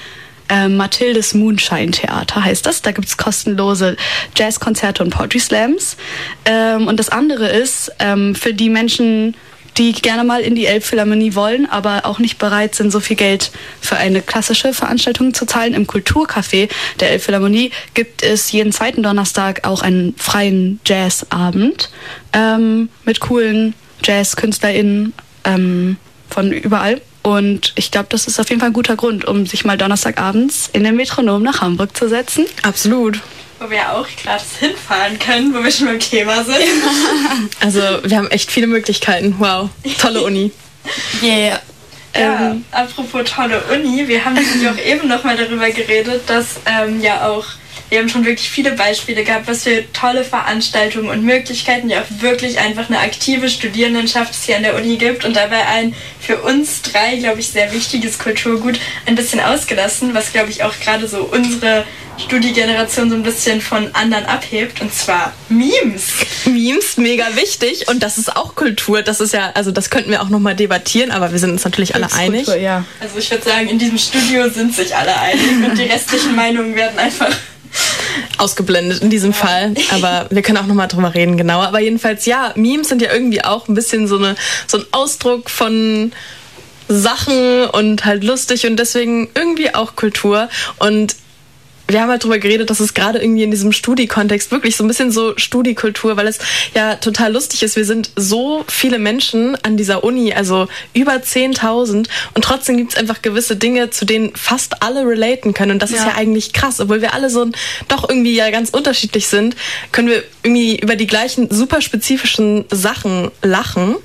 äh, 0.49 0.67
Mathildes 0.67 1.33
Moonshine 1.33 1.91
Theater 1.91 2.45
heißt 2.45 2.67
das. 2.67 2.83
Da 2.83 2.91
gibt's 2.91 3.17
kostenlose 3.17 3.97
Jazzkonzerte 4.35 5.03
und 5.03 5.09
Poetry 5.09 5.39
Slams. 5.39 5.97
Ähm, 6.45 6.87
und 6.87 6.99
das 6.99 7.09
andere 7.09 7.47
ist 7.47 7.91
ähm, 7.97 8.35
für 8.35 8.53
die 8.53 8.69
Menschen, 8.69 9.35
die 9.77 9.93
gerne 9.93 10.23
mal 10.23 10.41
in 10.41 10.55
die 10.55 10.65
Elbphilharmonie 10.65 11.35
wollen, 11.35 11.69
aber 11.69 12.05
auch 12.05 12.19
nicht 12.19 12.37
bereit 12.37 12.75
sind, 12.75 12.91
so 12.91 12.99
viel 12.99 13.15
Geld 13.15 13.51
für 13.81 13.97
eine 13.97 14.21
klassische 14.21 14.73
Veranstaltung 14.73 15.33
zu 15.33 15.45
zahlen. 15.45 15.73
Im 15.73 15.85
Kulturcafé 15.85 16.69
der 16.99 17.11
Elbphilharmonie 17.11 17.71
gibt 17.93 18.23
es 18.23 18.51
jeden 18.51 18.71
zweiten 18.71 19.03
Donnerstag 19.03 19.67
auch 19.67 19.81
einen 19.81 20.15
freien 20.17 20.79
Jazzabend 20.85 21.89
ähm, 22.33 22.89
mit 23.05 23.19
coolen 23.19 23.73
JazzkünstlerInnen 24.03 25.13
ähm, 25.43 25.97
von 26.29 26.51
überall. 26.51 27.01
Und 27.23 27.73
ich 27.75 27.91
glaube, 27.91 28.07
das 28.09 28.27
ist 28.27 28.39
auf 28.39 28.49
jeden 28.49 28.61
Fall 28.61 28.69
ein 28.69 28.73
guter 28.73 28.95
Grund, 28.95 29.25
um 29.25 29.45
sich 29.45 29.65
mal 29.65 29.77
Donnerstagabends 29.77 30.69
in 30.71 30.83
den 30.83 30.95
Metronom 30.95 31.43
nach 31.43 31.61
Hamburg 31.61 31.95
zu 31.95 32.07
setzen. 32.07 32.45
Absolut. 32.61 33.21
Wo 33.59 33.69
wir 33.69 33.91
auch 33.91 34.07
gratis 34.21 34.57
hinfahren 34.59 35.17
können, 35.17 35.53
wo 35.53 35.63
wir 35.63 35.71
schon 35.71 35.87
beim 35.87 35.99
Thema 35.99 36.43
sind. 36.43 36.57
Also 37.59 37.81
wir 38.03 38.17
haben 38.17 38.29
echt 38.29 38.51
viele 38.51 38.67
Möglichkeiten. 38.67 39.35
Wow, 39.39 39.69
tolle 39.99 40.21
Uni. 40.21 40.51
Yeah. 41.21 41.59
Ja, 42.15 42.55
apropos 42.71 43.29
tolle 43.29 43.61
Uni, 43.71 44.07
wir 44.07 44.23
haben 44.25 44.33
nämlich 44.33 44.67
auch 44.67 44.77
eben 44.77 45.07
noch 45.07 45.23
mal 45.23 45.37
darüber 45.37 45.69
geredet, 45.69 46.23
dass 46.27 46.55
ähm, 46.65 47.01
ja 47.01 47.27
auch, 47.27 47.45
wir 47.89 47.99
haben 47.99 48.09
schon 48.09 48.25
wirklich 48.25 48.49
viele 48.49 48.73
Beispiele 48.73 49.23
gehabt, 49.23 49.47
was 49.47 49.63
für 49.63 49.83
tolle 49.93 50.23
Veranstaltungen 50.23 51.09
und 51.09 51.23
Möglichkeiten 51.23 51.89
ja 51.89 52.01
auch 52.01 52.21
wirklich 52.21 52.59
einfach 52.59 52.89
eine 52.89 52.99
aktive 52.99 53.49
Studierendenschaft 53.49 54.33
es 54.33 54.43
hier 54.43 54.57
an 54.57 54.63
der 54.63 54.75
Uni 54.75 54.97
gibt 54.97 55.23
und 55.23 55.35
dabei 55.35 55.65
ein 55.67 55.95
für 56.19 56.41
uns 56.41 56.81
drei, 56.81 57.15
glaube 57.15 57.39
ich, 57.39 57.47
sehr 57.47 57.71
wichtiges 57.71 58.19
Kulturgut 58.19 58.79
ein 59.05 59.15
bisschen 59.15 59.39
ausgelassen, 59.39 60.13
was, 60.13 60.33
glaube 60.33 60.49
ich, 60.49 60.63
auch 60.63 60.73
gerade 60.79 61.07
so 61.07 61.21
unsere 61.23 61.85
Studiegeneration 62.17 63.09
so 63.09 63.15
ein 63.15 63.23
bisschen 63.23 63.61
von 63.61 63.93
anderen 63.93 64.25
abhebt, 64.25 64.81
und 64.81 64.93
zwar 64.93 65.33
Memes. 65.49 66.13
Memes, 66.45 66.97
mega 66.97 67.25
wichtig. 67.35 67.87
Und 67.87 68.01
das 68.01 68.17
ist 68.17 68.35
auch 68.35 68.55
Kultur. 68.55 69.03
Das 69.03 69.21
ist 69.21 69.33
ja, 69.33 69.51
also 69.53 69.71
das 69.71 69.89
könnten 69.89 70.09
wir 70.09 70.21
auch 70.21 70.29
nochmal 70.29 70.55
debattieren, 70.55 71.11
aber 71.11 71.31
wir 71.31 71.39
sind 71.39 71.51
uns 71.51 71.63
natürlich 71.63 71.95
alle 71.95 72.11
einig. 72.13 72.47
ja. 72.47 72.85
Also 72.99 73.19
ich 73.19 73.29
würde 73.29 73.43
sagen, 73.43 73.67
in 73.69 73.77
diesem 73.77 73.97
Studio 73.99 74.49
sind 74.49 74.75
sich 74.75 74.95
alle 74.95 75.15
einig 75.19 75.63
und 75.63 75.77
die 75.77 75.83
restlichen 75.83 76.35
Meinungen 76.35 76.75
werden 76.75 76.97
einfach 76.97 77.29
Ausgeblendet 78.37 79.01
in 79.01 79.09
diesem 79.09 79.33
Fall. 79.33 79.73
Aber 79.91 80.27
wir 80.29 80.41
können 80.41 80.57
auch 80.57 80.65
nochmal 80.65 80.87
drüber 80.87 81.13
reden, 81.13 81.37
genauer. 81.37 81.67
Aber 81.67 81.79
jedenfalls, 81.79 82.25
ja, 82.25 82.51
Memes 82.55 82.89
sind 82.89 83.01
ja 83.01 83.11
irgendwie 83.11 83.43
auch 83.43 83.67
ein 83.67 83.73
bisschen 83.73 84.07
so, 84.07 84.17
eine, 84.17 84.35
so 84.67 84.77
ein 84.79 84.85
Ausdruck 84.91 85.49
von 85.49 86.11
Sachen 86.87 87.65
und 87.65 88.05
halt 88.05 88.23
lustig 88.23 88.65
und 88.65 88.77
deswegen 88.77 89.29
irgendwie 89.35 89.73
auch 89.73 89.95
Kultur. 89.95 90.49
Und 90.79 91.15
wir 91.87 92.01
haben 92.01 92.09
halt 92.09 92.23
drüber 92.23 92.37
geredet, 92.39 92.69
dass 92.69 92.79
es 92.79 92.93
gerade 92.93 93.19
irgendwie 93.19 93.43
in 93.43 93.51
diesem 93.51 93.71
Studi-Kontext 93.71 94.51
wirklich 94.51 94.75
so 94.75 94.83
ein 94.83 94.87
bisschen 94.87 95.11
so 95.11 95.37
Studikultur, 95.37 96.17
weil 96.17 96.27
es 96.27 96.39
ja 96.73 96.95
total 96.95 97.33
lustig 97.33 97.63
ist. 97.63 97.75
Wir 97.75 97.85
sind 97.85 98.11
so 98.15 98.65
viele 98.67 98.99
Menschen 98.99 99.55
an 99.63 99.77
dieser 99.77 100.03
Uni, 100.03 100.33
also 100.33 100.67
über 100.93 101.13
10.000 101.13 102.07
und 102.33 102.41
trotzdem 102.43 102.77
gibt 102.77 102.93
es 102.93 102.97
einfach 102.97 103.21
gewisse 103.21 103.55
Dinge, 103.55 103.89
zu 103.89 104.05
denen 104.05 104.35
fast 104.35 104.83
alle 104.83 105.05
relaten 105.07 105.53
können 105.53 105.71
und 105.71 105.81
das 105.81 105.91
ist 105.91 105.99
Ja. 105.99 106.07
ja 106.07 106.15
eigentlich 106.15 106.53
krass. 106.53 106.79
Obwohl 106.79 107.01
wir 107.01 107.13
alle 107.13 107.29
so 107.29 107.43
ein, 107.43 107.53
doch 107.87 108.07
irgendwie 108.09 108.35
ja 108.35 108.49
ganz 108.49 108.69
unterschiedlich 108.69 109.27
sind, 109.27 109.55
können 109.91 110.09
wir 110.09 110.23
irgendwie 110.43 110.77
über 110.79 110.95
die 110.95 111.07
gleichen 111.07 111.49
super 111.49 111.81
spezifischen 111.81 112.65
Sachen 112.71 113.31
lachen. 113.41 113.95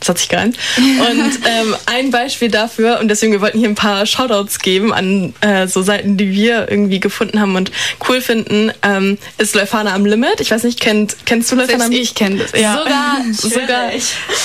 Das 0.00 0.10
hat 0.10 0.18
sich 0.18 0.28
gereimt. 0.28 0.56
Und 0.76 1.38
ähm, 1.46 1.74
ein 1.86 2.10
Beispiel 2.10 2.50
dafür, 2.50 3.00
und 3.00 3.08
deswegen, 3.08 3.32
wir 3.32 3.40
wollten 3.40 3.58
hier 3.58 3.68
ein 3.68 3.74
paar 3.74 4.06
Shoutouts 4.06 4.58
geben 4.58 4.92
an 4.92 5.34
äh, 5.40 5.66
so 5.66 5.82
Seiten, 5.82 6.16
die 6.16 6.30
wir 6.32 6.70
irgendwie 6.70 7.00
gefunden 7.00 7.40
haben 7.40 7.56
und 7.56 7.70
cool 8.08 8.20
finden, 8.20 8.72
ähm, 8.82 9.18
ist 9.38 9.54
Leufana 9.54 9.94
am 9.94 10.04
Limit. 10.04 10.40
Ich 10.40 10.50
weiß 10.50 10.64
nicht, 10.64 10.80
kennt, 10.80 11.16
kennst 11.24 11.50
du 11.50 11.56
Leufana 11.56 11.86
am 11.86 11.92
ich 11.92 12.14
kenne 12.14 12.36
das, 12.38 12.60
ja. 12.60 12.78
Sogar, 12.78 13.16
sogar 13.32 13.90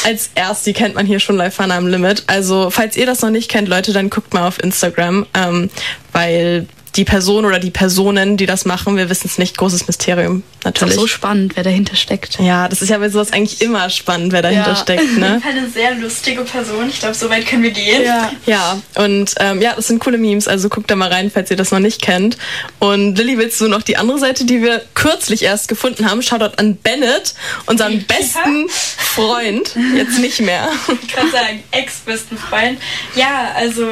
als 0.06 0.30
erste 0.36 0.74
kennt 0.74 0.96
man 0.96 1.06
hier 1.06 1.20
schon 1.20 1.38
Leufana 1.38 1.78
am 1.78 1.88
Limit. 1.88 2.24
Also, 2.28 2.70
falls 2.70 2.96
ihr 2.96 3.06
das 3.06 3.22
noch 3.22 3.30
nicht 3.30 3.50
kennt, 3.50 3.68
Leute, 3.68 3.94
dann 3.94 4.10
guckt 4.10 4.34
mal 4.34 4.48
auf 4.48 4.62
Instagram, 4.64 5.26
ähm, 5.34 5.70
weil 6.14 6.68
die 6.96 7.06
Person 7.06 7.46
oder 7.46 7.60
die 7.60 7.72
Personen, 7.72 8.36
die 8.36 8.46
das 8.46 8.66
machen, 8.66 8.98
wir 8.98 9.10
wissen 9.10 9.28
es 9.28 9.38
nicht, 9.38 9.58
großes 9.58 9.88
Mysterium 9.88 10.44
Ist 10.60 10.60
auch 10.60 10.66
natürlich. 10.66 10.96
so 10.96 11.08
spannend, 11.08 11.56
wer 11.56 11.64
dahinter 11.64 11.96
steckt. 11.96 12.38
Ja, 12.40 12.68
das 12.68 12.82
ist 12.82 12.90
ja 12.90 12.98
bei 12.98 13.08
sowas 13.10 13.32
eigentlich 13.32 13.62
immer 13.62 13.90
spannend, 13.90 14.34
wer 14.34 14.42
dahinter 14.42 14.72
Ja. 14.72 14.76
steckt, 14.76 15.02
auf 15.04 15.18
ne? 15.18 15.28
jeden 15.30 15.42
Fall 15.44 15.52
eine 15.52 15.70
sehr 15.70 15.96
lustige 15.96 16.42
Person. 16.44 16.90
Ich 16.90 17.00
glaube, 17.00 17.16
so 17.16 17.30
weit 17.30 17.46
können 17.48 17.64
wir 17.64 17.72
gehen. 17.72 18.04
Ja, 18.46 18.82
und 18.96 19.36
ähm, 19.40 19.62
ja, 19.62 19.74
das 19.76 19.88
sind 19.88 20.00
coole 20.00 20.18
Memes, 20.18 20.48
also 20.50 20.68
guckt 20.68 20.92
da 20.92 20.96
mal 20.98 21.08
rein, 21.10 21.32
falls 21.34 21.50
ihr 21.50 21.56
das 21.58 21.72
noch 21.72 21.80
nicht 21.80 22.02
kennt. 22.02 22.38
Und 22.80 23.16
Lilly, 23.18 23.38
willst 23.38 23.62
du 23.62 23.70
noch 23.70 23.84
die 23.84 23.96
andere 23.96 24.20
Seite, 24.20 24.44
die 24.46 24.62
wir 24.62 24.82
kürzlich 24.94 25.44
erst 25.44 25.70
gefunden 25.70 26.10
haben? 26.10 26.22
Shoutout 26.22 26.58
an 26.58 26.76
Bennett, 26.76 27.36
unseren 27.68 28.04
besten 28.04 28.68
Freund. 28.70 29.76
Jetzt 29.96 30.20
nicht 30.20 30.42
mehr. 30.42 30.68
Ich 31.02 31.08
kann 31.14 31.32
sagen, 31.32 31.64
ex-besten 31.72 32.38
Freund. 32.38 32.80
Ja, 33.16 33.52
also 33.56 33.88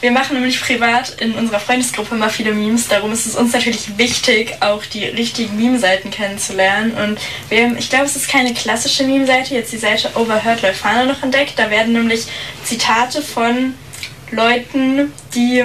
wir 0.00 0.10
machen 0.12 0.34
nämlich 0.34 0.60
privat 0.60 1.20
in 1.20 1.32
unserer 1.32 1.60
Freundesgruppe 1.60 2.14
mal 2.14 2.30
viele 2.34 2.52
Memes. 2.52 2.88
Darum 2.88 3.12
ist 3.12 3.26
es 3.26 3.34
uns 3.36 3.52
natürlich 3.52 3.96
wichtig, 3.96 4.56
auch 4.60 4.84
die 4.84 5.04
richtigen 5.04 5.56
Meme-Seiten 5.56 6.10
kennenzulernen. 6.10 6.92
Und 6.92 7.18
wir 7.48 7.64
haben, 7.64 7.78
ich 7.78 7.88
glaube, 7.88 8.04
es 8.06 8.16
ist 8.16 8.28
keine 8.28 8.52
klassische 8.54 9.04
Meme-Seite, 9.04 9.54
jetzt 9.54 9.72
die 9.72 9.78
Seite 9.78 10.10
Overheard 10.14 10.62
Leufana 10.62 11.04
noch 11.06 11.22
entdeckt. 11.22 11.54
Da 11.56 11.70
werden 11.70 11.92
nämlich 11.92 12.26
Zitate 12.64 13.22
von 13.22 13.74
Leuten, 14.30 15.12
die 15.34 15.64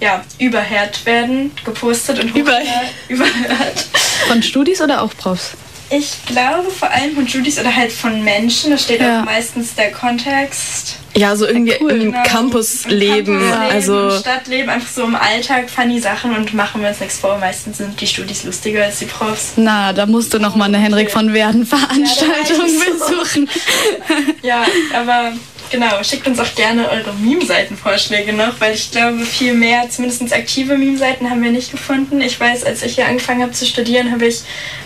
ja, 0.00 0.24
überhört 0.38 1.06
werden, 1.06 1.52
gepostet 1.64 2.18
und 2.18 2.34
Über- 2.34 2.50
hochgeladen- 2.58 2.88
überhört. 3.08 3.86
Von 4.28 4.42
Studis 4.42 4.80
oder 4.80 5.02
auch 5.02 5.16
Profs? 5.16 5.52
Ich 5.96 6.24
glaube 6.26 6.70
vor 6.70 6.90
allem 6.90 7.14
von 7.14 7.26
Judys 7.26 7.58
oder 7.60 7.74
halt 7.74 7.92
von 7.92 8.22
Menschen. 8.24 8.70
Da 8.72 8.78
steht 8.78 9.00
Ja. 9.00 9.20
auch 9.20 9.24
meistens 9.24 9.74
der 9.74 9.92
Kontext. 9.92 10.96
Ja, 11.16 11.36
so 11.36 11.46
irgendwie 11.46 11.72
im 11.74 11.86
Genau. 11.88 12.22
Campusleben. 12.24 13.34
Im 13.34 13.40
Campusleben, 13.50 13.72
Also 13.72 14.18
Stadtleben, 14.18 14.68
einfach 14.70 14.88
so 14.90 15.04
im 15.04 15.14
Alltag, 15.14 15.70
funny 15.70 16.00
Sachen 16.00 16.34
und 16.34 16.52
machen 16.54 16.80
wir 16.82 16.88
uns 16.88 16.98
nichts 16.98 17.18
vor. 17.18 17.38
Meistens 17.38 17.78
sind 17.78 18.00
die 18.00 18.06
Studis 18.08 18.42
lustiger 18.42 18.82
als 18.84 18.98
die 18.98 19.04
Profs. 19.04 19.52
Na, 19.56 19.92
da 19.92 20.06
musst 20.06 20.34
du 20.34 20.38
noch 20.40 20.56
mal 20.56 20.64
eine 20.64 20.78
Henrik 20.78 21.10
von 21.12 21.32
Werden 21.32 21.64
Veranstaltung 21.66 22.58
Ja, 22.58 22.64
ich 22.66 22.98
so. 22.98 23.06
besuchen. 23.16 23.48
Ja, 24.42 24.64
aber 24.94 25.32
genau, 25.70 26.02
schickt 26.02 26.26
uns 26.26 26.38
auch 26.38 26.54
gerne 26.54 26.88
eure 26.90 27.12
Meme-Seitenvorschläge 27.14 28.32
noch, 28.32 28.60
weil 28.60 28.74
ich 28.74 28.90
glaube, 28.90 29.24
viel 29.24 29.54
mehr, 29.54 29.88
zumindest 29.90 30.32
aktive 30.32 30.76
Meme-Seiten 30.76 31.28
haben 31.30 31.42
wir 31.42 31.50
nicht 31.50 31.70
gefunden. 31.70 32.20
Ich 32.20 32.38
weiß, 32.38 32.64
als 32.64 32.82
ich 32.82 32.94
hier 32.94 33.06
angefangen 33.06 33.42
habe 33.42 33.52
zu 33.52 33.66
studieren, 33.66 34.10
habe 34.10 34.26
ich 34.26 34.42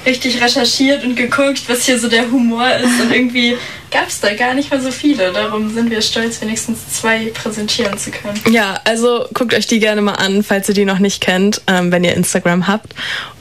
richtig 0.07 0.43
recherchiert 0.43 1.05
und 1.05 1.17
geguckt, 1.17 1.63
was 1.69 1.85
hier 1.85 1.99
so 1.99 2.09
der 2.09 2.31
Humor 2.31 2.69
ist 2.75 3.01
und 3.01 3.13
irgendwie 3.13 3.57
gab 3.91 4.09
es 4.09 4.21
da 4.21 4.35
gar 4.35 4.55
nicht 4.55 4.71
mal 4.71 4.81
so 4.81 4.91
viele. 4.91 5.33
Darum 5.33 5.73
sind 5.73 5.91
wir 5.91 6.03
stolz, 6.03 6.41
wenigstens 6.41 6.79
zwei 6.93 7.27
präsentieren 7.27 7.99
zu 7.99 8.11
können. 8.11 8.41
Ja, 8.51 8.81
also 8.85 9.27
guckt 9.35 9.55
euch 9.55 9.67
die 9.67 9.79
gerne 9.79 10.03
mal 10.03 10.15
an, 10.15 10.43
falls 10.43 10.69
ihr 10.69 10.75
die 10.75 10.85
noch 10.85 10.99
nicht 10.99 11.21
kennt, 11.21 11.63
ähm, 11.67 11.93
wenn 11.93 12.05
ihr 12.05 12.15
Instagram 12.15 12.67
habt. 12.67 12.95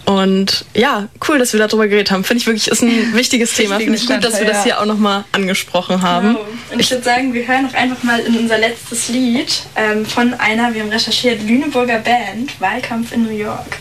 Und 0.05 0.63
ja, 0.73 1.09
cool, 1.27 1.37
dass 1.37 1.51
wir 1.51 1.59
darüber 1.59 1.87
geredet 1.87 2.11
haben. 2.11 2.23
Finde 2.23 2.39
ich 2.39 2.47
wirklich, 2.47 2.69
ist 2.69 2.81
ein 2.81 3.13
wichtiges 3.13 3.53
Thema. 3.53 3.77
Finde 3.77 3.95
ich 3.95 4.07
gut, 4.07 4.23
dass 4.23 4.39
wir 4.39 4.47
das 4.47 4.63
hier 4.63 4.79
auch 4.79 4.85
nochmal 4.85 5.25
angesprochen 5.33 6.01
haben. 6.01 6.29
Genau. 6.29 6.47
Und 6.71 6.79
ich 6.79 6.89
würde 6.89 7.03
sagen, 7.03 7.33
wir 7.33 7.45
hören 7.45 7.67
auch 7.69 7.73
einfach 7.73 8.03
mal 8.03 8.19
in 8.21 8.37
unser 8.37 8.57
letztes 8.57 9.09
Lied 9.09 9.63
ähm, 9.75 10.05
von 10.05 10.33
einer, 10.35 10.73
wir 10.73 10.81
haben 10.81 10.89
recherchiert, 10.89 11.43
Lüneburger 11.43 11.99
Band, 11.99 12.59
Wahlkampf 12.61 13.11
in 13.11 13.23
New 13.23 13.37
York. 13.37 13.77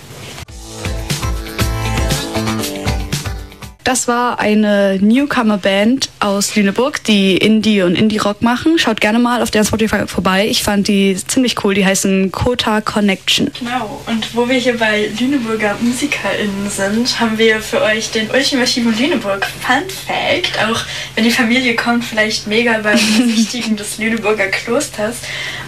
Das 3.87 4.09
war 4.09 4.41
eine 4.41 4.99
Newcomer-Band 5.01 6.09
aus 6.18 6.57
Lüneburg, 6.57 7.05
die 7.05 7.37
Indie 7.37 7.82
und 7.82 7.95
Indie-Rock 7.95 8.43
machen. 8.43 8.80
Schaut 8.80 9.01
gerne 9.01 9.20
mal 9.20 9.43
auf 9.43 9.53
der 9.53 9.64
Spotify 9.64 10.09
vorbei. 10.09 10.49
Ich 10.49 10.64
fand 10.64 10.89
die 10.89 11.16
ziemlich 11.16 11.62
cool. 11.62 11.72
Die 11.72 11.87
heißen 11.87 12.32
Kota 12.32 12.80
Connection. 12.80 13.53
Genau, 13.57 14.03
und 14.09 14.34
wo 14.34 14.49
wir 14.49 14.57
hier 14.57 14.76
bei 14.76 15.09
Lüneburger 15.20 15.76
MusikerInnen 15.80 16.68
sind, 16.68 17.20
haben 17.20 17.39
wir 17.39 17.61
für 17.61 17.80
euch 17.80 18.11
den 18.11 18.28
ultimativen 18.28 18.93
Lüneburg 18.99 19.47
Fun 19.64 19.89
Fact. 19.89 20.59
Auch 20.68 20.80
wenn 21.14 21.22
die 21.22 21.30
Familie 21.30 21.76
kommt, 21.76 22.05
vielleicht 22.05 22.49
mega 22.49 22.78
beim 22.78 22.99
Besichtigen 23.18 23.76
des 23.76 23.99
Lüneburger 23.99 24.49
Klosters. 24.49 25.18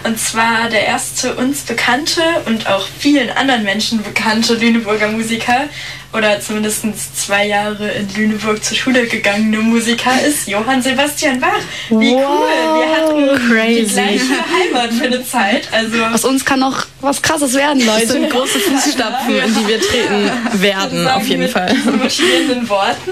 Und 0.03 0.19
zwar 0.19 0.67
der 0.69 0.85
erste 0.85 1.35
uns 1.35 1.61
bekannte 1.61 2.21
und 2.47 2.67
auch 2.67 2.85
vielen 2.97 3.29
anderen 3.29 3.63
Menschen 3.63 4.03
bekannte 4.03 4.55
Lüneburger 4.55 5.07
Musiker 5.07 5.69
oder 6.11 6.39
zumindest 6.41 6.83
zwei 7.15 7.47
Jahre 7.47 7.87
in 7.91 8.07
Lüneburg 8.15 8.63
zur 8.63 8.75
Schule 8.75 9.05
gegangene 9.05 9.57
Musiker 9.59 10.11
ist 10.25 10.47
Johann 10.47 10.81
Sebastian 10.81 11.39
Bach. 11.39 11.59
Wie 11.89 12.15
cool! 12.15 12.23
Wir 12.23 12.95
hatten 12.95 13.29
die 13.29 13.53
Crazy. 13.53 13.93
gleiche 13.93 14.21
Heimat 14.23 14.91
für 14.93 15.05
eine 15.05 15.23
Zeit. 15.23 15.67
Also 15.71 16.03
Aus 16.05 16.25
uns 16.25 16.43
kann 16.43 16.61
noch 16.61 16.85
was 17.01 17.21
Krasses 17.21 17.53
werden, 17.53 17.85
Leute. 17.85 18.01
Das 18.07 18.11
sind 18.13 18.29
große 18.29 18.59
Fußstapfen, 18.59 19.35
in 19.39 19.55
die 19.55 19.67
wir 19.67 19.79
treten 19.79 20.31
werden, 20.61 21.07
auf 21.07 21.27
jeden 21.27 21.43
mit 21.43 21.51
Fall. 21.51 21.71
diesen 21.73 21.97
motivierenden 21.99 22.69
Worten 22.69 23.11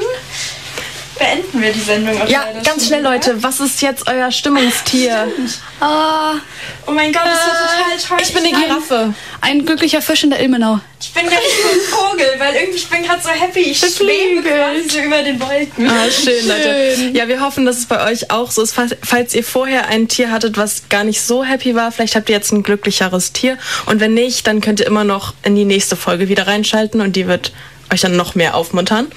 beenden 1.17 1.61
wir 1.61 1.71
die 1.71 1.79
Sendung. 1.79 2.21
auch 2.21 2.27
Ja, 2.27 2.45
ganz 2.63 2.87
schnell, 2.87 2.99
wieder. 3.01 3.11
Leute. 3.11 3.43
Was 3.43 3.59
ist 3.59 3.81
jetzt 3.81 4.07
euer 4.07 4.31
Stimmungstier? 4.31 5.27
Oh 5.79 6.91
mein 6.91 7.11
Gott, 7.13 7.21
das 7.25 7.35
ist 7.39 8.07
total 8.07 8.17
toll. 8.17 8.17
Ich 8.21 8.33
bin 8.33 8.43
eine 8.45 8.65
Giraffe. 8.65 9.13
Ein 9.41 9.65
glücklicher 9.65 10.01
Fisch 10.01 10.23
in 10.23 10.31
der 10.31 10.39
Ilmenau. 10.39 10.79
Ich 10.99 11.11
bin 11.13 11.25
gar 11.25 11.31
nicht 11.39 11.61
so 11.61 11.67
ein 11.69 11.79
Vogel, 12.09 12.25
weil 12.39 12.55
irgendwie 12.55 12.77
ich 12.77 12.89
bin 12.89 13.03
gerade 13.03 13.21
so 13.21 13.29
happy. 13.29 13.59
Ich 13.59 13.77
schwebe 13.79 14.41
quasi 14.41 14.89
so 14.89 14.99
über 14.99 15.21
den 15.21 15.39
Wolken. 15.39 15.87
Ah, 15.87 16.09
schön, 16.09 16.47
Leute. 16.47 17.11
Ja, 17.13 17.27
wir 17.27 17.41
hoffen, 17.41 17.65
dass 17.65 17.77
es 17.77 17.85
bei 17.85 18.03
euch 18.09 18.31
auch 18.31 18.49
so 18.49 18.63
ist. 18.63 18.73
Falls, 18.73 18.95
falls 19.03 19.35
ihr 19.35 19.43
vorher 19.43 19.87
ein 19.89 20.07
Tier 20.07 20.31
hattet, 20.31 20.57
was 20.57 20.89
gar 20.89 21.03
nicht 21.03 21.21
so 21.21 21.43
happy 21.43 21.75
war, 21.75 21.91
vielleicht 21.91 22.15
habt 22.15 22.29
ihr 22.29 22.35
jetzt 22.35 22.51
ein 22.51 22.63
glücklicheres 22.63 23.33
Tier. 23.33 23.57
Und 23.85 23.99
wenn 23.99 24.13
nicht, 24.13 24.47
dann 24.47 24.61
könnt 24.61 24.79
ihr 24.79 24.87
immer 24.87 25.03
noch 25.03 25.33
in 25.43 25.55
die 25.55 25.65
nächste 25.65 25.95
Folge 25.95 26.29
wieder 26.29 26.47
reinschalten 26.47 27.01
und 27.01 27.15
die 27.15 27.27
wird 27.27 27.51
euch 27.93 28.01
dann 28.01 28.15
noch 28.15 28.35
mehr 28.35 28.55
aufmuntern. 28.55 29.07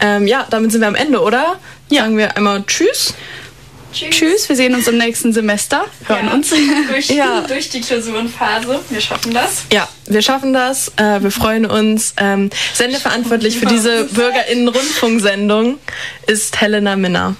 Ähm, 0.00 0.26
ja, 0.26 0.46
damit 0.50 0.72
sind 0.72 0.80
wir 0.80 0.88
am 0.88 0.94
Ende, 0.94 1.20
oder? 1.20 1.56
Sagen 1.90 2.16
wir 2.18 2.36
einmal 2.36 2.64
Tschüss. 2.66 3.14
Tschüss. 3.92 4.48
wir 4.50 4.56
sehen 4.56 4.74
uns 4.74 4.86
im 4.88 4.98
nächsten 4.98 5.32
Semester. 5.32 5.86
Hören 6.06 6.26
Ja, 6.26 6.32
uns. 6.34 6.50
Durch, 6.90 7.08
Ja. 7.10 7.40
durch 7.42 7.70
die 7.70 7.80
Klausurenphase. 7.80 8.80
Wir 8.90 9.00
schaffen 9.00 9.32
das. 9.32 9.62
Ja, 9.72 9.88
wir 10.06 10.20
schaffen 10.20 10.52
das. 10.52 10.92
Äh, 10.96 11.22
wir 11.22 11.30
freuen 11.30 11.64
uns. 11.64 12.12
Ähm, 12.18 12.50
sendeverantwortlich 12.74 13.58
für 13.58 13.66
diese 13.66 14.04
BürgerInnen-Rundfunksendung 14.04 15.78
ist 16.26 16.60
Helena 16.60 16.96
Minner. 16.96 17.36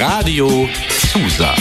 Radio 0.00 0.68
Susa. 1.12 1.54